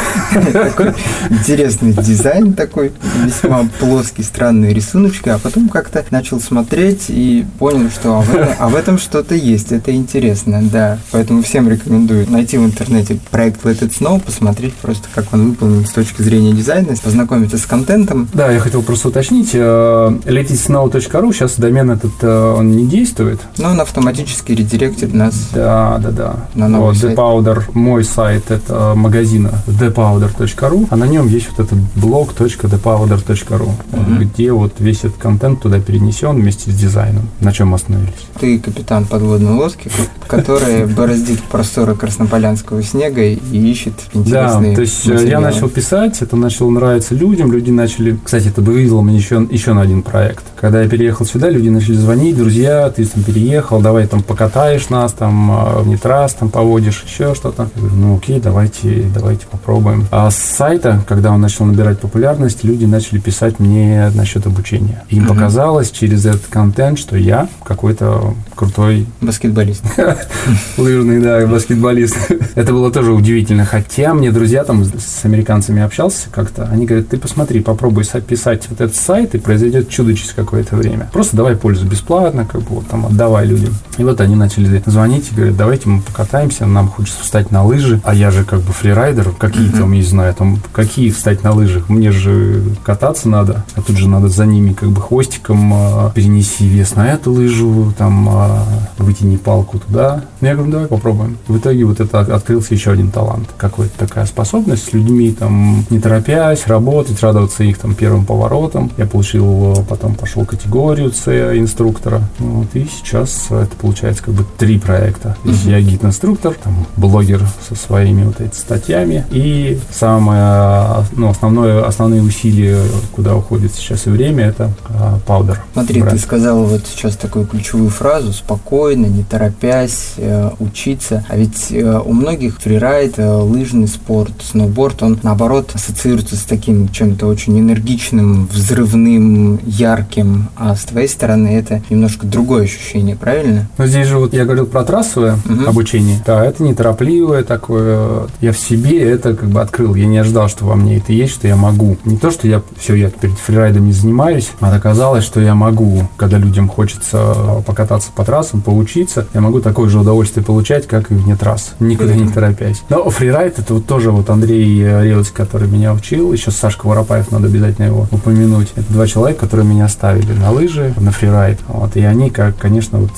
Такой 0.53 0.93
интересный 1.31 1.95
дизайн 1.95 2.53
такой, 2.53 2.93
весьма 3.25 3.67
плоский, 3.81 4.23
странные 4.23 4.75
рисуночки, 4.75 5.31
а 5.31 5.39
потом 5.39 5.71
как-то 5.71 6.05
начал 6.11 6.39
смотреть 6.39 7.07
и 7.09 7.47
понял, 7.59 7.89
что 7.89 8.19
а 8.19 8.21
в 8.21 8.35
этом, 8.35 8.55
а 8.59 8.69
в 8.69 8.77
этом 8.77 8.99
что-то 8.99 9.35
есть, 9.35 9.73
это 9.73 9.95
интересно, 9.95 10.61
да. 10.63 10.99
Поэтому 11.13 11.43
всем 11.43 11.69
рекомендую 11.69 12.31
найти 12.31 12.59
в 12.59 12.65
интернете 12.65 13.19
проект 13.31 13.65
Let 13.65 13.81
It 13.81 13.99
Snow, 13.99 14.21
посмотреть 14.21 14.75
просто, 14.75 15.09
как 15.15 15.33
он 15.33 15.51
выполнен 15.51 15.87
с 15.87 15.91
точки 15.91 16.21
зрения 16.21 16.53
дизайна, 16.53 16.95
познакомиться 17.03 17.57
с 17.57 17.65
контентом. 17.65 18.29
Да, 18.35 18.53
я 18.53 18.61
хотел 18.61 18.83
просто 18.83 19.09
уточнить, 19.09 19.55
letitsnow.ru, 19.55 21.33
сейчас 21.33 21.57
домен 21.57 21.91
этот, 21.91 22.13
э, 22.21 22.55
он 22.59 22.73
не 22.73 22.87
действует. 22.87 23.41
Но 23.57 23.71
он 23.71 23.81
автоматически 23.81 24.53
редиректит 24.53 25.15
нас 25.15 25.35
да, 25.55 25.99
да, 26.03 26.11
да. 26.11 26.37
на 26.55 26.69
новый 26.69 26.89
вот, 26.89 26.97
сайт. 26.99 27.17
The 27.17 27.23
Powder, 27.23 27.63
мой 27.73 28.05
сайт, 28.05 28.42
сайт 28.43 28.63
это 28.63 28.95
магазина 28.95 29.53
thepowder.ru, 29.67 30.87
а 30.91 30.97
на 30.97 31.05
нем 31.05 31.29
есть 31.29 31.49
вот 31.51 31.67
этот 31.67 31.79
блог 31.97 32.33
.thepowder.ru, 32.33 33.71
mm-hmm. 33.93 34.19
где 34.19 34.53
вот 34.53 34.75
весь 34.79 34.99
этот 34.99 35.17
контент 35.17 35.61
туда 35.63 35.81
перенесен 35.81 36.37
вместе 36.37 36.71
с 36.71 36.75
дизайном, 36.75 37.29
на 37.41 37.53
чем 37.53 37.69
мы 37.69 37.77
остановились. 37.77 38.15
Ты 38.41 38.59
капитан 38.59 39.05
подводной 39.07 39.53
лодки, 39.53 39.91
который 40.27 40.87
бороздит 40.95 41.43
просторы 41.43 41.95
краснополянского 41.95 42.83
снега 42.83 43.23
и 43.23 43.37
ищет 43.53 43.95
интересные 44.13 44.71
Да, 44.71 44.77
то 44.77 44.81
есть 44.81 45.09
э, 45.09 45.29
я 45.29 45.41
начал 45.41 45.69
писать, 45.69 46.23
это 46.23 46.37
начало 46.37 46.71
нравиться 46.71 47.15
людям, 47.15 47.53
люди 47.53 47.71
начали... 47.71 48.19
Кстати, 48.23 48.49
это 48.49 48.61
вывело 48.63 49.03
меня 49.03 49.19
еще, 49.19 49.47
еще 49.51 49.73
на 49.73 49.83
один 49.83 50.03
проект. 50.03 50.45
Когда 50.61 50.83
я 50.83 50.89
переехал 50.89 51.27
сюда, 51.27 51.51
люди 51.51 51.69
начали 51.69 51.95
звонить, 51.95 52.37
друзья, 52.37 52.91
ты 52.91 53.05
там 53.05 53.23
переехал, 53.23 53.81
давай 53.81 54.07
там 54.07 54.23
покатаешь 54.23 54.89
нас, 54.89 55.13
там 55.13 55.51
в 55.51 55.87
э, 55.87 55.91
Нитрас, 55.91 56.35
там 56.35 56.49
поводишь, 56.49 57.05
еще 57.07 57.35
что-то. 57.35 57.69
Я 57.75 57.81
говорю, 57.81 57.97
ну 57.97 58.17
окей, 58.17 58.32
окей, 58.33 58.41
давайте, 58.41 59.11
давайте 59.15 59.47
попробуем. 59.47 60.07
А 60.11 60.31
с 60.31 60.37
сайта, 60.37 61.03
когда 61.07 61.33
он 61.33 61.41
начал 61.41 61.65
набирать 61.65 61.99
популярность, 61.99 62.65
люди 62.65 62.85
начали 62.85 63.19
писать 63.19 63.59
мне 63.59 64.11
насчет 64.15 64.47
обучения. 64.47 65.05
Им 65.11 65.25
угу. 65.25 65.35
показалось 65.35 65.91
через 65.91 66.25
этот 66.25 66.47
контент, 66.47 66.99
что 66.99 67.17
я 67.17 67.49
какой-то 67.65 68.35
крутой... 68.63 69.07
Баскетболист. 69.21 69.83
Лыжный, 70.79 71.21
да, 71.21 71.45
баскетболист. 71.47 72.17
Это 72.55 72.73
было 72.73 72.93
тоже 72.93 73.13
удивительно. 73.13 73.65
Хотя 73.65 74.15
мне 74.15 74.31
друзья 74.31 74.63
там 74.63 74.85
с 74.85 75.25
американцами 75.25 75.83
общался 75.83 76.29
как-то, 76.31 76.69
они 76.71 76.87
говорят, 76.87 77.09
ты 77.09 77.19
посмотри, 77.19 77.61
попробуй 77.61 78.05
писать 78.27 78.67
вот 78.69 78.81
этот 78.81 78.95
сайт, 78.95 79.35
и 79.35 79.39
произойдет 79.39 79.89
чудо 79.89 80.15
через 80.15 80.33
какое-то 80.33 80.77
время. 80.77 81.11
Просто 81.13 81.37
давай 81.37 81.57
пользу 81.57 81.87
бесплатно, 81.87 82.45
как 82.45 82.63
бы 82.63 82.77
вот 82.77 82.87
там 82.87 83.07
отдавай 83.07 83.47
людям. 83.47 83.75
И 83.99 84.05
вот 84.05 84.21
они 84.21 84.37
начали 84.37 84.83
звонить 84.87 85.29
и 85.33 85.35
говорят, 85.35 85.57
давайте 85.57 85.89
мы 85.89 86.01
покатаемся, 86.01 86.67
нам 86.67 86.89
хочется 86.89 87.23
встать 87.23 87.51
на 87.51 87.65
лыжи, 87.65 88.01
а 88.05 88.15
я 88.15 88.31
же 88.31 88.45
как 88.45 88.61
бы 88.61 88.73
фрирайдер, 88.73 89.33
какие 89.33 89.71
там, 89.71 89.93
не 89.93 90.03
знаю, 90.03 90.35
там, 90.35 90.59
какие 90.73 91.11
встать 91.11 91.43
на 91.43 91.53
лыжах, 91.53 91.89
мне 91.89 92.13
же 92.13 92.63
кататься 92.85 93.29
надо, 93.29 93.65
а 93.75 93.83
тут 93.83 93.97
же 93.97 94.09
надо 94.09 94.29
за 94.29 94.47
ними 94.47 94.73
как 94.73 94.91
бы 94.91 95.01
хвостиком 95.01 95.73
а, 95.75 96.13
перенеси 96.15 96.67
вес 96.69 96.95
на 96.95 97.09
эту 97.13 97.33
лыжу, 97.33 97.93
там, 97.97 98.29
а, 98.31 98.52
вытяни 98.99 99.37
палку 99.37 99.79
туда. 99.79 100.25
Ну, 100.41 100.49
я 100.49 100.55
говорю, 100.55 100.73
давай 100.73 100.87
попробуем. 100.89 101.39
В 101.47 101.59
итоге 101.59 101.85
вот 101.85 102.01
это 102.01 102.21
открылся 102.21 102.75
еще 102.75 102.93
один 102.93 103.11
талант, 103.11 103.49
какой-то 103.57 103.97
такая 103.99 104.27
способность 104.27 104.89
с 104.89 104.93
людьми, 104.93 105.33
там, 105.33 105.85
не 105.91 106.01
торопясь, 106.01 106.67
работать, 106.67 107.21
радоваться 107.21 107.65
их 107.65 107.79
там 107.79 107.95
первым 107.95 108.25
поворотом. 108.25 108.91
Я 108.97 109.07
получил, 109.07 109.85
потом 109.89 110.15
пошел 110.15 110.45
категорию 110.45 111.13
С 111.13 111.29
инструктора, 111.57 112.23
вот, 112.39 112.69
и 112.75 112.87
сейчас 112.87 113.47
это 113.51 113.75
получается 113.81 114.23
как 114.25 114.35
бы 114.35 114.45
три 114.59 114.79
проекта. 114.79 115.37
Mm-hmm. 115.45 115.71
Я 115.71 115.81
гид-инструктор, 115.81 116.55
там, 116.63 116.87
блогер 116.97 117.43
со 117.69 117.75
своими 117.75 118.25
вот 118.25 118.41
этими 118.41 118.53
статьями. 118.53 119.25
И 119.31 119.81
самое, 119.91 121.05
ну, 121.13 121.29
основное, 121.29 121.85
основные 121.85 122.23
усилия, 122.23 122.79
куда 123.13 123.37
уходит 123.37 123.73
сейчас 123.75 124.07
и 124.07 124.11
время, 124.11 124.47
это 124.47 124.73
а, 124.89 125.19
паудер. 125.27 125.61
Смотри, 125.73 126.01
брать. 126.01 126.15
ты 126.15 126.19
сказал 126.21 126.65
вот 126.65 126.83
сейчас 126.87 127.17
такую 127.17 127.47
ключевую 127.47 127.91
фразу 127.91 128.32
«спокойно, 128.33 129.07
не 129.07 129.23
торопясь, 129.23 130.15
э, 130.17 130.51
учиться». 130.59 131.25
А 131.29 131.37
ведь 131.37 131.69
э, 131.71 132.01
у 132.05 132.13
многих 132.13 132.61
фрирайд, 132.61 133.15
э, 133.19 133.31
лыжный 133.31 133.89
спорт, 133.89 134.33
сноуборд, 134.43 135.03
он 135.03 135.19
наоборот 135.23 135.71
ассоциируется 135.75 136.37
с 136.37 136.43
таким 136.43 136.89
чем-то 136.89 137.27
очень 137.27 137.59
энергичным, 137.59 138.47
взрывным, 138.47 139.61
ярким. 139.65 140.49
А 140.57 140.75
с 140.75 140.85
твоей 140.85 141.09
стороны 141.09 141.49
это 141.49 141.83
немножко 141.91 142.27
другое 142.27 142.65
ощущение, 142.65 143.17
правильно? 143.17 143.69
Но 143.79 143.87
здесь 143.87 144.07
же 144.07 144.19
вот 144.19 144.35
я 144.35 144.45
говорил 144.45 144.67
про 144.67 144.85
трассовое 144.85 145.35
угу. 145.35 145.69
обучение. 145.69 146.23
Да, 146.27 146.45
это 146.45 146.63
неторопливое 146.63 147.45
такое, 147.45 148.27
я 148.41 148.53
в 148.53 148.59
себе 148.59 149.01
это 149.01 149.35
как 149.35 149.49
бы 149.49 149.61
открыл. 149.61 149.95
Я 149.95 150.07
не 150.07 150.19
ожидал, 150.19 150.49
что 150.49 150.65
во 150.65 150.75
мне 150.75 150.99
это 150.99 151.13
есть, 151.13 151.35
что 151.35 151.49
я 151.49 151.57
могу. 151.57 151.97
Не 152.05 152.17
то, 152.17 152.31
что 152.31 152.49
я 152.49 152.63
все, 152.79 152.95
я 152.95 153.11
перед 153.11 153.39
фрирайдом 153.39 153.87
не 153.87 153.93
занимаюсь, 153.93 154.51
а 154.61 154.75
оказалось, 154.75 155.25
что 155.25 155.41
я 155.41 155.55
могу, 155.55 156.09
когда 156.17 156.39
людям 156.39 156.69
хочется 156.69 157.63
покататься 157.67 158.11
по 158.15 158.22
трассам, 158.25 158.61
поучиться, 158.61 159.27
я 159.35 159.41
могу 159.41 159.61
такое 159.61 159.89
же 159.89 159.99
удовольствие 159.99 160.45
получать, 160.45 160.87
как 160.87 161.11
и 161.11 161.15
вне 161.15 161.37
трасс, 161.37 161.75
никуда 161.81 162.15
не 162.15 162.29
торопясь. 162.29 162.83
Но 162.89 163.09
фрирайд 163.11 163.59
это 163.59 163.75
вот 163.75 163.87
тоже 163.87 164.11
вот 164.11 164.31
Андрей 164.31 164.83
Ревец, 164.83 165.31
который 165.31 165.69
меня 165.69 165.93
учил, 165.93 166.33
еще 166.33 166.51
Сашка 166.51 166.87
Воропаев, 166.87 167.31
надо 167.31 167.47
обязательно 167.47 167.87
его 167.87 168.07
упомянуть. 168.11 168.73
Это 168.77 168.93
два 168.93 169.07
человека, 169.07 169.41
которые 169.41 169.67
меня 169.67 169.89
ставили 169.89 170.33
на 170.33 170.51
лыжи, 170.51 170.95
на 170.99 171.11
фрирайд. 171.11 171.59
Вот, 171.69 171.97
и 171.97 172.03
они, 172.03 172.31
как, 172.31 172.57
конечно, 172.57 172.99
вот 172.99 173.11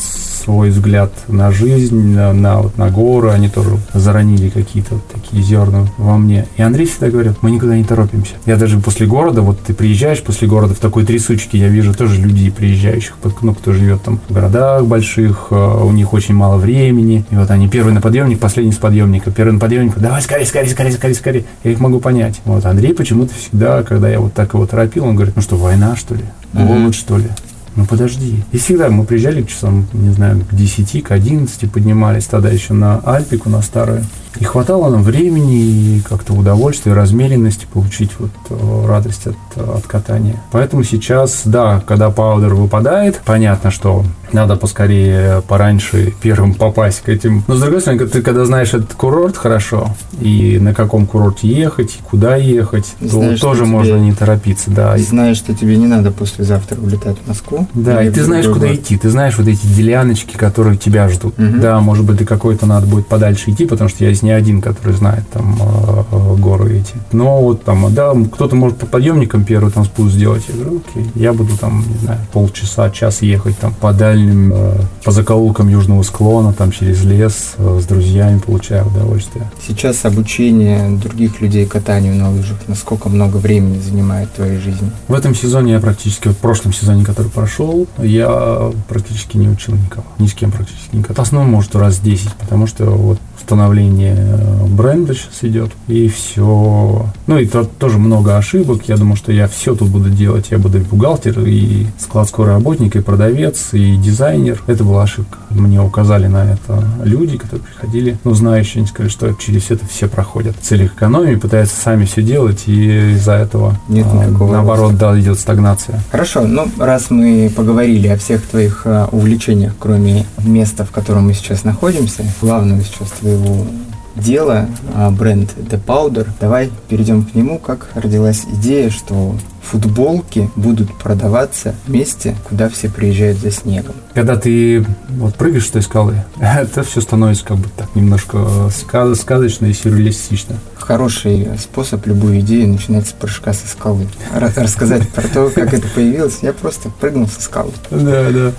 свой 0.45 0.71
взгляд 0.71 1.11
на 1.29 1.51
жизнь, 1.51 2.15
на, 2.15 2.33
на, 2.33 2.61
вот, 2.61 2.77
на 2.77 2.91
горы, 2.91 3.31
они 3.31 3.49
тоже 3.49 3.79
заронили 3.95 4.51
какие-то 4.51 4.97
вот 4.97 5.09
такие 5.09 5.43
зерна 5.43 5.87
во 5.97 6.19
мне. 6.19 6.47
И 6.57 6.63
Андрей 6.63 6.87
всегда 6.87 7.09
говорит, 7.09 7.37
мы 7.41 7.51
никуда 7.51 7.77
не 7.77 7.85
торопимся. 7.85 8.35
Я 8.45 8.57
даже 8.57 8.79
после 8.79 9.07
города, 9.07 9.41
вот 9.41 9.59
ты 9.61 9.73
приезжаешь 9.73 10.23
после 10.23 10.47
города 10.47 10.75
в 10.75 10.79
такой 10.79 11.05
трясучке, 11.05 11.59
я 11.59 11.69
вижу 11.69 11.95
тоже 11.95 12.21
людей 12.21 12.51
приезжающих, 12.51 13.15
ну, 13.41 13.55
кто 13.55 13.73
живет 13.73 14.03
там 14.03 14.21
в 14.29 14.35
городах 14.35 14.85
больших, 14.95 15.49
э, 15.51 15.55
у 15.55 15.91
них 15.91 16.13
очень 16.13 16.35
мало 16.35 16.57
времени, 16.57 17.25
и 17.31 17.35
вот 17.35 17.51
они 17.51 17.69
первый 17.69 17.93
на 17.93 18.01
подъемник, 18.01 18.39
последний 18.39 18.73
с 18.73 18.77
подъемника, 18.77 19.33
первый 19.33 19.55
на 19.55 19.59
подъемник, 19.59 19.99
давай 19.99 20.23
скорее, 20.23 20.47
скорее, 20.47 20.69
скорее, 20.69 20.93
скорее, 20.93 21.15
скорее. 21.15 21.45
Я 21.65 21.73
их 21.73 21.81
могу 21.81 21.99
понять. 21.99 22.41
Вот 22.45 22.65
Андрей 22.65 22.95
почему-то 22.95 23.35
всегда, 23.35 23.83
когда 23.83 24.09
я 24.09 24.21
вот 24.21 24.35
так 24.35 24.55
его 24.55 24.65
торопил, 24.67 25.05
он 25.05 25.17
говорит, 25.17 25.35
ну 25.35 25.43
что, 25.43 25.57
война, 25.57 25.97
что 25.97 26.15
ли? 26.15 26.25
Голод, 26.53 26.95
что 26.95 27.19
ли? 27.19 27.29
ну 27.77 27.87
подожди. 27.87 28.45
И 28.53 28.59
всегда 28.59 28.89
мы 28.89 29.05
приезжали 29.05 29.43
к 29.43 29.49
часам, 29.49 29.89
не 29.93 30.11
знаю, 30.11 30.45
к 30.49 30.55
10, 30.55 31.03
к 31.03 31.11
11 31.11 31.73
поднимались 31.73 32.27
тогда 32.27 32.51
еще 32.51 32.73
на 32.73 33.01
Альпику, 33.01 33.51
на 33.51 33.63
старую. 33.63 34.05
И 34.39 34.45
хватало 34.45 34.91
нам 34.91 35.03
времени 35.03 35.57
и 35.57 36.01
как-то 36.01 36.33
удовольствия, 36.33 36.93
размеренности 36.93 37.67
получить 37.73 38.11
вот 38.19 38.31
э, 38.51 38.87
радость 38.87 39.27
от, 39.27 39.37
от 39.57 39.87
катания. 39.87 40.43
Поэтому 40.51 40.83
сейчас, 40.83 41.43
да, 41.45 41.83
когда 41.87 42.11
паудер 42.11 42.55
выпадает, 42.55 43.21
понятно, 43.25 43.71
что 43.71 44.05
надо 44.33 44.57
поскорее, 44.57 45.43
пораньше 45.47 46.13
первым 46.21 46.55
попасть 46.55 47.03
к 47.03 47.09
этим. 47.09 47.45
Но 47.47 47.55
с 47.55 47.61
другой 47.61 47.81
стороны, 47.81 48.07
ты 48.07 48.21
когда 48.21 48.45
знаешь 48.45 48.75
этот 48.75 48.95
курорт 48.95 49.37
хорошо, 49.37 49.95
и 50.21 50.59
на 50.61 50.75
каком 50.75 51.07
курорте 51.07 51.47
ехать, 51.47 51.95
и 51.95 52.03
куда 52.03 52.35
ехать, 52.35 52.95
знаешь, 53.01 53.39
то 53.39 53.47
тоже 53.47 53.65
можно 53.65 53.97
не 53.97 54.13
торопиться, 54.13 54.71
да. 54.71 54.99
Знаешь, 54.99 55.37
что 55.37 55.55
тебе 55.55 55.77
не 55.77 55.87
надо 55.87 56.11
послезавтра 56.11 56.81
улетать 56.81 57.17
в 57.25 57.29
Москву. 57.29 57.69
Да, 57.75 58.03
и 58.03 58.11
ты 58.11 58.25
знаешь, 58.25 58.47
куда 58.47 58.75
идти, 58.75 58.97
ты 58.97 59.09
знаешь 59.09 59.39
вот 59.39 59.47
эти 59.47 59.65
деляночки, 59.67 60.37
которые 60.37 60.77
тебя 60.77 61.09
ждут. 61.09 61.39
Угу. 61.39 61.61
Да, 61.61 61.81
может 61.81 62.05
быть, 62.05 62.17
до 62.17 62.25
какой-то 62.25 62.67
надо 62.67 62.87
будет 62.87 63.07
подальше 63.07 63.51
идти, 63.51 63.67
потому 63.67 63.89
что 63.89 64.03
я 64.03 64.11
есть 64.11 64.24
не 64.25 64.31
один, 64.31 64.61
который 64.61 64.95
знает 64.95 65.29
там 65.31 65.57
э, 65.61 66.03
э, 66.11 66.37
горы 66.37 66.79
эти. 66.79 66.95
Но 67.13 67.41
вот 67.43 67.63
там, 67.63 67.95
да, 67.95 68.13
кто-то 68.33 68.57
может 68.57 68.79
по 68.79 68.87
подъемникам 68.87 69.45
первый 69.45 69.71
там 69.71 69.85
спуск 69.85 70.15
сделать. 70.15 70.43
Я 70.49 70.55
говорю, 70.55 70.83
окей, 70.89 71.07
я 71.15 71.33
буду 71.33 71.57
там, 71.57 71.85
не 71.87 71.99
знаю, 71.99 72.19
полчаса, 72.33 72.91
час 72.91 73.23
ехать 73.23 73.59
там 73.59 73.75
по 73.75 73.93
дальним 73.93 74.53
э, 74.53 74.81
по 75.05 75.11
закоулкам 75.11 75.69
южного 75.69 76.03
склона, 76.03 76.53
там 76.53 76.73
через 76.73 77.05
лес, 77.05 77.55
с 77.59 77.85
друзьями 77.85 78.39
получаю 78.39 78.87
удовольствие. 78.87 79.45
Сейчас 79.65 80.05
обучение 80.05 80.97
других 80.97 81.41
людей 81.41 81.67
катанию 81.67 82.15
на 82.15 82.31
лыжах, 82.31 82.59
насколько 82.67 83.09
много 83.09 83.37
времени 83.37 83.79
занимает 83.79 84.33
твоей 84.33 84.59
жизни? 84.59 84.91
В 85.09 85.15
этом 85.15 85.35
сезоне 85.35 85.73
я 85.73 85.81
практически, 85.81 86.29
вот 86.29 86.37
в 86.37 86.41
прошлом 86.41 86.73
сезоне, 86.73 87.05
который 87.05 87.31
прошел, 87.31 87.87
я 87.99 88.73
практически 88.89 89.37
не 89.37 89.49
учил 89.49 89.75
никого, 89.75 90.07
ни 90.19 90.27
с 90.27 90.33
кем 90.35 90.51
практически 90.51 90.97
никого. 90.97 91.15
В 91.15 91.19
основном, 91.19 91.53
может, 91.53 91.77
раз 91.77 91.99
10, 91.99 92.33
потому 92.35 92.67
что 92.67 92.87
вот 92.87 93.19
становление 93.45 94.17
э, 94.17 94.67
бренда 94.67 95.15
сейчас 95.15 95.43
идет, 95.43 95.71
и 95.87 96.09
все. 96.09 97.07
Ну, 97.27 97.39
и 97.39 97.47
то, 97.47 97.65
тоже 97.65 97.99
много 97.99 98.37
ошибок. 98.37 98.83
Я 98.89 98.97
думаю, 98.97 99.17
что 99.17 99.33
я 99.33 99.47
все 99.47 99.75
тут 99.75 99.89
буду 99.89 100.11
делать. 100.11 100.49
Я 100.51 100.59
буду 100.59 100.79
и 100.79 100.83
бухгалтер, 100.83 101.41
и 101.41 101.87
складской 101.99 102.47
работник, 102.47 102.97
и 102.97 103.01
продавец, 103.01 103.75
и 103.75 103.97
дизайнер. 103.97 104.63
Это 104.67 104.83
была 104.83 105.03
ошибка. 105.03 105.39
Мне 105.55 105.81
указали 105.81 106.27
на 106.27 106.53
это 106.53 106.85
люди, 107.03 107.39
которые 107.39 107.65
приходили, 107.67 108.19
ну, 108.25 108.35
знающие, 108.35 108.81
они 108.81 108.87
сказали, 108.87 109.11
что 109.11 109.33
через 109.35 109.71
это 109.71 109.87
все 109.87 110.09
проходят. 110.09 110.57
В 110.57 110.63
целях 110.63 110.95
экономии 110.95 111.37
пытаются 111.37 111.81
сами 111.81 112.05
все 112.05 112.23
делать, 112.23 112.65
и 112.67 113.13
из-за 113.13 113.33
этого, 113.33 113.79
Нет 113.89 114.07
а, 114.11 114.31
наоборот, 114.31 114.93
роста. 114.93 115.13
да, 115.13 115.21
идет 115.21 115.39
стагнация. 115.39 116.01
Хорошо, 116.11 116.43
ну, 116.43 116.69
раз 116.79 117.11
мы 117.11 117.51
поговорили 117.55 118.09
о 118.09 118.17
всех 118.17 118.43
твоих 118.43 118.83
а, 118.85 119.09
увлечениях, 119.13 119.75
кроме 119.79 120.27
места, 120.39 120.85
в 120.85 120.91
котором 120.91 121.25
мы 121.27 121.35
сейчас 121.35 121.65
находимся, 121.65 122.25
главного 122.41 122.83
сейчас 122.83 123.11
твоего 123.21 123.67
дела, 124.17 124.69
а, 124.95 125.11
бренд 125.11 125.55
The 125.57 125.81
Powder. 125.85 126.27
Давай 126.41 126.71
перейдем 126.89 127.25
к 127.25 127.35
нему. 127.35 127.59
Как 127.59 127.89
родилась 127.95 128.45
идея, 128.53 128.91
что 128.91 129.35
футболки 129.63 130.51
будут 130.57 130.95
продаваться 130.99 131.75
в 131.87 131.91
месте, 131.91 132.37
куда 132.45 132.69
все 132.69 132.89
приезжают 132.89 133.39
за 133.39 133.51
снегом. 133.51 133.95
Когда 134.13 134.37
ты 134.37 134.85
вот 135.09 135.35
прыгаешь 135.37 135.67
с 135.67 135.71
той 135.71 135.83
скалы, 135.83 136.25
это 136.41 136.83
все 136.83 137.01
становится 137.01 137.45
как 137.45 137.59
бы 137.59 137.69
так 137.77 137.95
немножко 137.95 138.71
сказ 138.71 139.21
сказочно 139.21 139.67
и 139.67 139.73
сюрреалистично. 139.73 140.57
Хороший 140.77 141.49
способ 141.59 142.07
любую 142.07 142.41
идею 142.41 142.69
начинать 142.69 143.09
с 143.09 143.13
прыжка 143.13 143.53
со 143.53 143.67
скалы. 143.67 144.07
Рассказать 144.33 145.09
про 145.09 145.27
то, 145.29 145.51
как 145.51 145.73
это 145.73 145.89
появилось. 145.89 146.39
Я 146.43 146.53
просто 146.53 146.91
прыгнул 146.91 147.27
со 147.29 147.41
скалы. 147.41 147.73
Да, 147.91 148.31
да. 148.31 148.53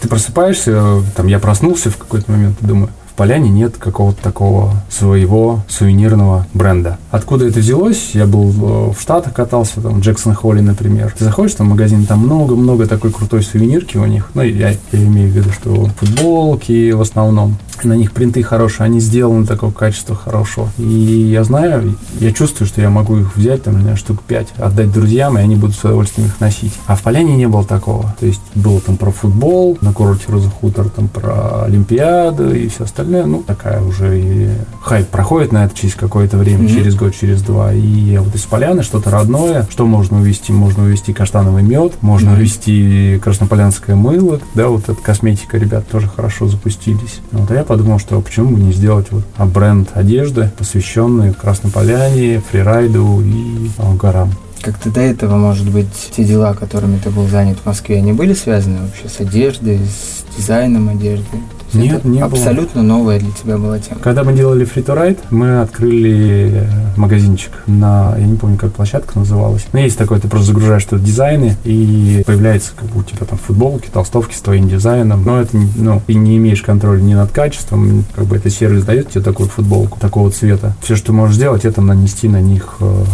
Ты 0.00 0.08
просыпаешься, 0.08 1.02
там 1.14 1.28
я 1.28 1.38
проснулся 1.38 1.90
в 1.90 1.96
какой-то 1.96 2.30
момент, 2.30 2.56
думаю, 2.60 2.90
Поляне 3.22 3.50
нет 3.50 3.76
какого-то 3.76 4.20
такого 4.20 4.72
своего 4.90 5.62
сувенирного 5.68 6.44
бренда. 6.54 6.98
Откуда 7.12 7.46
это 7.46 7.60
взялось? 7.60 8.10
Я 8.14 8.26
был 8.26 8.48
в 8.90 9.00
Штатах, 9.00 9.32
катался, 9.32 9.80
там, 9.80 10.00
Джексон 10.00 10.34
Холли, 10.34 10.58
например. 10.58 11.14
Ты 11.16 11.22
заходишь 11.22 11.54
там 11.54 11.68
в 11.68 11.70
магазин, 11.70 12.04
там 12.04 12.18
много-много 12.18 12.88
такой 12.88 13.12
крутой 13.12 13.44
сувенирки 13.44 13.96
у 13.96 14.06
них. 14.06 14.32
Ну, 14.34 14.42
я, 14.42 14.70
я 14.70 14.76
имею 14.92 15.30
в 15.30 15.36
виду, 15.36 15.52
что 15.52 15.88
футболки 16.00 16.90
в 16.90 17.00
основном. 17.00 17.58
На 17.84 17.94
них 17.94 18.12
принты 18.12 18.42
хорошие, 18.42 18.84
они 18.84 19.00
сделаны 19.00 19.46
такого 19.46 19.70
качества 19.70 20.16
хорошего. 20.16 20.70
И 20.78 20.84
я 20.84 21.44
знаю, 21.44 21.96
я 22.20 22.32
чувствую, 22.32 22.68
что 22.68 22.80
я 22.80 22.90
могу 22.90 23.18
их 23.18 23.36
взять, 23.36 23.64
там, 23.64 23.84
не 23.84 23.96
штук 23.96 24.22
5, 24.22 24.54
отдать 24.58 24.92
друзьям, 24.92 25.38
и 25.38 25.42
они 25.42 25.56
будут 25.56 25.76
с 25.76 25.84
удовольствием 25.84 26.28
их 26.28 26.40
носить. 26.40 26.72
А 26.86 26.96
в 26.96 27.02
Поляне 27.02 27.36
не 27.36 27.46
было 27.46 27.64
такого. 27.64 28.14
То 28.18 28.26
есть 28.26 28.40
было 28.54 28.80
там 28.80 28.96
про 28.96 29.10
футбол, 29.10 29.76
на 29.80 29.92
курорте 29.92 30.24
Роза 30.28 30.48
Хутор, 30.48 30.88
там 30.88 31.08
про 31.08 31.64
Олимпиаду 31.64 32.54
и 32.54 32.68
все 32.68 32.84
остальное 32.84 33.02
остальное, 33.02 33.26
ну, 33.26 33.42
такая 33.42 33.82
уже 33.82 34.20
и 34.20 34.50
хайп 34.80 35.08
проходит 35.08 35.52
на 35.52 35.64
это 35.64 35.76
через 35.76 35.94
какое-то 35.94 36.38
время, 36.38 36.64
mm-hmm. 36.64 36.74
через 36.74 36.94
год, 36.94 37.14
через 37.18 37.42
два. 37.42 37.72
И 37.72 38.16
вот 38.18 38.34
из 38.34 38.42
поляны 38.42 38.82
что-то 38.82 39.10
родное, 39.10 39.66
что 39.70 39.86
можно 39.86 40.20
увезти? 40.20 40.52
Можно 40.52 40.84
увезти 40.84 41.12
каштановый 41.12 41.62
мед, 41.62 41.94
можно 42.00 42.30
mm-hmm. 42.30 42.36
увезти 42.36 43.20
краснополянское 43.22 43.96
мыло, 43.96 44.40
да, 44.54 44.68
вот 44.68 44.88
эта 44.88 44.94
косметика, 44.94 45.58
ребят, 45.58 45.88
тоже 45.88 46.08
хорошо 46.08 46.46
запустились. 46.46 47.20
Вот, 47.32 47.50
а 47.50 47.54
я 47.54 47.61
подумал, 47.64 47.98
что 47.98 48.20
почему 48.20 48.56
бы 48.56 48.60
не 48.60 48.72
сделать 48.72 49.06
вот 49.10 49.24
бренд 49.48 49.90
одежды, 49.94 50.50
посвященный 50.58 51.32
Краснополяне, 51.34 52.40
фрирайду 52.40 53.20
и 53.20 53.70
а, 53.78 53.94
горам. 53.94 54.32
Как-то 54.60 54.90
до 54.90 55.00
этого, 55.00 55.36
может 55.36 55.68
быть, 55.68 55.88
те 56.16 56.24
дела, 56.24 56.54
которыми 56.54 56.98
ты 56.98 57.10
был 57.10 57.26
занят 57.26 57.58
в 57.58 57.66
Москве, 57.66 57.98
они 57.98 58.12
были 58.12 58.32
связаны 58.32 58.78
вообще 58.82 59.08
с 59.08 59.20
одеждой, 59.20 59.80
с 59.80 60.36
дизайном 60.36 60.88
одежды? 60.88 61.26
Нет, 61.78 61.98
это 61.98 62.08
не 62.08 62.20
абсолютно 62.20 62.82
было. 62.82 62.88
новая 62.88 63.18
для 63.18 63.30
тебя 63.32 63.58
была 63.58 63.78
тема. 63.78 64.00
Когда 64.00 64.24
мы 64.24 64.32
делали 64.32 64.66
free 64.66 64.84
to 64.84 64.96
ride, 64.96 65.18
мы 65.30 65.60
открыли 65.60 66.68
магазинчик 66.96 67.52
на, 67.66 68.14
я 68.18 68.26
не 68.26 68.36
помню, 68.36 68.56
как 68.56 68.72
площадка 68.72 69.18
называлась. 69.18 69.66
Но 69.72 69.80
есть 69.80 69.98
такое, 69.98 70.20
ты 70.20 70.28
просто 70.28 70.48
загружаешь 70.48 70.84
туда 70.84 71.02
дизайны, 71.02 71.56
и 71.64 72.22
появляется 72.26 72.72
как 72.76 72.88
бы 72.88 73.00
у 73.00 73.02
тебя 73.02 73.26
там 73.26 73.38
футболки, 73.38 73.88
толстовки 73.92 74.34
с 74.34 74.40
твоим 74.40 74.68
дизайном. 74.68 75.24
Но 75.24 75.40
это, 75.40 75.56
ну, 75.76 76.02
ты 76.06 76.14
не 76.14 76.36
имеешь 76.36 76.62
контроля 76.62 77.00
ни 77.00 77.14
над 77.14 77.30
качеством, 77.32 78.04
как 78.14 78.26
бы 78.26 78.36
это 78.36 78.50
сервис 78.50 78.84
дает 78.84 79.10
тебе 79.10 79.22
такую 79.22 79.48
футболку 79.48 79.98
такого 80.00 80.30
цвета. 80.30 80.74
Все, 80.82 80.96
что 80.96 81.06
ты 81.06 81.12
можешь 81.12 81.36
сделать, 81.36 81.64
это 81.64 81.80
нанести 81.80 82.28
на 82.28 82.40
них 82.40 82.76
э, 82.80 83.04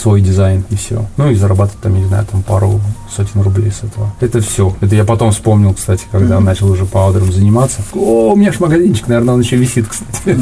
свой 0.00 0.20
дизайн 0.20 0.64
и 0.70 0.76
все. 0.76 1.04
Ну 1.16 1.30
и 1.30 1.34
зарабатывать 1.34 1.80
там, 1.80 1.94
не 1.94 2.04
знаю, 2.04 2.26
там 2.30 2.42
пару 2.42 2.80
сотен 3.14 3.42
рублей 3.42 3.70
с 3.70 3.84
этого. 3.84 4.12
Это 4.20 4.40
все. 4.40 4.74
Это 4.80 4.94
я 4.94 5.04
потом 5.04 5.32
вспомнил, 5.32 5.74
кстати, 5.74 6.06
когда 6.10 6.36
mm-hmm. 6.36 6.44
начал 6.44 6.70
уже 6.70 6.86
паудером 6.86 7.32
заниматься. 7.32 7.82
О, 7.94 8.32
у 8.32 8.36
меня 8.36 8.52
же 8.52 8.58
магазинчик, 8.60 9.08
наверное, 9.08 9.34
он 9.34 9.40
еще 9.40 9.56
висит, 9.56 9.86
кстати. 9.88 10.36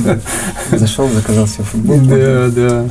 Зашел, 0.70 1.08
заказал 1.08 1.46
себе 1.46 1.64
футболку. 1.64 2.06
Да, 2.06 2.48
да. 2.48 2.84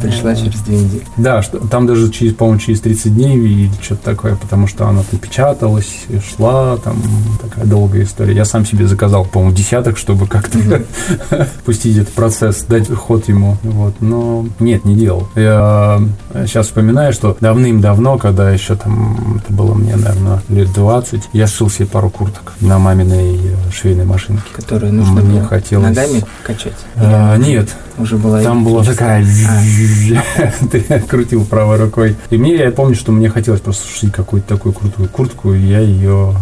Пришла 0.00 0.34
через 0.34 0.60
две 0.60 0.78
недели. 0.78 1.02
Да, 1.16 1.42
что, 1.42 1.58
там 1.58 1.86
даже, 1.86 2.10
через, 2.10 2.34
по-моему, 2.34 2.60
через 2.60 2.80
30 2.80 3.14
дней 3.14 3.36
или 3.36 3.70
что-то 3.82 4.04
такое, 4.04 4.36
потому 4.36 4.66
что 4.66 4.86
она 4.86 5.02
там 5.02 5.20
печаталась, 5.20 6.06
шла, 6.28 6.76
там 6.78 7.02
такая 7.40 7.64
долгая 7.64 8.04
история. 8.04 8.34
Я 8.34 8.44
сам 8.44 8.64
себе 8.64 8.86
заказал, 8.86 9.24
по-моему, 9.24 9.54
десяток, 9.54 9.98
чтобы 9.98 10.26
как-то 10.26 10.58
пустить 11.64 11.98
этот 11.98 12.12
процесс, 12.14 12.62
дать 12.62 12.88
ход 12.92 13.28
ему. 13.28 13.56
Вот. 13.62 13.94
Но 14.00 14.46
нет, 14.58 14.84
не 14.84 14.96
делал. 14.96 15.28
Я 15.34 16.00
сейчас 16.46 16.66
вспоминаю, 16.66 17.12
что 17.12 17.36
давным-давно, 17.40 18.18
когда 18.18 18.50
еще 18.50 18.76
там, 18.76 19.40
это 19.42 19.52
было 19.52 19.74
мне, 19.74 19.96
наверное, 19.96 20.42
лет 20.48 20.72
20, 20.72 21.30
я 21.32 21.46
сшил 21.46 21.70
себе 21.70 21.86
пару 21.86 22.10
курток 22.10 22.52
на 22.60 22.78
маминой 22.78 23.36
э, 23.36 23.72
швейной 23.72 24.04
машинке. 24.04 24.42
Которые 24.52 24.92
нужно 24.92 25.20
мне 25.20 25.40
было 25.40 25.48
хотелось... 25.48 25.88
ногами 25.88 26.24
качать? 26.42 26.76
А, 26.96 27.36
нет. 27.36 27.68
Уже 27.98 28.16
была 28.16 28.42
там 28.42 28.64
была 28.64 28.82
такая... 28.82 29.22
А 29.22 29.60
ты 30.70 31.00
крутил 31.00 31.44
правой 31.44 31.78
рукой. 31.78 32.16
И 32.30 32.36
мне, 32.36 32.56
я 32.56 32.70
помню, 32.70 32.94
что 32.94 33.12
мне 33.12 33.28
хотелось 33.28 33.60
просто 33.60 33.86
шить 33.88 34.12
какую-то 34.12 34.48
такую 34.48 34.72
крутую 34.72 35.08
куртку, 35.08 35.52
и 35.52 35.60
я 35.60 35.80
ее 35.80 36.34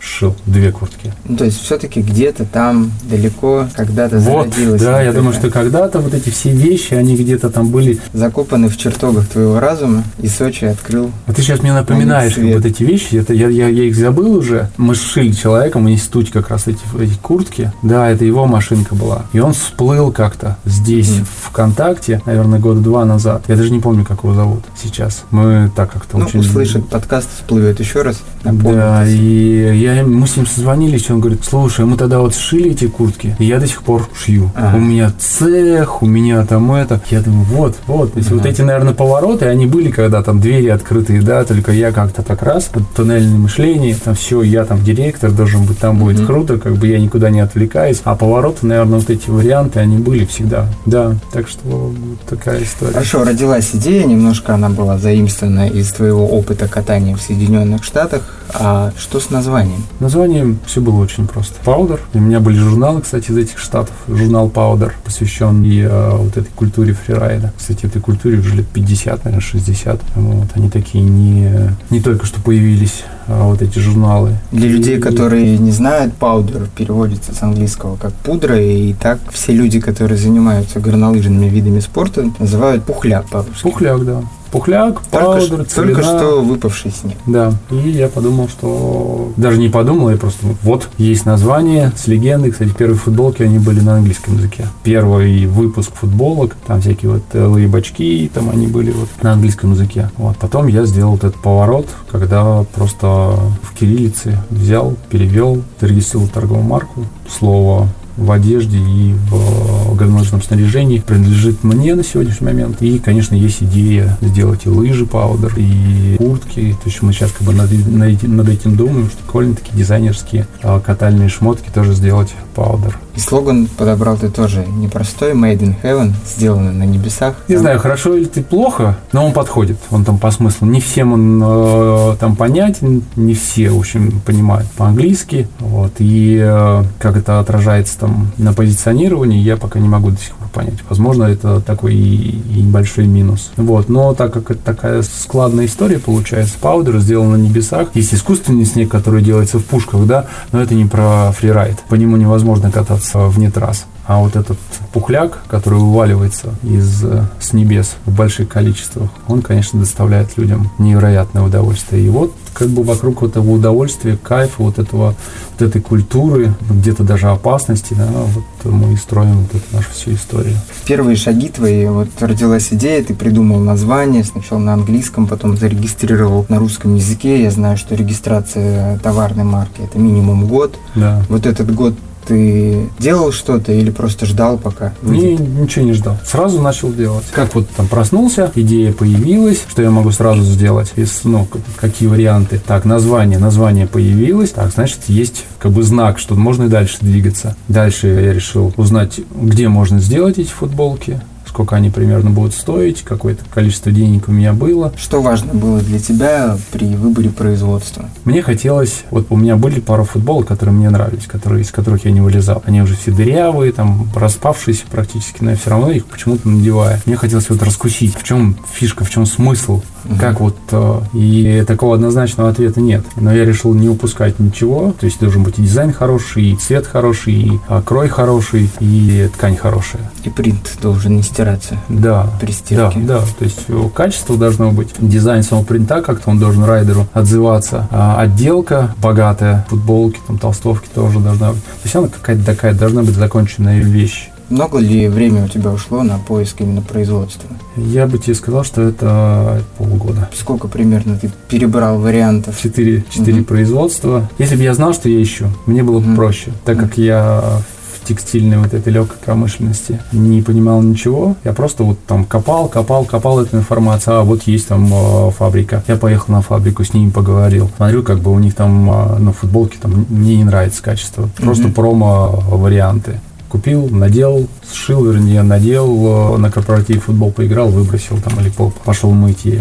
шил 0.00 0.34
две 0.46 0.72
куртки. 0.72 1.12
Ну, 1.26 1.36
то 1.36 1.44
есть 1.44 1.62
все-таки 1.62 2.00
где-то 2.00 2.44
там 2.44 2.90
далеко 3.08 3.68
когда-то 3.76 4.18
вот, 4.18 4.48
зародилось. 4.54 4.82
Да, 4.82 5.02
я 5.02 5.12
думаю, 5.12 5.34
что 5.34 5.50
когда-то 5.50 6.00
вот 6.00 6.14
эти 6.14 6.30
все 6.30 6.50
вещи, 6.50 6.94
они 6.94 7.16
где-то 7.16 7.50
там 7.50 7.68
были. 7.68 8.00
Закопаны 8.12 8.68
в 8.68 8.76
чертогах 8.76 9.28
твоего 9.28 9.60
разума, 9.60 10.02
и 10.18 10.28
Сочи 10.28 10.64
открыл. 10.64 11.10
А 11.26 11.32
ты 11.32 11.42
сейчас 11.42 11.60
мне 11.62 11.72
напоминаешь 11.72 12.36
вот 12.36 12.64
эти 12.64 12.82
вещи, 12.82 13.16
это 13.16 13.34
я, 13.34 13.48
я, 13.48 13.68
я 13.68 13.84
их 13.84 13.94
забыл 13.94 14.36
уже. 14.36 14.70
Мы 14.76 14.94
шили 14.94 15.32
человеком 15.32 15.84
в 15.84 15.90
институте 15.90 16.32
как 16.32 16.48
раз 16.48 16.66
эти, 16.66 16.80
эти 16.98 17.14
куртки. 17.20 17.72
Да, 17.82 18.08
это 18.08 18.24
его 18.24 18.46
машинка 18.46 18.94
была. 18.94 19.26
И 19.32 19.40
он 19.40 19.52
всплыл 19.52 20.12
как-то 20.12 20.56
здесь, 20.64 21.10
mm. 21.10 21.26
ВКонтакте, 21.44 22.22
наверное, 22.24 22.58
года 22.58 22.80
два 22.80 23.04
назад. 23.04 23.44
Я 23.48 23.56
даже 23.56 23.70
не 23.70 23.80
помню, 23.80 24.04
как 24.04 24.24
его 24.24 24.34
зовут 24.34 24.64
сейчас. 24.80 25.24
Мы 25.30 25.70
так 25.76 25.92
как-то 25.92 26.18
ну, 26.18 26.24
очень... 26.24 26.40
услышит 26.40 26.88
подкаст, 26.88 27.28
всплывет 27.34 27.80
еще 27.80 28.02
раз. 28.02 28.20
Напомню, 28.44 28.76
да, 28.76 29.06
и 29.06 29.78
я 29.78 29.89
я, 29.94 30.04
мы 30.04 30.26
с 30.26 30.36
ним 30.36 30.46
созвонились, 30.46 31.10
он 31.10 31.20
говорит, 31.20 31.44
слушай, 31.44 31.84
мы 31.84 31.96
тогда 31.96 32.20
вот 32.20 32.34
сшили 32.34 32.70
эти 32.70 32.86
куртки, 32.86 33.36
и 33.38 33.44
я 33.44 33.58
до 33.58 33.66
сих 33.66 33.82
пор 33.82 34.08
шью. 34.14 34.50
Ага. 34.54 34.76
У 34.76 34.80
меня 34.80 35.12
цех, 35.18 36.02
у 36.02 36.06
меня 36.06 36.44
там 36.46 36.72
это. 36.72 37.00
Я 37.10 37.20
думаю, 37.20 37.44
вот, 37.44 37.76
вот. 37.86 38.12
То 38.12 38.18
есть 38.18 38.30
ага. 38.30 38.38
вот 38.38 38.46
эти, 38.46 38.62
наверное, 38.62 38.94
повороты, 38.94 39.46
они 39.46 39.66
были, 39.66 39.90
когда 39.90 40.22
там 40.22 40.40
двери 40.40 40.68
открытые, 40.68 41.22
да, 41.22 41.44
только 41.44 41.72
я 41.72 41.92
как-то 41.92 42.22
так 42.22 42.42
раз, 42.42 42.70
туннельное 42.94 43.38
мышление, 43.38 43.96
там 44.02 44.14
все, 44.14 44.42
я 44.42 44.64
там 44.64 44.82
директор 44.82 45.30
должен 45.30 45.64
быть, 45.64 45.78
там 45.78 45.98
будет 45.98 46.24
круто, 46.26 46.58
как 46.58 46.76
бы 46.76 46.86
я 46.86 46.98
никуда 46.98 47.30
не 47.30 47.40
отвлекаюсь. 47.40 48.00
А 48.04 48.14
повороты, 48.14 48.66
наверное, 48.66 48.98
вот 48.98 49.10
эти 49.10 49.30
варианты, 49.30 49.80
они 49.80 49.98
были 49.98 50.24
всегда. 50.24 50.66
Да, 50.86 51.14
так 51.32 51.48
что 51.48 51.60
вот 51.64 52.20
такая 52.28 52.62
история. 52.62 52.92
Хорошо, 52.92 53.24
родилась 53.24 53.70
идея, 53.74 54.04
немножко 54.06 54.54
она 54.54 54.68
была 54.68 54.98
заимствована 54.98 55.68
из 55.68 55.90
твоего 55.92 56.26
опыта 56.26 56.68
катания 56.68 57.16
в 57.16 57.20
Соединенных 57.20 57.84
Штатах. 57.84 58.39
А 58.54 58.92
что 58.96 59.20
с 59.20 59.30
названием? 59.30 59.84
Названием 60.00 60.58
все 60.66 60.80
было 60.80 61.00
очень 61.00 61.26
просто. 61.26 61.54
Powder. 61.64 62.00
У 62.14 62.18
меня 62.18 62.40
были 62.40 62.56
журналы, 62.56 63.02
кстати, 63.02 63.30
из 63.30 63.36
этих 63.36 63.58
штатов. 63.58 63.94
Журнал 64.08 64.48
Powder, 64.48 64.92
посвященный 65.04 65.80
э, 65.80 66.16
вот 66.16 66.36
этой 66.36 66.50
культуре 66.50 66.94
фрирайда. 66.94 67.52
Кстати, 67.56 67.86
этой 67.86 68.00
культуре 68.00 68.38
уже 68.38 68.54
лет 68.54 68.66
50, 68.68 69.24
наверное, 69.24 69.40
60. 69.40 70.00
Вот. 70.16 70.48
Они 70.54 70.70
такие 70.70 71.04
не, 71.04 71.74
не 71.90 72.00
только 72.00 72.26
что 72.26 72.40
появились 72.40 73.04
а, 73.04 73.19
вот 73.30 73.62
эти 73.62 73.78
журналы. 73.78 74.36
Для 74.52 74.68
людей, 74.68 74.98
которые 74.98 75.58
не 75.58 75.70
знают, 75.70 76.14
паудер 76.14 76.68
переводится 76.76 77.34
с 77.34 77.42
английского 77.42 77.96
как 77.96 78.12
пудра, 78.12 78.60
и 78.60 78.92
так 78.94 79.20
все 79.30 79.52
люди, 79.52 79.80
которые 79.80 80.18
занимаются 80.18 80.80
горнолыжными 80.80 81.46
видами 81.46 81.80
спорта, 81.80 82.30
называют 82.38 82.84
пухляк 82.84 83.28
по-русски. 83.28 83.62
Пухляк, 83.62 84.04
да. 84.04 84.22
Пухляк, 84.50 85.02
паудер, 85.12 85.58
только, 85.58 85.74
только 85.74 86.02
что 86.02 86.42
выпавший 86.42 86.90
снег. 86.90 87.16
Да, 87.24 87.52
и 87.70 87.90
я 87.90 88.08
подумал, 88.08 88.48
что... 88.48 89.32
Даже 89.36 89.58
не 89.58 89.68
подумал, 89.68 90.10
я 90.10 90.16
просто... 90.16 90.44
Вот, 90.62 90.88
есть 90.98 91.24
название 91.24 91.92
с 91.96 92.08
легендой. 92.08 92.50
Кстати, 92.50 92.70
первые 92.76 92.98
футболки, 92.98 93.44
они 93.44 93.60
были 93.60 93.78
на 93.78 93.98
английском 93.98 94.34
языке. 94.38 94.66
Первый 94.82 95.46
выпуск 95.46 95.92
футболок, 95.94 96.56
там 96.66 96.80
всякие 96.80 97.12
вот 97.12 97.22
лые 97.32 97.68
бачки, 97.68 98.28
там 98.34 98.50
они 98.50 98.66
были 98.66 98.90
вот 98.90 99.08
на 99.22 99.34
английском 99.34 99.70
языке. 99.74 100.10
Вот, 100.16 100.36
потом 100.38 100.66
я 100.66 100.84
сделал 100.84 101.12
вот 101.12 101.22
этот 101.22 101.40
поворот, 101.40 101.86
когда 102.10 102.64
просто 102.74 103.19
в 103.20 103.74
кириллице 103.78 104.38
взял, 104.50 104.96
перевел, 105.10 105.62
зарегистрировал 105.80 106.28
торговую 106.28 106.64
марку, 106.64 107.04
слово 107.28 107.88
в 108.16 108.30
одежде 108.32 108.76
и 108.76 109.14
в 109.30 109.96
горнолыжном 109.96 110.42
снаряжении 110.42 110.98
принадлежит 110.98 111.64
мне 111.64 111.94
на 111.94 112.04
сегодняшний 112.04 112.46
момент. 112.46 112.82
И, 112.82 112.98
конечно, 112.98 113.34
есть 113.34 113.62
идея 113.62 114.18
сделать 114.20 114.66
и 114.66 114.68
лыжи 114.68 115.06
паудер, 115.06 115.52
и 115.56 116.16
куртки. 116.18 116.76
То 116.82 116.90
есть 116.90 117.00
мы 117.02 117.12
сейчас 117.12 117.32
как 117.32 117.46
бы 117.46 117.54
над, 117.54 117.70
над, 117.88 118.22
над 118.22 118.48
этим 118.48 118.76
думаем, 118.76 119.08
что 119.08 119.24
довольно-таки 119.26 119.74
дизайнерские 119.74 120.46
а, 120.62 120.80
катальные 120.80 121.30
шмотки 121.30 121.70
тоже 121.72 121.94
сделать 121.94 122.34
паудер. 122.54 122.98
И 123.16 123.20
слоган 123.20 123.68
подобрал 123.76 124.16
ты 124.16 124.28
тоже 124.28 124.64
непростой, 124.66 125.32
Made 125.32 125.60
in 125.60 125.74
Heaven, 125.82 126.12
сделанный 126.26 126.72
на 126.72 126.84
небесах. 126.84 127.36
Не 127.48 127.56
знаю, 127.56 127.78
хорошо 127.78 128.14
или 128.14 128.26
ты 128.26 128.42
плохо, 128.42 128.98
но 129.12 129.26
он 129.26 129.32
подходит, 129.32 129.78
он 129.90 130.04
там 130.04 130.18
по 130.18 130.30
смыслу. 130.30 130.66
Не 130.66 130.80
всем 130.80 131.12
он 131.12 131.42
э, 131.42 132.16
там 132.18 132.36
понятен, 132.36 133.02
не 133.16 133.34
все, 133.34 133.70
в 133.70 133.78
общем, 133.78 134.20
понимают 134.24 134.68
по-английски. 134.72 135.48
Вот, 135.58 135.92
и 135.98 136.38
э, 136.40 136.84
как 136.98 137.16
это 137.16 137.40
отражается 137.40 137.98
там 137.98 138.32
на 138.38 138.52
позиционировании, 138.52 139.40
я 139.40 139.56
пока 139.56 139.78
не 139.78 139.88
могу 139.88 140.10
до 140.10 140.18
сих 140.18 140.39
понять. 140.50 140.78
Возможно, 140.88 141.24
это 141.24 141.60
такой 141.60 141.94
и, 141.94 142.40
и 142.54 142.62
небольшой 142.62 143.06
минус. 143.06 143.50
Вот, 143.56 143.88
но 143.88 144.14
так 144.14 144.32
как 144.32 144.50
это 144.50 144.60
такая 144.60 145.02
складная 145.02 145.66
история 145.66 145.98
получается, 145.98 146.54
паудер 146.60 146.98
сделан 146.98 147.32
на 147.32 147.36
небесах. 147.36 147.88
Есть 147.94 148.14
искусственный 148.14 148.64
снег, 148.64 148.90
который 148.90 149.22
делается 149.22 149.58
в 149.58 149.64
пушках, 149.64 150.06
да, 150.06 150.26
но 150.52 150.60
это 150.60 150.74
не 150.74 150.84
про 150.84 151.32
фрирайд. 151.32 151.78
По 151.88 151.94
нему 151.94 152.16
невозможно 152.16 152.70
кататься 152.70 153.26
вне 153.26 153.50
трасс. 153.50 153.86
А 154.10 154.18
вот 154.18 154.34
этот 154.34 154.58
пухляк, 154.92 155.38
который 155.46 155.78
вываливается 155.78 156.48
из, 156.64 157.04
э, 157.04 157.22
с 157.38 157.52
небес 157.52 157.94
в 158.06 158.12
больших 158.12 158.48
количествах, 158.48 159.08
он, 159.28 159.40
конечно, 159.40 159.78
доставляет 159.78 160.36
людям 160.36 160.68
невероятное 160.78 161.44
удовольствие. 161.44 162.06
И 162.06 162.08
вот 162.08 162.34
как 162.52 162.70
бы 162.70 162.82
вокруг 162.82 163.22
этого 163.22 163.48
удовольствия, 163.52 164.18
кайфа, 164.20 164.64
вот 164.64 164.80
этого, 164.80 165.14
вот 165.52 165.62
этой 165.62 165.80
культуры, 165.80 166.52
где-то 166.68 167.04
даже 167.04 167.28
опасности, 167.28 167.94
да, 167.94 168.08
вот 168.10 168.72
мы 168.72 168.94
и 168.94 168.96
строим 168.96 169.42
вот 169.42 169.54
эту 169.54 169.76
нашу 169.76 169.92
всю 169.92 170.14
историю. 170.14 170.56
Первые 170.86 171.14
шаги 171.14 171.48
твои, 171.48 171.86
вот 171.86 172.08
родилась 172.18 172.72
идея, 172.72 173.04
ты 173.04 173.14
придумал 173.14 173.60
название, 173.60 174.24
сначала 174.24 174.58
на 174.58 174.72
английском, 174.74 175.28
потом 175.28 175.56
зарегистрировал 175.56 176.46
на 176.48 176.58
русском 176.58 176.96
языке. 176.96 177.40
Я 177.40 177.52
знаю, 177.52 177.76
что 177.76 177.94
регистрация 177.94 178.98
товарной 178.98 179.44
марки 179.44 179.82
это 179.82 180.00
минимум 180.00 180.48
год. 180.48 180.76
Да. 180.96 181.22
Вот 181.28 181.46
этот 181.46 181.72
год 181.72 181.94
ты 182.30 182.88
делал 183.00 183.32
что-то 183.32 183.72
или 183.72 183.90
просто 183.90 184.24
ждал 184.24 184.56
пока? 184.56 184.92
Не, 185.02 185.34
ничего 185.34 185.84
не 185.84 185.94
ждал. 185.94 186.16
Сразу 186.24 186.62
начал 186.62 186.92
делать. 186.92 187.24
Как 187.32 187.56
вот 187.56 187.68
там 187.70 187.88
проснулся, 187.88 188.52
идея 188.54 188.92
появилась, 188.92 189.64
что 189.68 189.82
я 189.82 189.90
могу 189.90 190.12
сразу 190.12 190.42
сделать, 190.42 190.92
из, 190.94 191.24
ну, 191.24 191.48
какие 191.76 192.08
варианты. 192.08 192.60
Так, 192.64 192.84
название, 192.84 193.40
название 193.40 193.88
появилось, 193.88 194.50
так, 194.50 194.70
значит, 194.70 195.00
есть 195.08 195.44
как 195.58 195.72
бы 195.72 195.82
знак, 195.82 196.20
что 196.20 196.36
можно 196.36 196.64
и 196.64 196.68
дальше 196.68 196.98
двигаться. 197.00 197.56
Дальше 197.66 198.06
я 198.06 198.32
решил 198.32 198.72
узнать, 198.76 199.18
где 199.34 199.68
можно 199.68 199.98
сделать 199.98 200.38
эти 200.38 200.50
футболки, 200.50 201.20
сколько 201.50 201.74
они 201.74 201.90
примерно 201.90 202.30
будут 202.30 202.54
стоить, 202.54 203.02
какое-то 203.02 203.44
количество 203.52 203.90
денег 203.90 204.28
у 204.28 204.32
меня 204.32 204.52
было. 204.52 204.92
Что 204.96 205.20
важно 205.20 205.52
было 205.52 205.80
для 205.80 205.98
тебя 205.98 206.56
при 206.70 206.94
выборе 206.94 207.30
производства? 207.30 208.08
Мне 208.24 208.40
хотелось, 208.40 209.04
вот 209.10 209.26
у 209.30 209.36
меня 209.36 209.56
были 209.56 209.80
пару 209.80 210.04
футболок, 210.04 210.46
которые 210.46 210.74
мне 210.74 210.88
нравились, 210.90 211.26
которые, 211.26 211.62
из 211.62 211.72
которых 211.72 212.04
я 212.04 212.12
не 212.12 212.20
вылезал. 212.20 212.62
Они 212.64 212.80
уже 212.80 212.96
все 212.96 213.10
дырявые, 213.10 213.72
там, 213.72 214.08
распавшиеся 214.14 214.84
практически, 214.90 215.42
но 215.42 215.50
я 215.50 215.56
все 215.56 215.70
равно 215.70 215.90
их 215.90 216.06
почему-то 216.06 216.48
надеваю. 216.48 216.98
Мне 217.04 217.16
хотелось 217.16 217.50
вот 217.50 217.62
раскусить, 217.62 218.16
в 218.16 218.22
чем 218.22 218.56
фишка, 218.72 219.04
в 219.04 219.10
чем 219.10 219.26
смысл, 219.26 219.82
угу. 220.04 220.14
как 220.18 220.40
вот... 220.40 220.56
Э, 220.70 221.00
и 221.12 221.64
такого 221.66 221.96
однозначного 221.96 222.50
ответа 222.50 222.80
нет. 222.80 223.04
Но 223.16 223.34
я 223.34 223.44
решил 223.44 223.74
не 223.74 223.88
упускать 223.88 224.38
ничего, 224.38 224.94
то 224.98 225.06
есть 225.06 225.18
должен 225.20 225.42
быть 225.42 225.58
и 225.58 225.62
дизайн 225.62 225.92
хороший, 225.92 226.52
и 226.52 226.56
цвет 226.56 226.86
хороший, 226.86 227.34
и 227.34 227.60
а, 227.68 227.82
крой 227.82 228.08
хороший, 228.08 228.70
и 228.80 229.28
ткань 229.34 229.56
хорошая. 229.56 230.10
И 230.24 230.30
принт 230.30 230.78
должен 230.80 231.16
не 231.16 231.22
стираться 231.40 231.78
да, 231.88 232.26
при 232.40 232.52
стирке. 232.52 233.00
Да, 233.00 233.20
да, 233.20 233.24
то 233.38 233.44
есть 233.44 233.66
качество 233.94 234.36
должно 234.36 234.72
быть. 234.72 234.90
Дизайн 234.98 235.42
самого 235.42 235.64
принта 235.64 236.02
как-то 236.02 236.30
он 236.30 236.38
должен 236.38 236.64
райдеру 236.64 237.06
отзываться. 237.12 237.88
А 237.90 238.20
отделка 238.20 238.94
богатая, 238.98 239.66
футболки, 239.68 240.20
там, 240.26 240.38
толстовки 240.38 240.88
тоже 240.94 241.18
должна 241.18 241.52
быть. 241.52 241.62
То 241.62 241.84
есть 241.84 241.96
она 241.96 242.08
какая-то 242.08 242.44
такая 242.44 242.74
должна 242.74 243.02
быть 243.02 243.14
законченная 243.14 243.80
вещь. 243.80 244.30
Много 244.50 244.78
ли 244.78 245.06
времени 245.06 245.44
у 245.44 245.48
тебя 245.48 245.70
ушло 245.70 246.02
на 246.02 246.18
поиск 246.18 246.60
именно 246.60 246.82
производства? 246.82 247.48
Я 247.76 248.08
бы 248.08 248.18
тебе 248.18 248.34
сказал, 248.34 248.64
что 248.64 248.82
это 248.82 249.62
полгода. 249.78 250.28
Сколько 250.34 250.66
примерно 250.66 251.16
ты 251.16 251.30
перебрал 251.48 252.00
вариантов? 252.00 252.60
Четыре, 252.60 253.04
четыре 253.10 253.42
угу. 253.42 253.44
производства. 253.44 254.28
Если 254.38 254.56
бы 254.56 254.62
я 254.64 254.74
знал, 254.74 254.92
что 254.92 255.08
я 255.08 255.22
ищу, 255.22 255.46
мне 255.66 255.84
было 255.84 256.00
бы 256.00 256.08
угу. 256.08 256.16
проще, 256.16 256.50
так 256.64 256.78
угу. 256.78 256.86
как 256.86 256.98
я 256.98 257.62
текстильной 258.10 258.58
вот 258.58 258.74
этой 258.74 258.92
легкой 258.92 259.18
промышленности. 259.24 260.00
Не 260.10 260.42
понимал 260.42 260.82
ничего. 260.82 261.36
Я 261.44 261.52
просто 261.52 261.84
вот 261.84 261.98
там 262.06 262.24
копал, 262.24 262.68
копал, 262.68 263.04
копал 263.04 263.40
эту 263.40 263.56
информацию. 263.56 264.18
А 264.18 264.22
вот 264.22 264.42
есть 264.42 264.66
там 264.68 264.90
э, 264.92 265.30
фабрика. 265.30 265.84
Я 265.86 265.96
поехал 265.96 266.34
на 266.34 266.42
фабрику, 266.42 266.84
с 266.84 266.92
ними 266.92 267.10
поговорил. 267.10 267.70
Смотрю, 267.76 268.02
как 268.02 268.18
бы 268.18 268.32
у 268.32 268.38
них 268.40 268.54
там 268.54 268.90
э, 268.90 269.18
на 269.18 269.32
футболке 269.32 269.78
там 269.80 270.06
мне 270.08 270.36
не 270.36 270.44
нравится 270.44 270.82
качество. 270.82 271.28
Просто 271.36 271.68
mm-hmm. 271.68 271.74
промо-варианты. 271.74 273.20
Купил, 273.48 273.88
надел, 273.90 274.48
сшил, 274.72 275.04
вернее, 275.04 275.42
надел, 275.42 276.34
э, 276.34 276.36
на 276.38 276.50
корпоратив 276.50 277.04
футбол 277.04 277.30
поиграл, 277.30 277.68
выбросил 277.68 278.18
там 278.18 278.38
или 278.40 278.52
пошел 278.84 279.10
мыть 279.12 279.44
ей. 279.44 279.60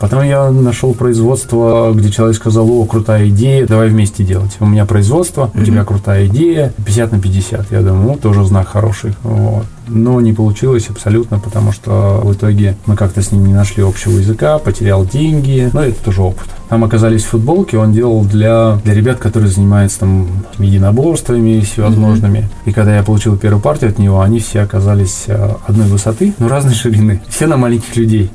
Потом 0.00 0.22
я 0.22 0.50
нашел 0.50 0.94
производство, 0.94 1.92
где 1.94 2.10
человек 2.10 2.36
сказал, 2.36 2.70
о, 2.70 2.84
крутая 2.84 3.28
идея, 3.28 3.66
давай 3.66 3.88
вместе 3.88 4.24
делать. 4.24 4.56
У 4.60 4.66
меня 4.66 4.84
производство, 4.84 5.50
у 5.54 5.62
тебя 5.62 5.84
крутая 5.84 6.26
идея, 6.26 6.72
50 6.84 7.12
на 7.12 7.20
50. 7.20 7.72
Я 7.72 7.80
думаю, 7.80 8.06
ну, 8.06 8.16
тоже 8.16 8.44
знак 8.44 8.68
хороший. 8.68 9.14
Вот. 9.22 9.64
Но 9.88 10.20
не 10.20 10.32
получилось 10.32 10.86
абсолютно, 10.90 11.38
потому 11.38 11.70
что 11.70 12.20
в 12.24 12.32
итоге 12.32 12.76
мы 12.86 12.96
как-то 12.96 13.22
с 13.22 13.30
ним 13.30 13.46
не 13.46 13.54
нашли 13.54 13.84
общего 13.84 14.18
языка, 14.18 14.58
потерял 14.58 15.04
деньги, 15.04 15.70
но 15.72 15.82
это 15.82 16.02
тоже 16.04 16.22
опыт. 16.22 16.48
Там 16.68 16.82
оказались 16.82 17.24
футболки, 17.24 17.76
он 17.76 17.92
делал 17.92 18.24
для, 18.24 18.80
для 18.84 18.94
ребят, 18.94 19.18
которые 19.18 19.48
занимаются 19.50 20.00
там 20.00 20.26
единоборствами 20.58 21.60
всевозможными. 21.60 22.38
Mm-hmm. 22.38 22.70
И 22.70 22.72
когда 22.72 22.96
я 22.96 23.04
получил 23.04 23.36
первую 23.36 23.62
партию 23.62 23.90
от 23.90 23.98
него, 23.98 24.20
они 24.20 24.40
все 24.46 24.60
оказались 24.60 25.24
э, 25.26 25.50
одной 25.66 25.88
высоты, 25.88 26.32
но 26.38 26.48
разной 26.48 26.74
ширины. 26.74 27.20
Все 27.28 27.46
на 27.46 27.56
маленьких 27.56 27.96
людей. 27.96 28.30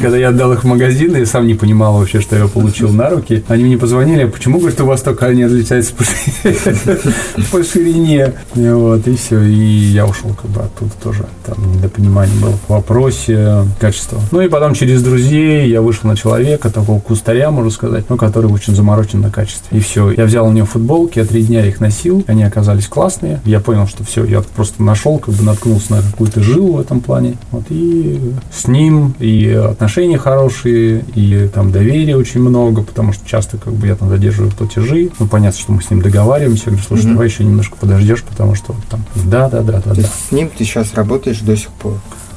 Когда 0.00 0.16
я 0.16 0.30
отдал 0.30 0.52
их 0.52 0.64
в 0.64 0.66
магазин, 0.66 1.14
я 1.14 1.26
сам 1.26 1.46
не 1.46 1.54
понимал 1.54 1.98
вообще, 1.98 2.20
что 2.20 2.36
я 2.36 2.46
получил 2.46 2.90
на 2.90 3.10
руки. 3.10 3.44
Они 3.48 3.64
мне 3.64 3.76
позвонили, 3.76 4.24
почему, 4.24 4.58
говорит, 4.58 4.80
у 4.80 4.86
вас 4.86 5.02
только 5.02 5.26
они 5.26 5.42
отличаются 5.42 5.92
по 5.94 7.62
ширине. 7.62 8.32
Вот, 8.54 9.06
и 9.06 9.16
все. 9.16 9.42
И 9.42 9.54
я 9.54 10.06
ушел 10.06 10.34
как 10.34 10.50
бы 10.50 10.62
оттуда 10.62 10.92
тоже. 11.02 11.26
Там 11.44 11.76
недопонимание 11.76 12.40
было 12.40 12.52
в 12.52 12.70
вопросе 12.70 13.66
качества. 13.78 14.20
Ну 14.30 14.40
и 14.40 14.48
потом 14.48 14.74
через 14.74 15.02
друзей 15.02 15.68
я 15.68 15.82
вышел 15.82 16.08
на 16.08 16.16
человека, 16.16 16.70
такого 16.70 17.00
кустаря, 17.00 17.50
можно 17.50 17.70
сказать, 17.70 18.06
ну, 18.08 18.16
который 18.16 18.50
очень 18.50 18.74
заморочен 18.74 19.20
на 19.20 19.30
качестве. 19.30 19.76
И 19.76 19.80
все. 19.82 20.10
Я 20.12 20.24
взял 20.24 20.46
у 20.46 20.52
него 20.52 20.66
футболки, 20.66 21.18
я 21.18 21.26
три 21.26 21.42
дня 21.42 21.66
их 21.66 21.80
носил, 21.80 22.24
они 22.26 22.44
оказались 22.44 22.86
классные. 22.86 23.40
Я 23.44 23.60
понял, 23.60 23.86
что 23.86 24.04
все, 24.04 24.24
я 24.24 24.40
просто 24.40 24.82
нашел, 25.02 25.18
как 25.18 25.34
бы 25.34 25.42
наткнулся 25.42 25.96
на 25.96 26.02
какую-то 26.02 26.42
жилу 26.42 26.74
в 26.74 26.80
этом 26.80 27.00
плане. 27.00 27.36
Вот, 27.50 27.64
и 27.70 28.32
с 28.52 28.66
ним 28.68 29.14
и 29.18 29.48
отношения 29.50 30.18
хорошие, 30.18 31.04
и 31.14 31.48
там 31.52 31.72
доверия 31.72 32.16
очень 32.16 32.40
много, 32.40 32.82
потому 32.82 33.12
что 33.12 33.28
часто 33.28 33.58
как 33.58 33.72
бы 33.72 33.86
я 33.86 33.96
там 33.96 34.08
задерживаю 34.08 34.52
платежи. 34.52 35.10
Ну, 35.18 35.26
понятно, 35.26 35.60
что 35.60 35.72
мы 35.72 35.82
с 35.82 35.90
ним 35.90 36.02
договариваемся. 36.02 36.64
Я 36.66 36.70
говорю, 36.72 36.86
слушай, 36.86 37.04
mm-hmm. 37.06 37.12
давай 37.12 37.28
еще 37.28 37.44
немножко 37.44 37.76
подождешь, 37.76 38.22
потому 38.22 38.54
что 38.54 38.74
там, 38.90 39.04
да, 39.26 39.48
да, 39.48 39.62
да, 39.62 39.82
да. 39.84 39.94
То 39.94 40.02
да. 40.02 40.08
с 40.28 40.32
ним 40.32 40.50
ты 40.56 40.64
сейчас 40.64 40.94
работаешь 40.94 41.40
до 41.40 41.56
сих 41.56 41.70
пор? 41.70 41.94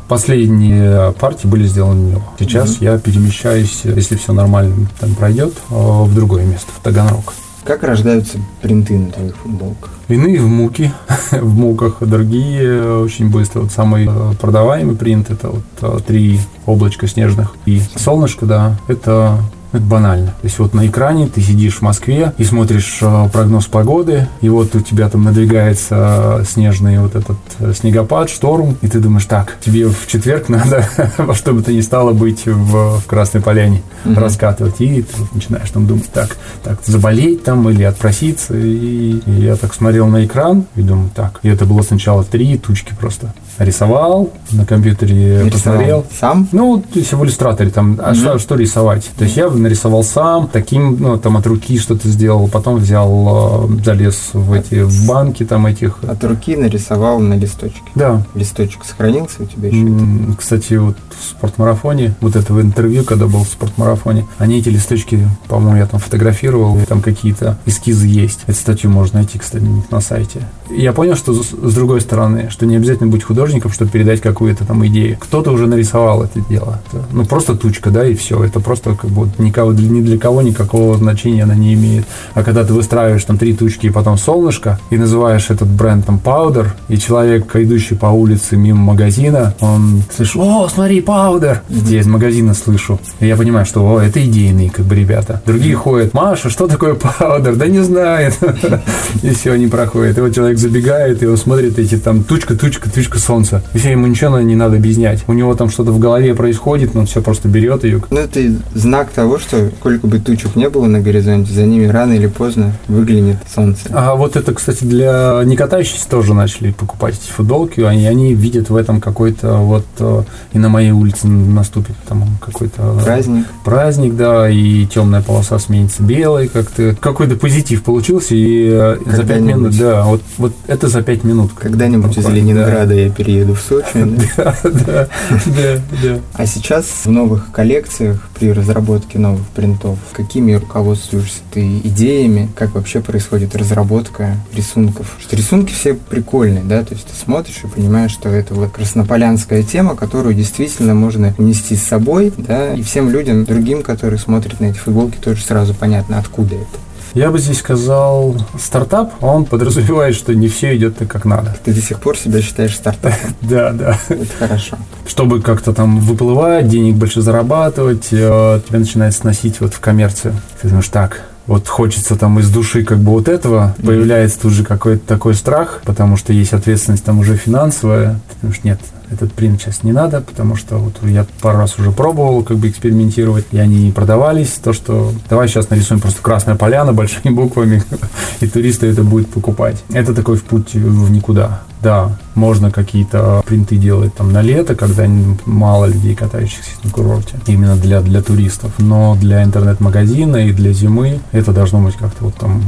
Последние 0.08 1.14
партии 1.14 1.48
были 1.48 1.66
сделаны 1.68 2.02
у 2.02 2.10
него. 2.10 2.24
Сейчас 2.40 2.78
mm-hmm. 2.78 2.84
я 2.84 2.98
перемещаюсь, 2.98 3.82
если 3.84 4.16
все 4.16 4.34
нормально 4.34 4.88
там 5.00 5.16
пройдет, 5.16 5.54
в 5.70 6.14
другое 6.14 6.46
место, 6.46 6.68
в 6.76 6.84
Таганрог. 6.84 7.34
Как 7.66 7.82
рождаются 7.82 8.38
принты 8.62 8.96
на 8.98 9.12
твоих 9.12 9.36
футболках? 9.38 9.90
Иные 10.08 10.40
в 10.40 10.48
муки, 10.48 10.92
в 11.32 11.58
муках, 11.58 11.98
другие 12.02 13.00
очень 13.00 13.32
быстро. 13.32 13.62
Вот 13.62 13.72
самый 13.72 14.08
э, 14.08 14.34
продаваемый 14.40 14.96
принт 14.96 15.32
это 15.32 15.50
вот 15.50 15.64
э, 15.82 16.00
три 16.06 16.40
облачка 16.68 17.08
снежных 17.08 17.56
и 17.66 17.82
солнышко, 17.96 18.46
да, 18.46 18.78
это 18.88 19.40
это 19.78 19.86
банально. 19.86 20.28
То 20.28 20.44
есть 20.44 20.60
вот 20.60 20.74
на 20.74 20.86
экране 20.88 21.28
ты 21.28 21.42
сидишь 21.42 21.76
в 21.76 21.82
Москве 21.82 22.34
и 22.38 22.44
смотришь 22.44 23.00
э, 23.02 23.30
прогноз 23.32 23.66
погоды, 23.66 24.28
и 24.42 24.50
вот 24.50 24.76
у 24.76 24.82
тебя 24.82 25.10
там 25.10 25.24
надвигается 25.24 26.44
снежный 26.48 27.00
вот 27.00 27.16
этот 27.16 27.38
э, 27.60 27.74
снегопад, 27.74 28.30
шторм, 28.30 28.78
и 28.82 28.88
ты 28.88 29.00
думаешь, 29.00 29.26
так, 29.26 29.58
тебе 29.64 29.88
в 29.88 30.08
четверг 30.08 30.50
надо 30.50 30.88
во 31.18 31.34
что 31.36 31.54
бы 31.54 31.62
то 31.62 31.72
ни 31.72 31.82
стало 31.82 32.14
быть 32.14 32.46
в, 32.46 33.00
в 33.00 33.06
Красной 33.06 33.42
Поляне, 33.42 33.82
угу. 34.06 34.20
раскатывать, 34.20 34.80
и 34.80 35.02
ты 35.04 35.14
начинаешь 35.34 35.70
там 35.70 35.88
думать, 35.88 36.10
так, 36.12 36.38
так, 36.64 36.80
заболеть 36.86 37.44
там 37.44 37.70
или 37.70 37.84
отпроситься, 37.84 38.56
и, 38.56 39.20
и 39.26 39.32
я 39.32 39.56
так 39.56 39.74
смотрел 39.74 40.08
на 40.08 40.26
экран 40.26 40.66
и 40.76 40.82
думаю, 40.82 41.10
так, 41.14 41.40
и 41.44 41.50
это 41.50 41.66
было 41.66 41.82
сначала 41.82 42.24
три 42.24 42.58
тучки 42.58 42.94
просто 43.00 43.34
рисовал, 43.60 44.32
на 44.52 44.66
компьютере 44.66 45.44
Рисовал. 45.46 45.52
посмотрел. 45.52 46.06
Сам? 46.20 46.48
Ну, 46.52 46.82
то 46.82 47.00
есть 47.00 47.14
в 47.14 47.24
иллюстраторе 47.24 47.70
там, 47.70 48.00
а 48.04 48.14
что, 48.14 48.40
что 48.40 48.56
рисовать? 48.56 49.10
То 49.18 49.24
есть 49.24 49.38
я 49.38 49.50
нарисовал 49.50 50.04
сам, 50.04 50.48
таким, 50.48 50.98
ну, 51.00 51.18
там 51.18 51.38
от 51.38 51.48
руки 51.48 51.78
что-то 51.80 52.08
сделал, 52.08 52.48
потом 52.48 52.78
взял, 52.78 53.70
э, 53.70 53.84
залез 53.84 54.30
в 54.34 54.54
эти, 54.54 54.84
в 54.84 55.08
банки 55.08 55.46
там 55.46 55.66
этих. 55.66 56.00
От 56.04 56.24
руки 56.24 56.56
нарисовал 56.56 57.20
на 57.20 57.36
листочке? 57.36 57.82
Да. 57.96 58.24
Листочек 58.34 58.84
сохранился 58.84 59.44
у 59.44 59.46
тебя 59.46 59.70
еще? 59.70 59.80
Mm, 59.80 60.36
кстати, 60.38 60.74
вот 60.74 60.98
в 61.10 61.24
спортмарафоне, 61.30 62.16
вот 62.22 62.36
этого 62.36 62.62
интервью, 62.62 63.04
когда 63.04 63.28
был 63.28 63.44
в 63.44 63.48
спортмарафоне, 63.48 64.26
они 64.38 64.60
эти 64.60 64.70
листочки, 64.70 65.28
по-моему, 65.48 65.78
я 65.78 65.86
там 65.86 66.00
фотографировал, 66.00 66.78
там 66.88 67.02
какие-то 67.02 67.58
эскизы 67.66 68.08
есть. 68.08 68.42
Эту 68.48 68.58
статью 68.58 68.90
можно 68.90 69.20
найти, 69.20 69.40
кстати, 69.40 69.66
на 69.90 70.02
сайте. 70.02 70.42
Я 70.70 70.94
понял, 70.94 71.16
что 71.16 71.34
с 71.34 71.74
другой 71.74 72.02
стороны, 72.02 72.50
что 72.50 72.66
не 72.66 72.76
обязательно 72.76 73.10
быть 73.10 73.24
художником, 73.24 73.45
художником, 73.46 73.72
чтобы 73.72 73.92
передать 73.92 74.22
какую-то 74.22 74.66
там 74.66 74.86
идею. 74.88 75.18
Кто-то 75.20 75.52
уже 75.52 75.68
нарисовал 75.68 76.24
это 76.24 76.40
дело. 76.50 76.80
Ну, 77.12 77.26
просто 77.26 77.56
тучка, 77.56 77.92
да, 77.92 78.06
и 78.06 78.16
все. 78.16 78.44
Это 78.44 78.60
просто 78.60 78.96
как 78.96 79.12
бы 79.12 79.30
никого, 79.38 79.72
ни 79.74 80.02
для 80.02 80.18
кого 80.18 80.42
никакого 80.42 80.98
значения 80.98 81.44
она 81.44 81.54
не 81.54 81.76
имеет. 81.76 82.06
А 82.34 82.44
когда 82.44 82.64
ты 82.64 82.74
выстраиваешь 82.74 83.24
там 83.24 83.38
три 83.38 83.54
тучки 83.54 83.88
и 83.88 83.90
потом 83.92 84.18
солнышко, 84.18 84.80
и 84.90 84.98
называешь 84.98 85.52
этот 85.52 85.68
бренд 85.68 86.06
там 86.08 86.20
Powder, 86.24 86.70
и 86.90 86.98
человек, 86.98 87.56
идущий 87.56 87.96
по 87.96 88.08
улице 88.08 88.58
мимо 88.58 88.80
магазина, 88.94 89.54
он 89.60 90.02
слышит, 90.16 90.38
о, 90.38 90.68
смотри, 90.68 91.02
Powder. 91.02 91.60
Я 91.70 92.00
из 92.00 92.08
магазина 92.08 92.56
слышу. 92.56 93.00
И 93.20 93.28
я 93.28 93.36
понимаю, 93.36 93.66
что, 93.68 93.82
о, 93.82 94.02
это 94.02 94.26
идейные 94.26 94.72
как 94.72 94.86
бы 94.86 94.96
ребята. 94.96 95.42
Другие 95.46 95.76
ходят, 95.76 96.16
Маша, 96.16 96.50
что 96.50 96.68
такое 96.68 96.96
Powder? 96.96 97.56
Да 97.56 97.68
не 97.68 97.84
знает. 97.84 98.40
И 99.22 99.30
все, 99.30 99.52
они 99.52 99.68
проходят. 99.68 100.18
И 100.18 100.22
вот 100.22 100.34
человек 100.34 100.58
забегает, 100.58 101.22
и 101.22 101.28
он 101.28 101.38
смотрит 101.38 101.78
эти 101.78 101.98
там 101.98 102.24
тучка, 102.24 102.56
тучка, 102.56 102.90
тучка, 102.90 103.20
солнце 103.20 103.35
солнца. 103.36 103.62
Все, 103.74 103.92
ему 103.92 104.08
ничего 104.08 104.40
не 104.40 104.56
надо 104.56 104.78
объяснять. 104.78 105.24
У 105.28 105.34
него 105.34 105.56
там 105.56 105.70
что-то 105.70 105.92
в 105.92 106.00
голове 106.00 106.34
происходит, 106.36 106.94
но 106.94 107.02
он 107.02 107.06
все 107.06 107.22
просто 107.22 107.48
берет 107.50 107.84
ее. 107.84 108.02
Ну, 108.10 108.20
это 108.20 108.40
знак 108.74 109.10
того, 109.12 109.38
что 109.40 109.70
сколько 109.80 110.08
бы 110.08 110.20
тучек 110.20 110.56
не 110.56 110.70
было 110.70 110.86
на 110.86 111.02
горизонте, 111.02 111.52
за 111.52 111.64
ними 111.64 111.86
рано 111.86 112.14
или 112.14 112.28
поздно 112.28 112.74
выглянет 112.88 113.38
солнце. 113.54 113.90
А 113.92 114.16
вот 114.16 114.36
это, 114.38 114.54
кстати, 114.54 114.86
для 114.86 115.42
не 115.44 115.58
катающихся 115.58 116.10
тоже 116.10 116.34
начали 116.34 116.72
покупать 116.72 117.16
эти 117.16 117.30
футболки. 117.30 117.82
Они, 117.82 118.06
они 118.08 118.34
видят 118.34 118.70
в 118.70 118.76
этом 118.76 119.02
какой-то 119.02 119.56
вот 119.58 119.86
э, 120.00 120.24
и 120.54 120.58
на 120.58 120.70
моей 120.70 120.92
улице 120.92 121.28
наступит 121.28 121.96
там 122.08 122.24
какой-то 122.40 122.98
праздник. 123.04 123.46
Праздник, 123.64 124.16
да, 124.16 124.50
и 124.50 124.86
темная 124.86 125.22
полоса 125.22 125.60
сменится 125.60 126.04
белой, 126.04 126.48
как-то 126.48 126.96
какой-то 127.00 127.36
позитив 127.36 127.84
получился, 127.84 128.36
и 128.36 128.70
э, 128.72 128.98
за 129.06 129.24
пять 129.24 129.42
минут, 129.42 129.78
да, 129.78 130.06
вот, 130.06 130.22
вот 130.38 130.54
это 130.68 130.88
за 130.88 131.02
пять 131.02 131.24
минут. 131.24 131.52
Когда-нибудь 131.54 132.18
из 132.18 132.28
Ленинграда 132.28 132.88
да. 132.88 132.94
я 132.94 133.10
перееду 133.26 133.56
в 133.56 133.60
Сочи. 133.60 133.86
Да, 134.36 134.56
да, 134.64 135.08
да, 135.46 135.82
да. 136.04 136.20
А 136.34 136.46
сейчас 136.46 136.86
в 137.06 137.10
новых 137.10 137.52
коллекциях 137.52 138.22
при 138.38 138.52
разработке 138.52 139.18
новых 139.18 139.46
принтов, 139.48 139.98
какими 140.12 140.54
руководствуешься 140.54 141.40
ты 141.52 141.80
идеями, 141.80 142.50
как 142.56 142.76
вообще 142.76 143.02
происходит 143.02 143.56
разработка 143.56 144.36
рисунков? 144.54 145.16
Что 145.20 145.36
рисунки 145.36 145.74
все 145.74 145.94
прикольные, 145.94 146.64
да, 146.64 146.84
то 146.84 146.94
есть 146.94 147.08
ты 147.08 147.16
смотришь 147.16 147.62
и 147.64 147.68
понимаешь, 147.68 148.12
что 148.12 148.30
это 148.30 148.54
вот 148.54 148.72
краснополянская 148.72 149.64
тема, 149.64 149.96
которую 149.96 150.36
действительно 150.36 150.94
можно 150.94 151.34
унести 151.38 151.76
с 151.76 151.84
собой, 151.84 152.34
да, 152.38 152.74
и 152.74 152.84
всем 152.84 153.10
людям, 153.10 153.46
другим, 153.46 153.82
которые 153.84 154.20
смотрят 154.20 154.60
на 154.60 154.66
эти 154.66 154.78
футболки, 154.78 155.18
тоже 155.18 155.42
сразу 155.42 155.74
понятно, 155.74 156.20
откуда 156.20 156.56
это. 156.56 156.85
Я 157.16 157.32
бы 157.32 157.40
здесь 157.40 157.60
сказал, 157.60 158.36
стартап, 158.60 159.14
он 159.24 159.46
подразумевает, 159.46 160.16
что 160.16 160.36
не 160.36 160.50
все 160.50 160.76
идет 160.76 160.98
так, 160.98 161.08
как 161.08 161.24
надо. 161.24 161.56
Ты 161.64 161.74
до 161.74 161.80
сих 161.80 162.02
пор 162.02 162.18
себя 162.18 162.42
считаешь 162.42 162.76
стартапом? 162.76 163.18
Да, 163.42 163.72
да. 163.72 163.98
Это 164.10 164.28
хорошо. 164.38 164.78
Чтобы 165.08 165.42
как-то 165.42 165.72
там 165.72 166.02
выплывать, 166.02 166.68
денег 166.68 166.96
больше 166.96 167.22
зарабатывать, 167.22 168.10
э, 168.12 168.60
тебя 168.68 168.80
начинает 168.80 169.14
сносить 169.14 169.62
вот 169.62 169.74
в 169.74 169.80
коммерцию. 169.80 170.36
Ты 170.62 170.68
думаешь, 170.68 170.90
так, 170.90 171.22
вот 171.48 171.70
хочется 171.70 172.18
там 172.18 172.38
из 172.40 172.52
души 172.52 172.84
как 172.84 172.98
бы 172.98 173.12
вот 173.12 173.30
этого, 173.30 173.74
mm-hmm. 173.78 173.86
появляется 173.86 174.42
тут 174.42 174.52
же 174.52 174.66
какой-то 174.66 175.08
такой 175.08 175.36
страх, 175.36 175.82
потому 175.86 176.18
что 176.18 176.34
есть 176.34 176.52
ответственность 176.52 177.06
там 177.06 177.20
уже 177.20 177.38
финансовая. 177.38 178.20
Ты 178.30 178.36
думаешь, 178.42 178.64
нет, 178.66 178.80
этот 179.12 179.34
принт 179.34 179.62
сейчас 179.62 179.84
не 179.84 179.92
надо, 179.92 180.22
потому 180.22 180.56
что 180.56 180.78
вот 180.78 180.96
я 181.04 181.26
пару 181.42 181.58
раз 181.58 181.78
уже 181.80 181.92
пробовал 181.92 182.44
как 182.44 182.58
бы 182.58 182.70
экспериментировать, 182.70 183.46
и 183.52 183.58
они 183.58 183.86
не 183.86 183.92
продавались. 183.92 184.52
То, 184.64 184.74
что 184.74 185.12
давай 185.30 185.48
сейчас 185.48 185.70
нарисуем 185.70 186.02
просто 186.02 186.22
красная 186.22 186.56
поляна 186.56 186.94
большими 186.94 187.34
буквами, 187.34 187.84
и 188.40 188.48
туристы 188.48 188.88
это 188.88 189.04
будут 189.04 189.30
покупать. 189.30 189.84
Это 189.92 190.14
такой 190.14 190.38
в 190.38 190.44
путь 190.44 190.74
в 190.74 191.12
никуда. 191.12 191.62
Да, 191.82 192.18
можно 192.34 192.72
какие-то 192.72 193.44
принты 193.46 193.78
делать 193.78 194.16
там 194.16 194.32
на 194.34 194.42
лето, 194.42 194.74
когда 194.76 195.06
мало 195.46 195.86
людей, 195.86 196.16
катающихся 196.16 196.72
на 196.84 196.90
курорте, 196.90 197.36
именно 197.46 197.76
для, 197.76 198.02
для 198.02 198.24
туристов. 198.24 198.72
Но 198.80 199.16
для 199.22 199.44
интернет-магазина 199.44 200.38
и 200.48 200.52
для 200.52 200.74
зимы 200.74 201.20
это 201.32 201.52
должно 201.52 201.82
быть 201.82 201.96
как-то 201.96 202.26
вот 202.26 202.36
там 202.36 202.64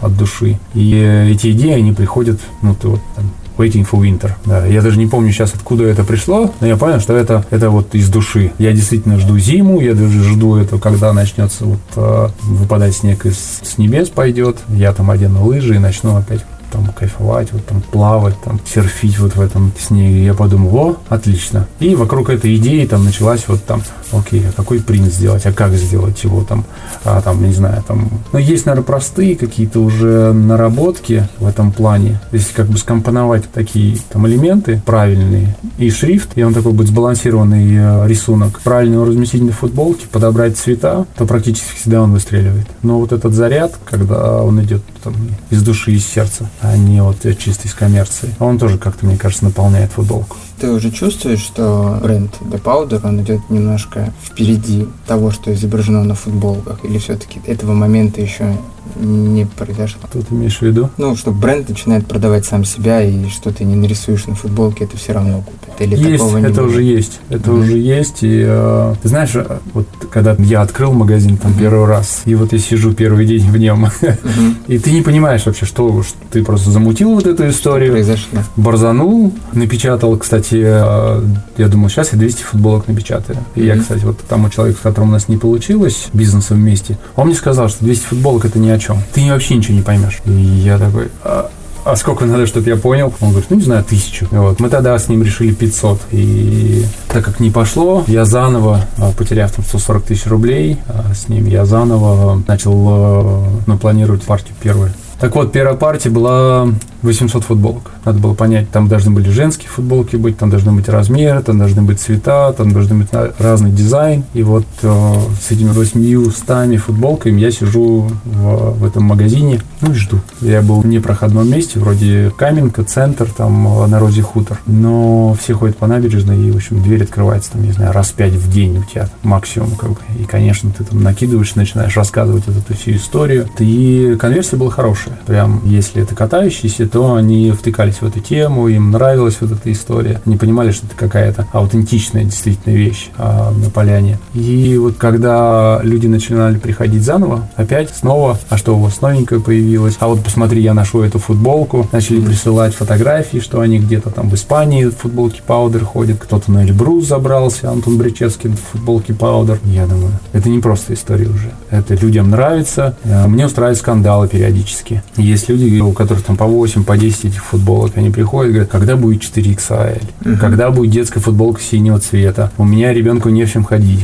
от 0.00 0.16
души. 0.16 0.58
И 0.74 0.92
эти 1.30 1.52
идеи, 1.52 1.72
они 1.72 1.92
приходят, 1.92 2.40
ну, 2.62 2.74
ты 2.74 2.88
вот 2.88 3.00
там, 3.14 3.30
Waiting 3.56 3.88
for 3.88 4.00
Winter. 4.00 4.32
Да, 4.44 4.66
я 4.66 4.82
даже 4.82 4.98
не 4.98 5.06
помню 5.06 5.32
сейчас, 5.32 5.52
откуда 5.54 5.84
это 5.84 6.04
пришло, 6.04 6.52
но 6.60 6.66
я 6.66 6.76
понял, 6.76 7.00
что 7.00 7.14
это, 7.14 7.44
это 7.50 7.70
вот 7.70 7.94
из 7.94 8.08
души. 8.08 8.52
Я 8.58 8.72
действительно 8.72 9.18
жду 9.18 9.38
зиму, 9.38 9.80
я 9.80 9.94
даже 9.94 10.22
жду 10.22 10.56
это, 10.56 10.78
когда 10.78 11.12
начнется 11.12 11.64
вот 11.64 11.80
э, 11.96 12.28
выпадать 12.42 12.94
снег 12.94 13.26
из, 13.26 13.36
с 13.62 13.78
небес 13.78 14.08
пойдет. 14.08 14.58
Я 14.68 14.92
там 14.92 15.10
одену 15.10 15.44
лыжи 15.44 15.76
и 15.76 15.78
начну 15.78 16.16
опять 16.16 16.44
там 16.72 16.86
кайфовать, 16.86 17.52
вот 17.52 17.64
там 17.66 17.82
плавать, 17.82 18.40
там 18.42 18.58
серфить 18.66 19.18
вот 19.18 19.36
в 19.36 19.40
этом 19.40 19.72
снеге. 19.78 20.24
Я 20.24 20.34
подумал, 20.34 20.76
о, 20.76 20.96
отлично. 21.08 21.68
И 21.78 21.94
вокруг 21.94 22.30
этой 22.30 22.56
идеи 22.56 22.86
там 22.86 23.04
началась 23.04 23.44
вот 23.46 23.62
там 23.64 23.82
окей, 24.12 24.44
а 24.48 24.52
какой 24.52 24.80
принт 24.80 25.12
сделать, 25.12 25.46
а 25.46 25.52
как 25.52 25.72
сделать 25.74 26.22
его 26.24 26.42
там, 26.44 26.64
а, 27.04 27.20
там, 27.20 27.42
не 27.42 27.52
знаю, 27.52 27.82
там, 27.86 28.08
ну, 28.32 28.38
есть, 28.38 28.66
наверное, 28.66 28.84
простые 28.84 29.36
какие-то 29.36 29.80
уже 29.80 30.32
наработки 30.32 31.28
в 31.38 31.46
этом 31.46 31.72
плане, 31.72 32.20
если 32.32 32.52
как 32.54 32.66
бы 32.66 32.78
скомпоновать 32.78 33.44
такие 33.52 33.96
там 34.10 34.26
элементы 34.26 34.82
правильные 34.84 35.56
и 35.78 35.90
шрифт, 35.90 36.30
и 36.36 36.42
он 36.42 36.54
такой 36.54 36.72
будет 36.72 36.88
сбалансированный 36.88 37.74
э, 37.74 38.08
рисунок, 38.08 38.60
правильно 38.60 38.94
его 38.94 39.04
разместить 39.04 39.42
на 39.42 39.52
футболке, 39.52 40.06
подобрать 40.10 40.56
цвета, 40.56 41.06
то 41.16 41.26
практически 41.26 41.74
всегда 41.76 42.02
он 42.02 42.12
выстреливает. 42.12 42.66
Но 42.82 42.98
вот 42.98 43.12
этот 43.12 43.32
заряд, 43.32 43.74
когда 43.84 44.42
он 44.42 44.62
идет 44.62 44.82
там, 45.02 45.14
из 45.50 45.62
души, 45.62 45.92
из 45.92 46.06
сердца, 46.06 46.48
а 46.60 46.76
не 46.76 47.02
вот 47.02 47.16
чисто 47.38 47.68
из 47.68 47.74
коммерции, 47.74 48.34
он 48.38 48.58
тоже 48.58 48.78
как-то, 48.78 49.06
мне 49.06 49.16
кажется, 49.16 49.44
наполняет 49.44 49.92
футболку. 49.92 50.36
Ты 50.62 50.70
уже 50.70 50.92
чувствуешь, 50.92 51.40
что 51.40 51.98
бренд 52.00 52.38
The 52.40 52.62
Powder, 52.62 53.00
он 53.02 53.20
идет 53.20 53.50
немножко 53.50 54.12
впереди 54.22 54.86
того, 55.08 55.32
что 55.32 55.52
изображено 55.52 56.04
на 56.04 56.14
футболках? 56.14 56.84
Или 56.84 56.98
все-таки 56.98 57.40
этого 57.48 57.72
момента 57.72 58.20
еще 58.20 58.56
не 58.96 59.46
произошло. 59.46 60.00
Что 60.08 60.22
ты 60.22 60.34
имеешь 60.34 60.58
в 60.58 60.62
виду? 60.62 60.90
Ну, 60.96 61.16
что 61.16 61.30
бренд 61.30 61.68
начинает 61.68 62.06
продавать 62.06 62.44
сам 62.44 62.64
себя, 62.64 63.02
и 63.02 63.28
что 63.28 63.52
ты 63.52 63.64
не 63.64 63.74
нарисуешь 63.74 64.26
на 64.26 64.34
футболке, 64.34 64.84
это 64.84 64.96
все 64.96 65.12
равно 65.12 65.42
купят. 65.42 65.80
Или 65.80 65.96
есть, 65.96 66.18
такого 66.18 66.38
не 66.38 66.44
это 66.44 66.62
будет? 66.62 66.70
уже 66.70 66.82
есть. 66.82 67.20
Это 67.28 67.50
mm-hmm. 67.50 67.60
уже 67.60 67.78
есть. 67.78 68.18
И 68.22 68.44
э, 68.46 68.94
ты 69.02 69.08
знаешь, 69.08 69.30
вот 69.72 69.86
когда 70.10 70.36
я 70.38 70.62
открыл 70.62 70.92
магазин 70.92 71.36
там 71.36 71.52
mm-hmm. 71.52 71.58
первый 71.58 71.86
раз, 71.86 72.22
и 72.24 72.34
вот 72.34 72.52
я 72.52 72.58
сижу 72.58 72.92
первый 72.92 73.26
день 73.26 73.50
в 73.50 73.56
нем, 73.56 73.86
mm-hmm. 73.86 74.54
и 74.68 74.78
ты 74.78 74.92
не 74.92 75.02
понимаешь 75.02 75.46
вообще, 75.46 75.66
что, 75.66 76.02
что 76.02 76.18
ты 76.30 76.44
просто 76.44 76.70
замутил 76.70 77.14
вот 77.14 77.26
эту 77.26 77.48
историю. 77.48 77.92
Произошло. 77.92 78.40
Борзанул, 78.56 79.32
напечатал, 79.52 80.16
кстати, 80.16 80.60
э, 80.62 81.22
я 81.56 81.68
думал, 81.68 81.88
сейчас 81.88 82.12
я 82.12 82.18
200 82.18 82.42
футболок 82.42 82.88
напечатаю. 82.88 83.38
И 83.54 83.60
mm-hmm. 83.60 83.66
я, 83.66 83.78
кстати, 83.78 84.04
вот 84.04 84.18
тому 84.28 84.50
человеку, 84.50 84.78
с 84.78 84.82
которым 84.82 85.10
у 85.10 85.12
нас 85.12 85.28
не 85.28 85.36
получилось 85.36 86.08
бизнесом 86.12 86.58
вместе, 86.58 86.98
он 87.16 87.26
мне 87.26 87.36
сказал, 87.36 87.68
что 87.68 87.84
200 87.84 88.04
футболок 88.06 88.44
это 88.44 88.58
ни 88.58 88.68
о 88.72 88.78
чем. 88.78 88.98
Ты 89.12 89.30
вообще 89.30 89.56
ничего 89.56 89.74
не 89.76 89.82
поймешь. 89.82 90.20
И 90.24 90.30
я 90.30 90.78
такой, 90.78 91.08
а, 91.22 91.50
а 91.84 91.96
сколько 91.96 92.24
надо, 92.24 92.46
чтобы 92.46 92.68
я 92.68 92.76
понял? 92.76 93.12
Он 93.20 93.30
говорит, 93.30 93.50
ну, 93.50 93.56
не 93.56 93.62
знаю, 93.62 93.84
тысячу. 93.84 94.26
Вот. 94.30 94.60
Мы 94.60 94.68
тогда 94.68 94.98
с 94.98 95.08
ним 95.08 95.22
решили 95.22 95.52
500. 95.52 96.00
И 96.12 96.84
так 97.08 97.24
как 97.24 97.40
не 97.40 97.50
пошло, 97.50 98.04
я 98.06 98.24
заново, 98.24 98.86
а, 98.98 99.12
потеряв 99.12 99.52
там 99.52 99.64
140 99.64 100.04
тысяч 100.04 100.26
рублей, 100.26 100.78
а, 100.88 101.12
с 101.14 101.28
ним 101.28 101.46
я 101.46 101.64
заново 101.64 102.42
начал 102.46 103.46
ну, 103.66 103.78
планировать 103.78 104.22
партию 104.22 104.54
первую. 104.62 104.92
Так 105.20 105.34
вот, 105.34 105.52
первая 105.52 105.76
партия 105.76 106.10
была 106.10 106.68
800 107.02 107.44
футболок. 107.44 107.90
Надо 108.04 108.18
было 108.18 108.34
понять, 108.34 108.70
там 108.70 108.88
должны 108.88 109.10
были 109.10 109.28
женские 109.30 109.68
футболки 109.68 110.16
быть, 110.16 110.38
там 110.38 110.50
должны 110.50 110.72
быть 110.72 110.88
размеры, 110.88 111.42
там 111.42 111.58
должны 111.58 111.82
быть 111.82 112.00
цвета, 112.00 112.52
там 112.52 112.72
должны 112.72 112.96
быть 112.96 113.08
разный 113.38 113.70
дизайн. 113.70 114.24
И 114.34 114.42
вот 114.42 114.66
э, 114.82 115.14
с 115.40 115.50
этими 115.50 115.70
800 115.70 116.80
футболками 116.80 117.40
я 117.40 117.50
сижу 117.50 118.08
в, 118.24 118.78
в 118.78 118.84
этом 118.84 119.04
магазине, 119.04 119.60
ну 119.80 119.92
и 119.92 119.94
жду. 119.94 120.20
Я 120.40 120.62
был 120.62 120.80
в 120.80 120.86
непроходном 120.86 121.50
месте, 121.50 121.80
вроде 121.80 122.32
Каменка, 122.36 122.84
центр, 122.84 123.28
там 123.30 123.90
на 123.90 123.98
Розе 123.98 124.22
Хутор. 124.22 124.58
Но 124.66 125.36
все 125.40 125.54
ходят 125.54 125.76
по 125.76 125.86
набережной, 125.86 126.38
и, 126.38 126.50
в 126.50 126.56
общем, 126.56 126.82
дверь 126.82 127.02
открывается, 127.02 127.52
там, 127.52 127.62
не 127.62 127.72
знаю, 127.72 127.92
раз 127.92 128.10
пять 128.10 128.32
в 128.32 128.50
день 128.50 128.78
у 128.78 128.84
тебя 128.84 129.08
максимум. 129.22 129.72
Как 129.72 129.90
бы. 129.90 129.98
И, 130.18 130.24
конечно, 130.24 130.70
ты 130.76 130.84
там 130.84 131.02
накидываешь, 131.02 131.54
начинаешь 131.54 131.96
рассказывать 131.96 132.44
эту 132.46 132.74
всю 132.74 132.92
историю. 132.92 133.48
И 133.58 134.16
конверсия 134.20 134.56
была 134.56 134.70
хорошая. 134.70 135.18
Прям, 135.26 135.62
если 135.64 136.02
это 136.02 136.14
катающийся, 136.14 136.84
то 136.92 137.14
они 137.14 137.50
втыкались 137.52 137.96
в 137.96 138.06
эту 138.06 138.20
тему, 138.20 138.68
им 138.68 138.90
нравилась 138.90 139.38
вот 139.40 139.52
эта 139.52 139.72
история. 139.72 140.20
Они 140.26 140.36
понимали, 140.36 140.72
что 140.72 140.86
это 140.86 140.94
какая-то 140.94 141.46
аутентичная 141.52 142.24
действительно 142.24 142.74
вещь 142.74 143.08
а, 143.16 143.50
на 143.50 143.70
поляне. 143.70 144.18
И 144.34 144.76
вот 144.76 144.96
когда 144.98 145.80
люди 145.82 146.06
начинали 146.06 146.58
приходить 146.58 147.02
заново, 147.02 147.48
опять 147.56 147.90
снова, 147.90 148.38
а 148.50 148.58
что 148.58 148.76
у 148.76 148.80
вас 148.80 149.00
новенькое 149.00 149.40
появилось? 149.40 149.96
А 150.00 150.08
вот 150.08 150.22
посмотри, 150.22 150.60
я 150.60 150.74
ношу 150.74 151.00
эту 151.00 151.18
футболку. 151.18 151.88
Начали 151.92 152.20
присылать 152.20 152.74
фотографии, 152.74 153.38
что 153.38 153.60
они 153.60 153.78
где-то 153.78 154.10
там 154.10 154.28
в 154.28 154.34
Испании 154.34 154.84
в 154.84 154.96
футболке 154.96 155.40
Паудер 155.46 155.84
ходят. 155.84 156.18
Кто-то 156.18 156.52
на 156.52 156.64
Эльбрус 156.64 157.06
забрался, 157.06 157.70
Антон 157.70 157.96
Бричевский 157.96 158.50
в 158.50 158.60
футболке 158.72 159.14
Паудер. 159.14 159.58
Я 159.64 159.86
думаю, 159.86 160.12
это 160.34 160.50
не 160.50 160.58
просто 160.58 160.92
история 160.92 161.28
уже. 161.28 161.52
Это 161.70 161.94
людям 161.94 162.28
нравится. 162.28 162.96
А, 163.04 163.26
мне 163.28 163.46
устраивают 163.46 163.78
скандалы 163.78 164.28
периодически. 164.28 165.02
Есть 165.16 165.48
люди, 165.48 165.80
у 165.80 165.92
которых 165.92 166.22
там 166.22 166.36
по 166.36 166.44
8 166.44 166.81
8 166.82 166.84
по 166.84 166.96
10 166.96 167.24
этих 167.26 167.44
футболок. 167.44 167.92
Они 167.96 168.10
приходят 168.10 168.50
и 168.50 168.52
говорят, 168.52 168.70
когда 168.70 168.96
будет 168.96 169.22
4XL? 169.22 170.02
Угу. 170.24 170.36
Когда 170.38 170.70
будет 170.70 170.90
детская 170.90 171.20
футболка 171.20 171.60
синего 171.60 171.98
цвета? 171.98 172.50
У 172.58 172.64
меня 172.64 172.92
ребенку 172.92 173.28
не 173.28 173.44
в 173.44 173.50
чем 173.50 173.64
ходить. 173.64 174.00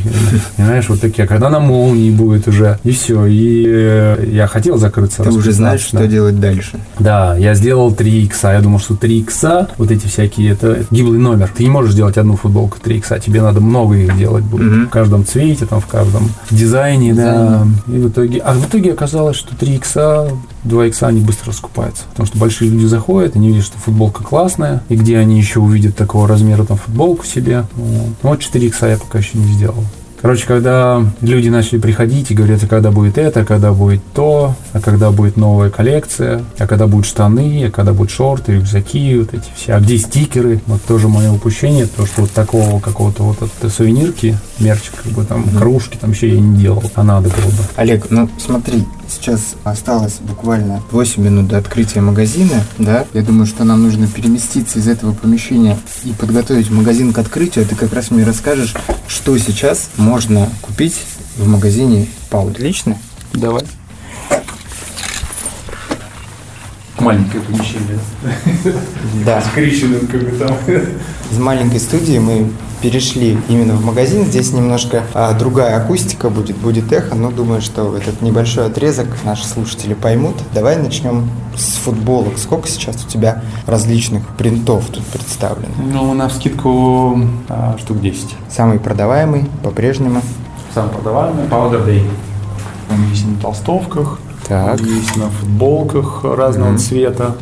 Понимаешь, 0.57 0.89
вот 0.89 1.01
такие. 1.01 1.24
А 1.24 1.26
когда 1.26 1.51
на 1.51 1.61
молнии 1.61 2.11
будет 2.11 2.49
уже? 2.49 2.79
И 2.85 2.93
все. 2.93 3.26
И 3.26 3.64
э, 3.66 4.29
я 4.33 4.47
хотел 4.47 4.79
закрыться. 4.79 5.22
Ты 5.22 5.31
уже 5.31 5.53
знаешь, 5.53 5.81
что 5.81 6.07
делать 6.07 6.41
дальше. 6.41 6.79
Да, 6.99 7.37
я 7.37 7.55
сделал 7.55 7.93
3 7.93 8.24
икса. 8.24 8.53
Я 8.53 8.61
думал, 8.61 8.79
что 8.79 8.97
3 8.97 9.18
икса, 9.20 9.68
вот 9.79 9.91
эти 9.91 10.07
всякие, 10.07 10.53
это 10.53 10.85
гиблый 10.91 11.18
номер. 11.18 11.51
Ты 11.55 11.64
не 11.64 11.70
можешь 11.70 11.93
сделать 11.93 12.16
одну 12.16 12.37
футболку 12.37 12.79
3 12.83 12.99
икса. 12.99 13.18
Тебе 13.18 13.43
надо 13.43 13.61
много 13.61 13.97
их 13.97 14.16
делать 14.16 14.45
будет. 14.45 14.72
Угу. 14.72 14.87
В 14.87 14.89
каждом 14.89 15.24
цвете, 15.24 15.66
там, 15.66 15.81
в 15.81 15.87
каждом 15.87 16.31
дизайне, 16.51 17.14
да. 17.14 17.66
И 17.89 17.99
в 17.99 18.09
итоге, 18.09 18.39
а 18.39 18.53
в 18.53 18.66
итоге 18.66 18.93
оказалось, 18.93 19.37
что 19.37 19.57
3 19.57 19.74
икса 19.74 20.31
2 20.65 20.87
икса 20.87 21.07
они 21.09 21.21
быстро 21.21 21.49
раскупаются. 21.49 22.05
Потому 22.11 22.27
что 22.27 22.39
большие 22.39 22.71
люди 22.71 22.87
заходят, 22.87 23.37
они 23.37 23.49
видят, 23.49 23.65
что 23.65 23.79
футболка 23.79 24.23
классная, 24.23 24.83
и 24.89 24.97
где 24.97 25.19
они 25.19 25.39
еще 25.39 25.61
увидят 25.61 25.97
такого 25.97 26.27
размера 26.27 26.65
там 26.65 26.77
футболку 26.77 27.25
себе. 27.25 27.65
Вот, 27.77 28.15
ну, 28.23 28.31
вот 28.31 28.41
4 28.41 28.67
икса 28.67 28.87
я 28.87 28.97
пока 28.97 29.19
еще 29.19 29.39
не 29.39 29.53
сделал. 29.55 29.85
Короче, 30.21 30.47
когда 30.49 31.01
люди 31.21 31.49
начали 31.49 31.79
приходить 31.79 32.33
и 32.33 32.35
говорят, 32.35 32.65
а 32.65 32.67
когда 32.67 32.91
будет 32.91 33.19
это, 33.19 33.43
а 33.43 33.45
когда 33.45 33.73
будет 33.73 34.03
то, 34.15 34.57
а 34.73 34.81
когда 34.81 35.13
будет 35.13 35.37
новая 35.37 35.71
коллекция, 35.71 36.43
а 36.59 36.67
когда 36.67 36.89
будут 36.89 37.07
штаны, 37.07 37.67
а 37.67 37.71
когда 37.71 37.93
будут 37.93 38.11
шорты, 38.11 38.55
рюкзаки, 38.55 39.17
вот 39.17 39.33
эти 39.33 39.49
все, 39.55 39.75
а 39.75 39.81
где 39.81 39.97
стикеры, 39.97 40.61
вот 40.67 40.83
тоже 40.83 41.07
мое 41.07 41.31
упущение, 41.31 41.87
то, 41.87 42.05
что 42.05 42.23
вот 42.23 42.33
такого 42.33 42.81
какого-то 42.81 43.23
вот 43.23 43.43
от 43.43 43.73
сувенирки, 43.73 44.37
мерчик, 44.59 44.95
как 45.05 45.13
бы 45.13 45.25
там, 45.25 45.45
кружки, 45.57 45.97
там 46.01 46.11
еще 46.11 46.35
я 46.35 46.41
не 46.41 46.57
делал, 46.57 46.83
а 46.97 47.05
надо 47.05 47.29
было 47.29 47.47
бы. 47.47 47.63
Олег, 47.77 48.11
ну 48.11 48.29
смотри, 48.45 48.85
сейчас 49.09 49.55
осталось 49.65 50.19
буквально 50.21 50.83
8 50.91 51.23
минут 51.23 51.49
до 51.49 51.59
открытия 51.59 52.01
магазина, 52.01 52.65
да, 52.79 53.07
я 53.13 53.23
думаю, 53.23 53.47
что 53.47 53.65
нам 53.65 53.83
нужно 53.83 54.07
переместиться 54.07 54.79
из 54.79 54.89
этого 54.89 55.13
помещения 55.13 55.79
и 56.05 56.13
подготовить 56.13 56.71
магазин 56.71 57.13
к 57.13 57.19
открытию, 57.19 57.65
а 57.65 57.69
ты 57.69 57.75
как 57.75 57.93
раз 57.93 58.11
мне 58.11 58.25
расскажешь, 58.25 58.75
что 59.07 59.37
сейчас 59.39 59.91
можно 59.97 60.49
купить 60.63 61.01
в 61.37 61.47
магазине 61.47 62.07
Пау. 62.31 62.49
Отлично? 62.49 62.99
Давай. 63.33 63.65
Маленькое 67.01 67.42
помещение. 67.42 67.99
Да. 69.24 69.40
С 69.40 69.55
бы 69.55 70.32
там. 70.38 70.57
Из 71.30 71.38
маленькой 71.38 71.80
студии 71.80 72.18
мы 72.18 72.51
перешли 72.80 73.38
именно 73.49 73.74
в 73.74 73.84
магазин. 73.84 74.24
Здесь 74.24 74.53
немножко 74.53 75.03
а, 75.14 75.32
другая 75.32 75.76
акустика 75.76 76.30
будет, 76.30 76.57
будет 76.57 76.92
эхо, 76.92 77.14
но 77.14 77.30
думаю, 77.30 77.61
что 77.61 77.96
этот 77.96 78.22
небольшой 78.22 78.66
отрезок 78.66 79.09
наши 79.24 79.44
слушатели 79.44 79.94
поймут. 79.94 80.36
Давай 80.55 80.76
начнем 80.76 81.28
с 81.57 81.76
футболок. 81.76 82.38
Сколько 82.38 82.68
сейчас 82.68 83.05
у 83.05 83.09
тебя 83.09 83.42
различных 83.66 84.26
принтов 84.36 84.86
тут 84.86 85.05
представлено? 85.07 85.74
Ну, 85.78 86.14
на 86.14 86.30
скидку 86.30 87.20
а, 87.49 87.76
штук 87.78 88.01
10. 88.01 88.34
Самый 88.51 88.78
продаваемый 88.78 89.46
по-прежнему? 89.62 90.22
Самый 90.74 90.90
продаваемый 90.90 91.46
Powder 91.46 91.86
Day. 91.86 92.09
Он 92.90 93.11
есть 93.11 93.26
на 93.26 93.36
толстовках, 93.40 94.18
так. 94.49 94.80
есть 94.80 95.16
на 95.16 95.28
футболках 95.30 96.24
разного 96.24 96.72
mm-hmm. 96.72 96.78
цвета. 96.78 97.34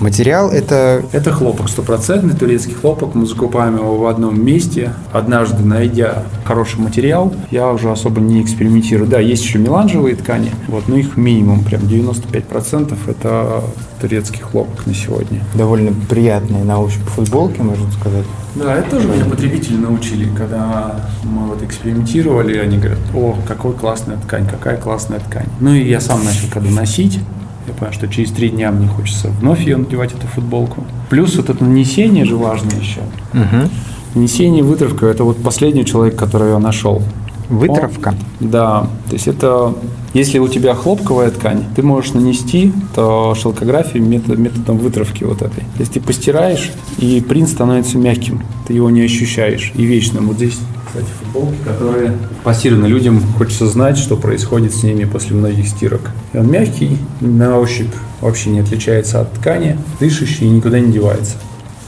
Материал 0.00 0.50
это... 0.50 1.02
Это 1.12 1.32
хлопок, 1.32 1.68
стопроцентный 1.68 2.34
турецкий 2.34 2.74
хлопок. 2.74 3.14
Мы 3.14 3.26
закупаем 3.26 3.76
его 3.76 3.96
в 3.96 4.06
одном 4.06 4.40
месте. 4.44 4.92
Однажды, 5.12 5.64
найдя 5.64 6.22
хороший 6.44 6.80
материал, 6.80 7.34
я 7.50 7.68
уже 7.68 7.90
особо 7.90 8.20
не 8.20 8.40
экспериментирую. 8.40 9.08
Да, 9.08 9.18
есть 9.18 9.42
еще 9.42 9.58
меланжевые 9.58 10.14
ткани, 10.14 10.52
вот, 10.68 10.86
но 10.86 10.96
их 10.96 11.16
минимум, 11.16 11.64
прям 11.64 11.82
95% 11.82 12.96
это 13.08 13.64
турецкий 14.00 14.40
хлопок 14.40 14.86
на 14.86 14.94
сегодня. 14.94 15.42
Довольно 15.54 15.92
приятные 16.08 16.62
на 16.62 16.80
ощупь 16.80 17.06
футболки, 17.08 17.60
можно 17.60 17.90
сказать. 17.90 18.24
Да, 18.54 18.76
это 18.76 18.90
тоже 18.90 19.08
меня 19.08 19.24
потребители 19.24 19.76
научили, 19.76 20.28
когда 20.36 21.00
мы 21.24 21.48
вот 21.48 21.62
экспериментировали, 21.62 22.56
они 22.58 22.78
говорят, 22.78 22.98
о, 23.14 23.36
какой 23.46 23.72
классная 23.72 24.16
ткань, 24.16 24.46
какая 24.48 24.76
классная 24.76 25.20
ткань. 25.20 25.46
Ну 25.60 25.74
и 25.74 25.88
я 25.88 26.00
сам 26.00 26.24
начал 26.24 26.48
когда 26.52 26.70
носить, 26.70 27.20
я 27.68 27.74
понял, 27.74 27.92
что 27.92 28.08
через 28.08 28.30
три 28.32 28.48
дня 28.48 28.70
мне 28.70 28.88
хочется 28.88 29.28
вновь 29.28 29.60
ее 29.60 29.76
надевать, 29.76 30.12
эту 30.12 30.26
футболку. 30.26 30.84
Плюс 31.10 31.36
вот 31.36 31.50
это 31.50 31.64
нанесение 31.64 32.24
же 32.24 32.36
важно 32.36 32.70
еще. 32.70 33.00
Угу. 33.32 33.70
Нанесение, 34.14 34.62
вытравка– 34.62 35.06
это 35.08 35.24
вот 35.24 35.42
последний 35.42 35.84
человек, 35.84 36.16
который 36.16 36.50
я 36.50 36.58
нашел. 36.58 37.02
Вытравка? 37.48 38.14
Он, 38.40 38.50
да. 38.50 38.88
То 39.08 39.14
есть 39.14 39.28
это, 39.28 39.74
если 40.14 40.38
у 40.38 40.48
тебя 40.48 40.74
хлопковая 40.74 41.30
ткань, 41.30 41.64
ты 41.74 41.82
можешь 41.82 42.12
нанести 42.12 42.72
то 42.94 43.34
шелкографию 43.34 44.02
метод, 44.02 44.38
методом 44.38 44.78
вытравки 44.78 45.24
вот 45.24 45.42
этой. 45.42 45.60
То 45.60 45.80
есть 45.80 45.92
ты 45.92 46.00
постираешь, 46.00 46.72
и 46.98 47.20
принт 47.20 47.48
становится 47.48 47.98
мягким. 47.98 48.42
Ты 48.66 48.74
его 48.74 48.90
не 48.90 49.02
ощущаешь. 49.02 49.72
И 49.74 49.84
вечным. 49.84 50.28
Вот 50.28 50.36
здесь 50.36 50.58
кстати, 50.88 51.06
футболки, 51.20 51.58
которые 51.64 52.12
постированы 52.44 52.86
людям, 52.86 53.20
хочется 53.36 53.66
знать, 53.66 53.98
что 53.98 54.16
происходит 54.16 54.74
с 54.74 54.82
ними 54.82 55.04
после 55.04 55.36
многих 55.36 55.68
стирок. 55.68 56.00
И 56.32 56.38
он 56.38 56.50
мягкий, 56.50 56.96
на 57.20 57.58
ощупь 57.58 57.92
вообще 58.22 58.48
не 58.50 58.60
отличается 58.60 59.20
от 59.20 59.32
ткани, 59.34 59.78
дышащий 60.00 60.46
и 60.46 60.50
никуда 60.50 60.80
не 60.80 60.90
девается. 60.90 61.36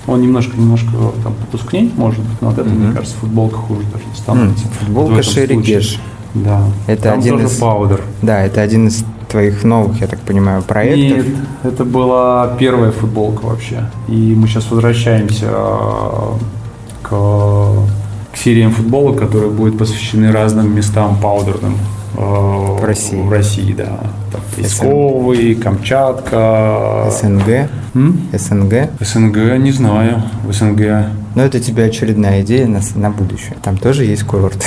Он 0.07 0.21
немножко-немножко 0.21 0.91
там 1.23 1.35
потускнеть 1.35 1.97
может, 1.97 2.25
но 2.41 2.49
от 2.49 2.59
этого, 2.59 2.73
mm-hmm. 2.73 2.79
мне 2.79 2.93
кажется, 2.95 3.17
футболка 3.19 3.57
хуже 3.57 3.83
даже 3.93 4.05
не 4.07 4.17
становится. 4.17 4.65
Mm, 4.65 4.71
футболка 4.81 5.23
Шерри 5.23 5.87
Да. 6.35 6.63
Это 6.87 7.03
там 7.03 7.19
один 7.19 7.35
тоже 7.35 7.47
из... 7.47 7.59
паудер. 7.59 8.01
Да, 8.23 8.41
это 8.43 8.63
один 8.63 8.89
из 8.89 9.05
твоих 9.31 9.63
новых, 9.65 10.01
я 10.01 10.07
так 10.07 10.21
понимаю, 10.21 10.63
проектов? 10.63 11.27
Нет, 11.27 11.37
это 11.63 11.85
была 11.85 12.57
первая 12.59 12.93
футболка 12.93 13.45
вообще. 13.45 13.91
И 14.09 14.35
мы 14.35 14.49
сейчас 14.49 14.71
возвращаемся 14.71 15.47
а, 15.51 16.39
к, 17.03 17.09
к 17.09 18.37
сериям 18.37 18.73
футбола, 18.73 19.15
которые 19.15 19.51
будут 19.51 19.79
посвящены 19.79 20.33
разным 20.33 20.75
местам 20.75 21.19
паудерным. 21.21 21.77
А, 22.23 22.77
в 22.77 22.85
России. 22.85 23.17
В 23.17 23.31
России, 23.31 23.73
да. 23.73 23.99
Там, 24.31 24.43
Песковый, 24.55 25.55
Камчатка. 25.55 27.11
СНГ. 27.11 27.71
М? 27.95 28.21
СНГ. 28.33 28.91
СНГ, 29.01 29.57
не 29.59 29.73
знаю. 29.73 30.23
В 30.45 30.53
СНГ. 30.53 31.07
Но 31.35 31.43
это 31.43 31.61
тебе 31.61 31.85
очередная 31.85 32.43
идея 32.43 32.67
на, 32.67 32.81
на 32.97 33.11
будущее. 33.11 33.57
Там 33.63 33.79
тоже 33.79 34.05
есть 34.05 34.25
курорт. 34.25 34.63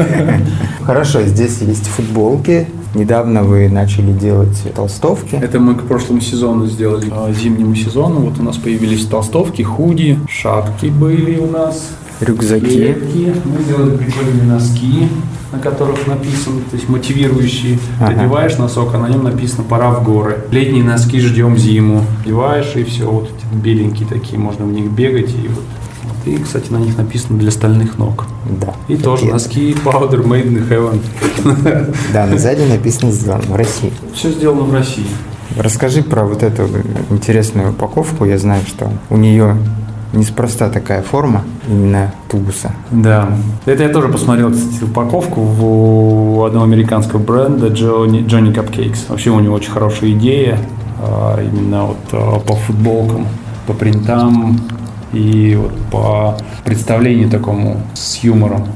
Хорошо, 0.82 1.22
здесь 1.24 1.58
есть 1.60 1.86
футболки. 1.88 2.66
Недавно 2.94 3.42
вы 3.42 3.68
начали 3.68 4.12
делать 4.12 4.56
толстовки. 4.74 5.34
Это 5.34 5.60
мы 5.60 5.74
к 5.74 5.82
прошлому 5.82 6.22
сезону 6.22 6.66
сделали, 6.66 7.12
а, 7.12 7.30
зимнему 7.32 7.74
сезону. 7.74 8.20
Вот 8.20 8.38
у 8.38 8.42
нас 8.42 8.56
появились 8.56 9.04
толстовки, 9.04 9.60
худи, 9.60 10.18
шапки 10.26 10.86
были 10.86 11.38
у 11.38 11.50
нас. 11.50 11.90
Рюкзаки. 12.20 12.66
Клетки. 12.66 13.34
Мы 13.44 13.62
сделали 13.62 13.96
прикольные 13.96 14.44
носки, 14.44 15.08
на 15.52 15.58
которых 15.58 16.06
написано, 16.06 16.60
то 16.70 16.76
есть 16.76 16.88
мотивирующие. 16.88 17.78
Ага. 18.00 18.12
Ты 18.12 18.20
одеваешь 18.20 18.58
носок, 18.58 18.94
а 18.94 18.98
на 18.98 19.08
нем 19.08 19.24
написано 19.24 19.64
«Пора 19.64 19.90
в 19.90 20.04
горы». 20.04 20.44
Летние 20.50 20.84
носки 20.84 21.20
ждем 21.20 21.56
зиму. 21.56 22.04
Одеваешь, 22.24 22.74
и 22.74 22.84
все, 22.84 23.10
вот 23.10 23.24
эти 23.24 23.54
беленькие 23.56 24.08
такие, 24.08 24.38
можно 24.38 24.64
в 24.64 24.72
них 24.72 24.90
бегать. 24.90 25.30
И 25.30 25.48
вот 25.48 25.64
и, 26.28 26.36
кстати, 26.36 26.70
на 26.70 26.76
них 26.76 26.96
написано 26.98 27.38
для 27.38 27.50
стальных 27.50 27.96
ног. 27.96 28.26
Да. 28.60 28.74
И 28.88 28.96
Такие. 28.96 28.98
тоже 28.98 29.26
носки 29.26 29.74
Powder 29.84 30.22
Made 30.24 30.48
in 30.48 30.68
Heaven. 30.68 31.94
Да, 32.12 32.26
на 32.26 32.36
сзади 32.38 32.62
написано 32.62 33.12
сделано 33.12 33.44
в 33.46 33.56
России. 33.56 33.92
Все 34.14 34.30
сделано 34.30 34.62
в 34.62 34.74
России. 34.74 35.06
Расскажи 35.56 36.02
про 36.02 36.24
вот 36.24 36.42
эту 36.42 36.68
интересную 37.10 37.70
упаковку. 37.70 38.24
Я 38.24 38.38
знаю, 38.38 38.62
что 38.66 38.92
у 39.08 39.16
нее 39.16 39.56
неспроста 40.18 40.68
такая 40.68 41.02
форма 41.02 41.42
именно 41.68 42.12
тубуса. 42.28 42.72
Да. 42.90 43.28
Это 43.66 43.82
я 43.82 43.88
тоже 43.88 44.08
посмотрел, 44.08 44.50
кстати, 44.52 44.84
упаковку 44.84 45.40
у 45.40 46.44
одного 46.44 46.64
американского 46.64 47.18
бренда 47.18 47.68
Johnny, 47.68 48.24
Johnny 48.26 48.54
Cupcakes. 48.54 49.08
Вообще 49.08 49.30
у 49.30 49.40
него 49.40 49.54
очень 49.54 49.70
хорошая 49.70 50.10
идея 50.12 50.58
а, 51.00 51.40
именно 51.42 51.86
вот 51.86 51.98
а, 52.12 52.38
по 52.40 52.54
футболкам, 52.54 53.26
по 53.66 53.72
принтам 53.72 54.60
и 55.12 55.58
вот 55.60 55.72
по 55.90 56.36
представлению 56.64 57.30
такому 57.30 57.80
с 57.94 58.16
юмором. 58.16 58.66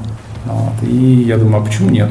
Вот. 0.46 0.88
И 0.88 1.24
я 1.26 1.38
думаю, 1.38 1.62
а 1.62 1.64
почему 1.64 1.90
нет? 1.90 2.10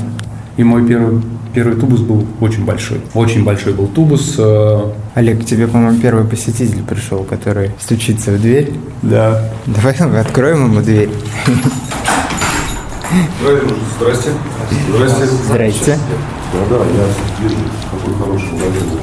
И 0.58 0.64
мой 0.64 0.86
первый 0.86 1.22
Первый 1.54 1.76
тубус 1.76 2.00
был 2.00 2.26
очень 2.40 2.64
большой. 2.64 3.02
Очень 3.14 3.44
большой 3.44 3.74
был 3.74 3.88
тубус. 3.88 4.36
Э, 4.38 4.90
Олег, 5.16 5.46
тебе, 5.46 5.68
по-моему, 5.68 6.00
первый 6.00 6.24
посетитель 6.24 6.82
пришел, 6.84 7.26
который 7.26 7.72
стучится 7.78 8.32
в 8.32 8.42
дверь. 8.42 8.72
Да. 9.02 9.50
Давай 9.66 9.94
откроем 10.22 10.72
ему 10.72 10.82
дверь. 10.82 11.10
Здрасте. 14.00 14.30
Здрасте. 14.96 15.26
Здрасте. 15.26 16.00
Да, 16.54 16.60
да, 16.70 16.86
я 16.86 17.44
вижу, 17.44 17.58
какой 17.92 18.14
хороший 18.16 18.52
магазин 18.54 19.00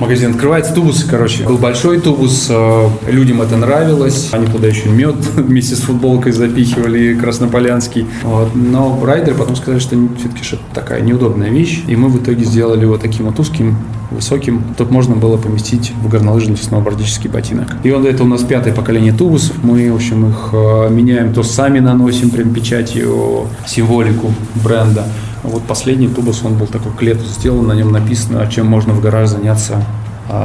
магазин 0.00 0.32
открывается. 0.32 0.74
Тубус, 0.74 1.04
короче, 1.04 1.44
был 1.44 1.58
большой 1.58 2.00
тубус, 2.00 2.46
э, 2.50 2.88
людям 3.08 3.42
это 3.42 3.56
нравилось. 3.56 4.30
Они 4.32 4.46
туда 4.46 4.68
еще 4.68 4.88
мед 4.88 5.16
вместе 5.36 5.74
с 5.76 5.80
футболкой 5.80 6.32
запихивали, 6.32 7.14
краснополянский. 7.14 8.06
Вот. 8.22 8.54
Но 8.54 9.00
райдеры 9.04 9.36
потом 9.36 9.56
сказали, 9.56 9.80
что 9.80 9.96
все-таки 10.18 10.44
что 10.44 10.58
такая 10.74 11.00
неудобная 11.00 11.50
вещь. 11.50 11.82
И 11.86 11.96
мы 11.96 12.08
в 12.08 12.22
итоге 12.22 12.44
сделали 12.44 12.82
его 12.82 12.98
таким 12.98 13.26
вот 13.26 13.38
узким, 13.38 13.76
высоким. 14.10 14.62
Тут 14.76 14.90
можно 14.90 15.16
было 15.16 15.36
поместить 15.36 15.92
в 16.02 16.08
горнолыжный 16.08 16.56
сноубордический 16.56 17.28
ботинок. 17.28 17.76
И 17.82 17.90
вот 17.90 18.06
это 18.06 18.22
у 18.24 18.26
нас 18.26 18.42
пятое 18.42 18.72
поколение 18.74 19.12
тубусов. 19.12 19.62
Мы, 19.62 19.90
в 19.92 19.96
общем, 19.96 20.30
их 20.30 20.50
э, 20.52 20.88
меняем, 20.90 21.32
то 21.32 21.42
сами 21.42 21.78
наносим 21.78 22.30
прям 22.30 22.50
печатью 22.50 23.48
символику 23.66 24.32
бренда. 24.56 25.04
Вот 25.42 25.62
последний 25.62 26.08
тубус, 26.08 26.42
он 26.44 26.56
был 26.56 26.66
такой 26.66 26.92
к 26.92 27.02
лету 27.02 27.24
сделан, 27.24 27.66
на 27.66 27.72
нем 27.72 27.92
написано, 27.92 28.46
чем 28.50 28.66
можно 28.66 28.92
в 28.92 29.00
гараж 29.00 29.28
заняться 29.28 29.82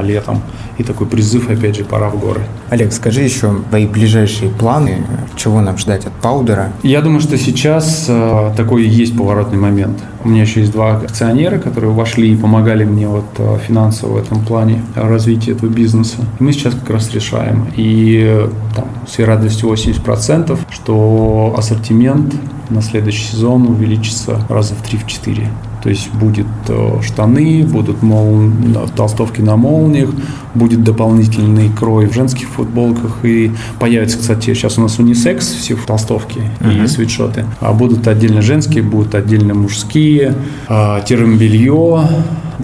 летом. 0.01 0.41
И 0.77 0.83
такой 0.83 1.05
призыв, 1.05 1.49
опять 1.49 1.75
же, 1.75 1.83
пора 1.83 2.09
в 2.09 2.19
горы. 2.19 2.41
Олег, 2.69 2.91
скажи 2.93 3.21
еще 3.21 3.53
твои 3.69 3.85
ближайшие 3.85 4.49
планы, 4.49 5.05
чего 5.35 5.61
нам 5.61 5.77
ждать 5.77 6.05
от 6.05 6.13
Паудера? 6.13 6.71
Я 6.81 7.01
думаю, 7.01 7.21
что 7.21 7.37
сейчас 7.37 8.05
э, 8.07 8.53
такой 8.57 8.87
есть 8.87 9.15
поворотный 9.15 9.59
момент. 9.59 9.99
У 10.23 10.29
меня 10.29 10.41
еще 10.41 10.61
есть 10.61 10.71
два 10.71 10.97
акционера, 10.97 11.59
которые 11.59 11.91
вошли 11.91 12.33
и 12.33 12.35
помогали 12.35 12.85
мне 12.85 13.07
вот 13.07 13.25
э, 13.37 13.57
финансово 13.67 14.13
в 14.13 14.17
этом 14.17 14.43
плане 14.43 14.81
развития 14.95 15.51
этого 15.51 15.69
бизнеса. 15.69 16.17
И 16.39 16.43
мы 16.43 16.53
сейчас 16.53 16.73
как 16.73 16.89
раз 16.89 17.11
решаем. 17.13 17.67
И 17.75 18.47
там, 18.75 18.85
с 19.07 19.17
вероятностью 19.19 19.69
80%, 19.69 20.57
что 20.71 21.53
ассортимент 21.57 22.33
на 22.69 22.81
следующий 22.81 23.25
сезон 23.25 23.67
увеличится 23.67 24.39
раза 24.49 24.73
в 24.73 24.81
3-4. 24.83 25.47
То 25.83 25.89
есть 25.89 26.13
будет 26.13 26.47
э, 26.69 27.01
штаны, 27.01 27.63
будут 27.63 28.01
мол... 28.01 28.49
толстовки 28.95 29.41
на 29.41 29.57
молниях, 29.57 30.09
будет 30.55 30.81
дополнительный 30.81 31.69
крой 31.69 32.07
в 32.07 32.13
женских 32.13 32.47
футболках. 32.47 33.17
И 33.23 33.51
появится, 33.79 34.17
кстати, 34.17 34.53
сейчас 34.53 34.77
у 34.77 34.81
нас 34.81 34.97
унисекс 34.99 35.45
все 35.45 35.75
толстовки 35.75 36.41
uh-huh. 36.61 36.85
и 36.85 36.87
свитшоты, 36.87 37.45
а 37.59 37.73
будут 37.73 38.07
отдельно 38.07 38.41
женские, 38.41 38.81
будут 38.81 39.13
отдельно 39.13 39.53
мужские, 39.53 40.35
а, 40.69 41.01
термобелье. 41.01 42.07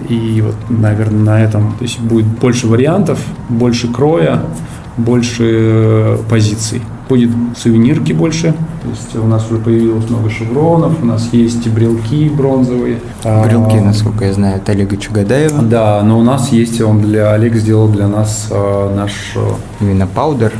И 0.08 0.40
вот, 0.40 0.56
наверное, 0.70 1.20
на 1.20 1.42
этом, 1.42 1.74
то 1.76 1.84
есть 1.84 2.00
будет 2.00 2.26
больше 2.26 2.68
вариантов, 2.68 3.18
больше 3.50 3.88
кроя, 3.88 4.42
больше 4.96 5.44
э, 5.44 6.18
позиций 6.28 6.80
будет 7.10 7.30
сувенирки 7.56 8.12
больше. 8.12 8.54
То 8.82 8.88
есть 8.88 9.16
у 9.16 9.26
нас 9.26 9.50
уже 9.50 9.60
появилось 9.60 10.08
много 10.08 10.30
шевронов, 10.30 11.02
у 11.02 11.04
нас 11.04 11.28
есть 11.32 11.68
брелки 11.68 12.30
бронзовые. 12.30 13.00
Брелки, 13.22 13.76
а, 13.76 13.82
насколько 13.82 14.24
я 14.24 14.32
знаю, 14.32 14.56
от 14.56 14.68
Олега 14.68 14.96
Чугадаева. 14.96 15.60
Да, 15.62 16.02
но 16.02 16.18
у 16.18 16.22
нас 16.22 16.50
есть, 16.52 16.80
он 16.80 17.02
для 17.02 17.32
Олег 17.32 17.56
сделал 17.56 17.88
для 17.88 18.08
нас 18.08 18.48
а, 18.50 18.94
наш... 18.94 19.34
Именно 19.80 20.06
паудер? 20.06 20.52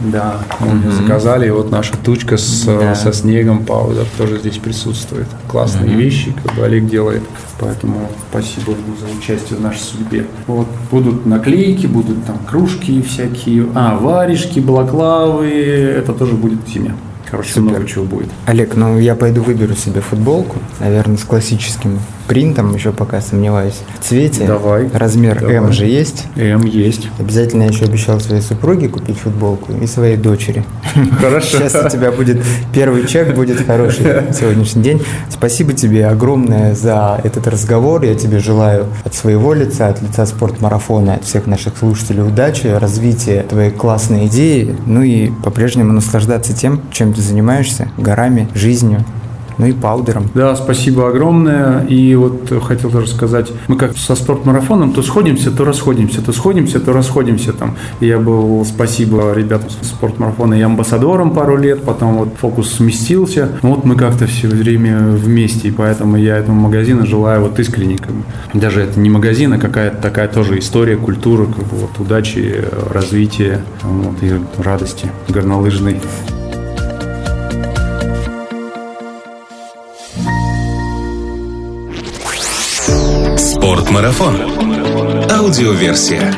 Да, 0.00 0.38
мы 0.60 0.78
угу. 0.78 0.90
заказали, 0.92 1.48
и 1.48 1.50
вот 1.50 1.70
наша 1.70 1.96
тучка 1.96 2.36
с, 2.36 2.64
да. 2.66 2.94
со 2.94 3.12
снегом 3.12 3.64
паудер 3.64 4.06
тоже 4.16 4.38
здесь 4.38 4.58
присутствует. 4.58 5.26
Классные 5.48 5.90
угу. 5.90 5.98
вещи, 5.98 6.32
как 6.44 6.54
бы 6.54 6.64
Олег 6.64 6.86
делает, 6.86 7.22
поэтому 7.58 8.08
спасибо 8.30 8.72
ему 8.72 8.94
за 8.98 9.18
участие 9.18 9.58
в 9.58 9.62
нашей 9.62 9.80
судьбе. 9.80 10.26
Вот 10.46 10.68
будут 10.90 11.26
наклейки, 11.26 11.86
будут 11.86 12.24
там 12.26 12.38
кружки 12.48 13.02
всякие, 13.02 13.66
а, 13.74 13.96
варежки, 13.96 14.60
балаклавы, 14.60 15.48
это 15.48 16.12
тоже 16.12 16.34
будет 16.34 16.64
в 16.64 16.72
зиме. 16.72 16.94
Короче, 17.30 17.50
Супер. 17.52 17.70
много 17.70 17.86
чего 17.86 18.04
будет. 18.04 18.28
Олег, 18.46 18.76
ну 18.76 18.98
я 18.98 19.14
пойду 19.14 19.42
выберу 19.42 19.74
себе 19.74 20.00
футболку, 20.00 20.56
наверное, 20.80 21.18
с 21.18 21.24
классическим 21.24 21.98
принтом, 22.28 22.74
еще 22.74 22.92
пока 22.92 23.20
сомневаюсь. 23.20 23.80
В 23.98 24.04
цвете. 24.04 24.46
Давай. 24.46 24.88
Размер 24.92 25.40
Давай. 25.40 25.56
М 25.56 25.72
же 25.72 25.86
есть? 25.86 26.26
М 26.36 26.64
есть. 26.64 27.08
Обязательно 27.18 27.62
я 27.62 27.68
еще 27.70 27.86
обещал 27.86 28.20
своей 28.20 28.42
супруге 28.42 28.88
купить 28.88 29.18
футболку 29.18 29.72
и 29.72 29.86
своей 29.86 30.16
дочери. 30.16 30.64
Хорошо. 31.20 31.58
Сейчас 31.58 31.86
у 31.86 31.88
тебя 31.88 32.12
будет 32.12 32.40
первый 32.72 33.06
чек, 33.06 33.34
будет 33.34 33.66
хороший 33.66 34.32
сегодняшний 34.38 34.82
день. 34.82 35.02
Спасибо 35.30 35.72
тебе 35.72 36.06
огромное 36.06 36.74
за 36.74 37.20
этот 37.24 37.48
разговор. 37.48 38.04
Я 38.04 38.14
тебе 38.14 38.38
желаю 38.38 38.86
от 39.04 39.14
своего 39.14 39.54
лица, 39.54 39.88
от 39.88 40.02
лица 40.02 40.26
спортмарафона, 40.26 41.14
от 41.14 41.24
всех 41.24 41.46
наших 41.46 41.78
слушателей 41.78 42.22
удачи, 42.22 42.66
развития 42.66 43.42
твоей 43.48 43.70
классной 43.70 44.26
идеи, 44.26 44.76
ну 44.86 45.02
и 45.02 45.30
по-прежнему 45.42 45.92
наслаждаться 45.92 46.52
тем, 46.52 46.82
чем 46.92 47.14
ты 47.14 47.22
занимаешься, 47.22 47.88
горами, 47.96 48.48
жизнью. 48.54 49.04
Ну 49.58 49.66
и 49.66 49.72
паудером. 49.72 50.30
Да, 50.34 50.56
спасибо 50.56 51.08
огромное. 51.08 51.84
И 51.86 52.14
вот 52.14 52.52
хотел 52.62 52.90
тоже 52.90 53.08
сказать, 53.08 53.52
мы 53.66 53.76
как 53.76 53.96
со 53.96 54.14
спортмарафоном 54.14 54.92
то 54.92 55.02
сходимся, 55.02 55.50
то 55.50 55.64
расходимся, 55.64 56.22
то 56.22 56.32
сходимся, 56.32 56.80
то 56.80 56.92
расходимся 56.92 57.52
там. 57.52 57.76
Я 58.00 58.18
был, 58.18 58.64
спасибо 58.64 59.32
ребятам 59.34 59.70
спортмарафона 59.82 60.54
и 60.54 60.62
амбассадором 60.62 61.32
пару 61.32 61.56
лет, 61.56 61.82
потом 61.82 62.18
вот 62.18 62.34
фокус 62.40 62.72
сместился. 62.74 63.58
Ну 63.62 63.70
вот 63.74 63.84
мы 63.84 63.96
как-то 63.96 64.26
все 64.26 64.48
время 64.48 64.98
вместе, 64.98 65.68
и 65.68 65.70
поэтому 65.70 66.16
я 66.16 66.36
этому 66.36 66.60
магазину 66.60 67.06
желаю 67.06 67.42
вот 67.42 67.58
искренне. 67.58 67.98
Как 67.98 68.10
бы. 68.10 68.22
Даже 68.54 68.82
это 68.82 68.98
не 69.00 69.10
магазин, 69.10 69.52
а 69.52 69.58
какая-то 69.58 69.96
такая 70.00 70.28
тоже 70.28 70.58
история, 70.58 70.96
культура, 70.96 71.46
как 71.46 71.64
бы 71.64 71.76
вот 71.76 71.90
удачи, 71.98 72.64
развития 72.90 73.62
вот, 73.82 74.22
и 74.22 74.32
радости 74.62 75.10
горнолыжной. 75.28 76.00
Спортмарафон. 83.68 84.40
Аудиоверсия. 85.30 86.32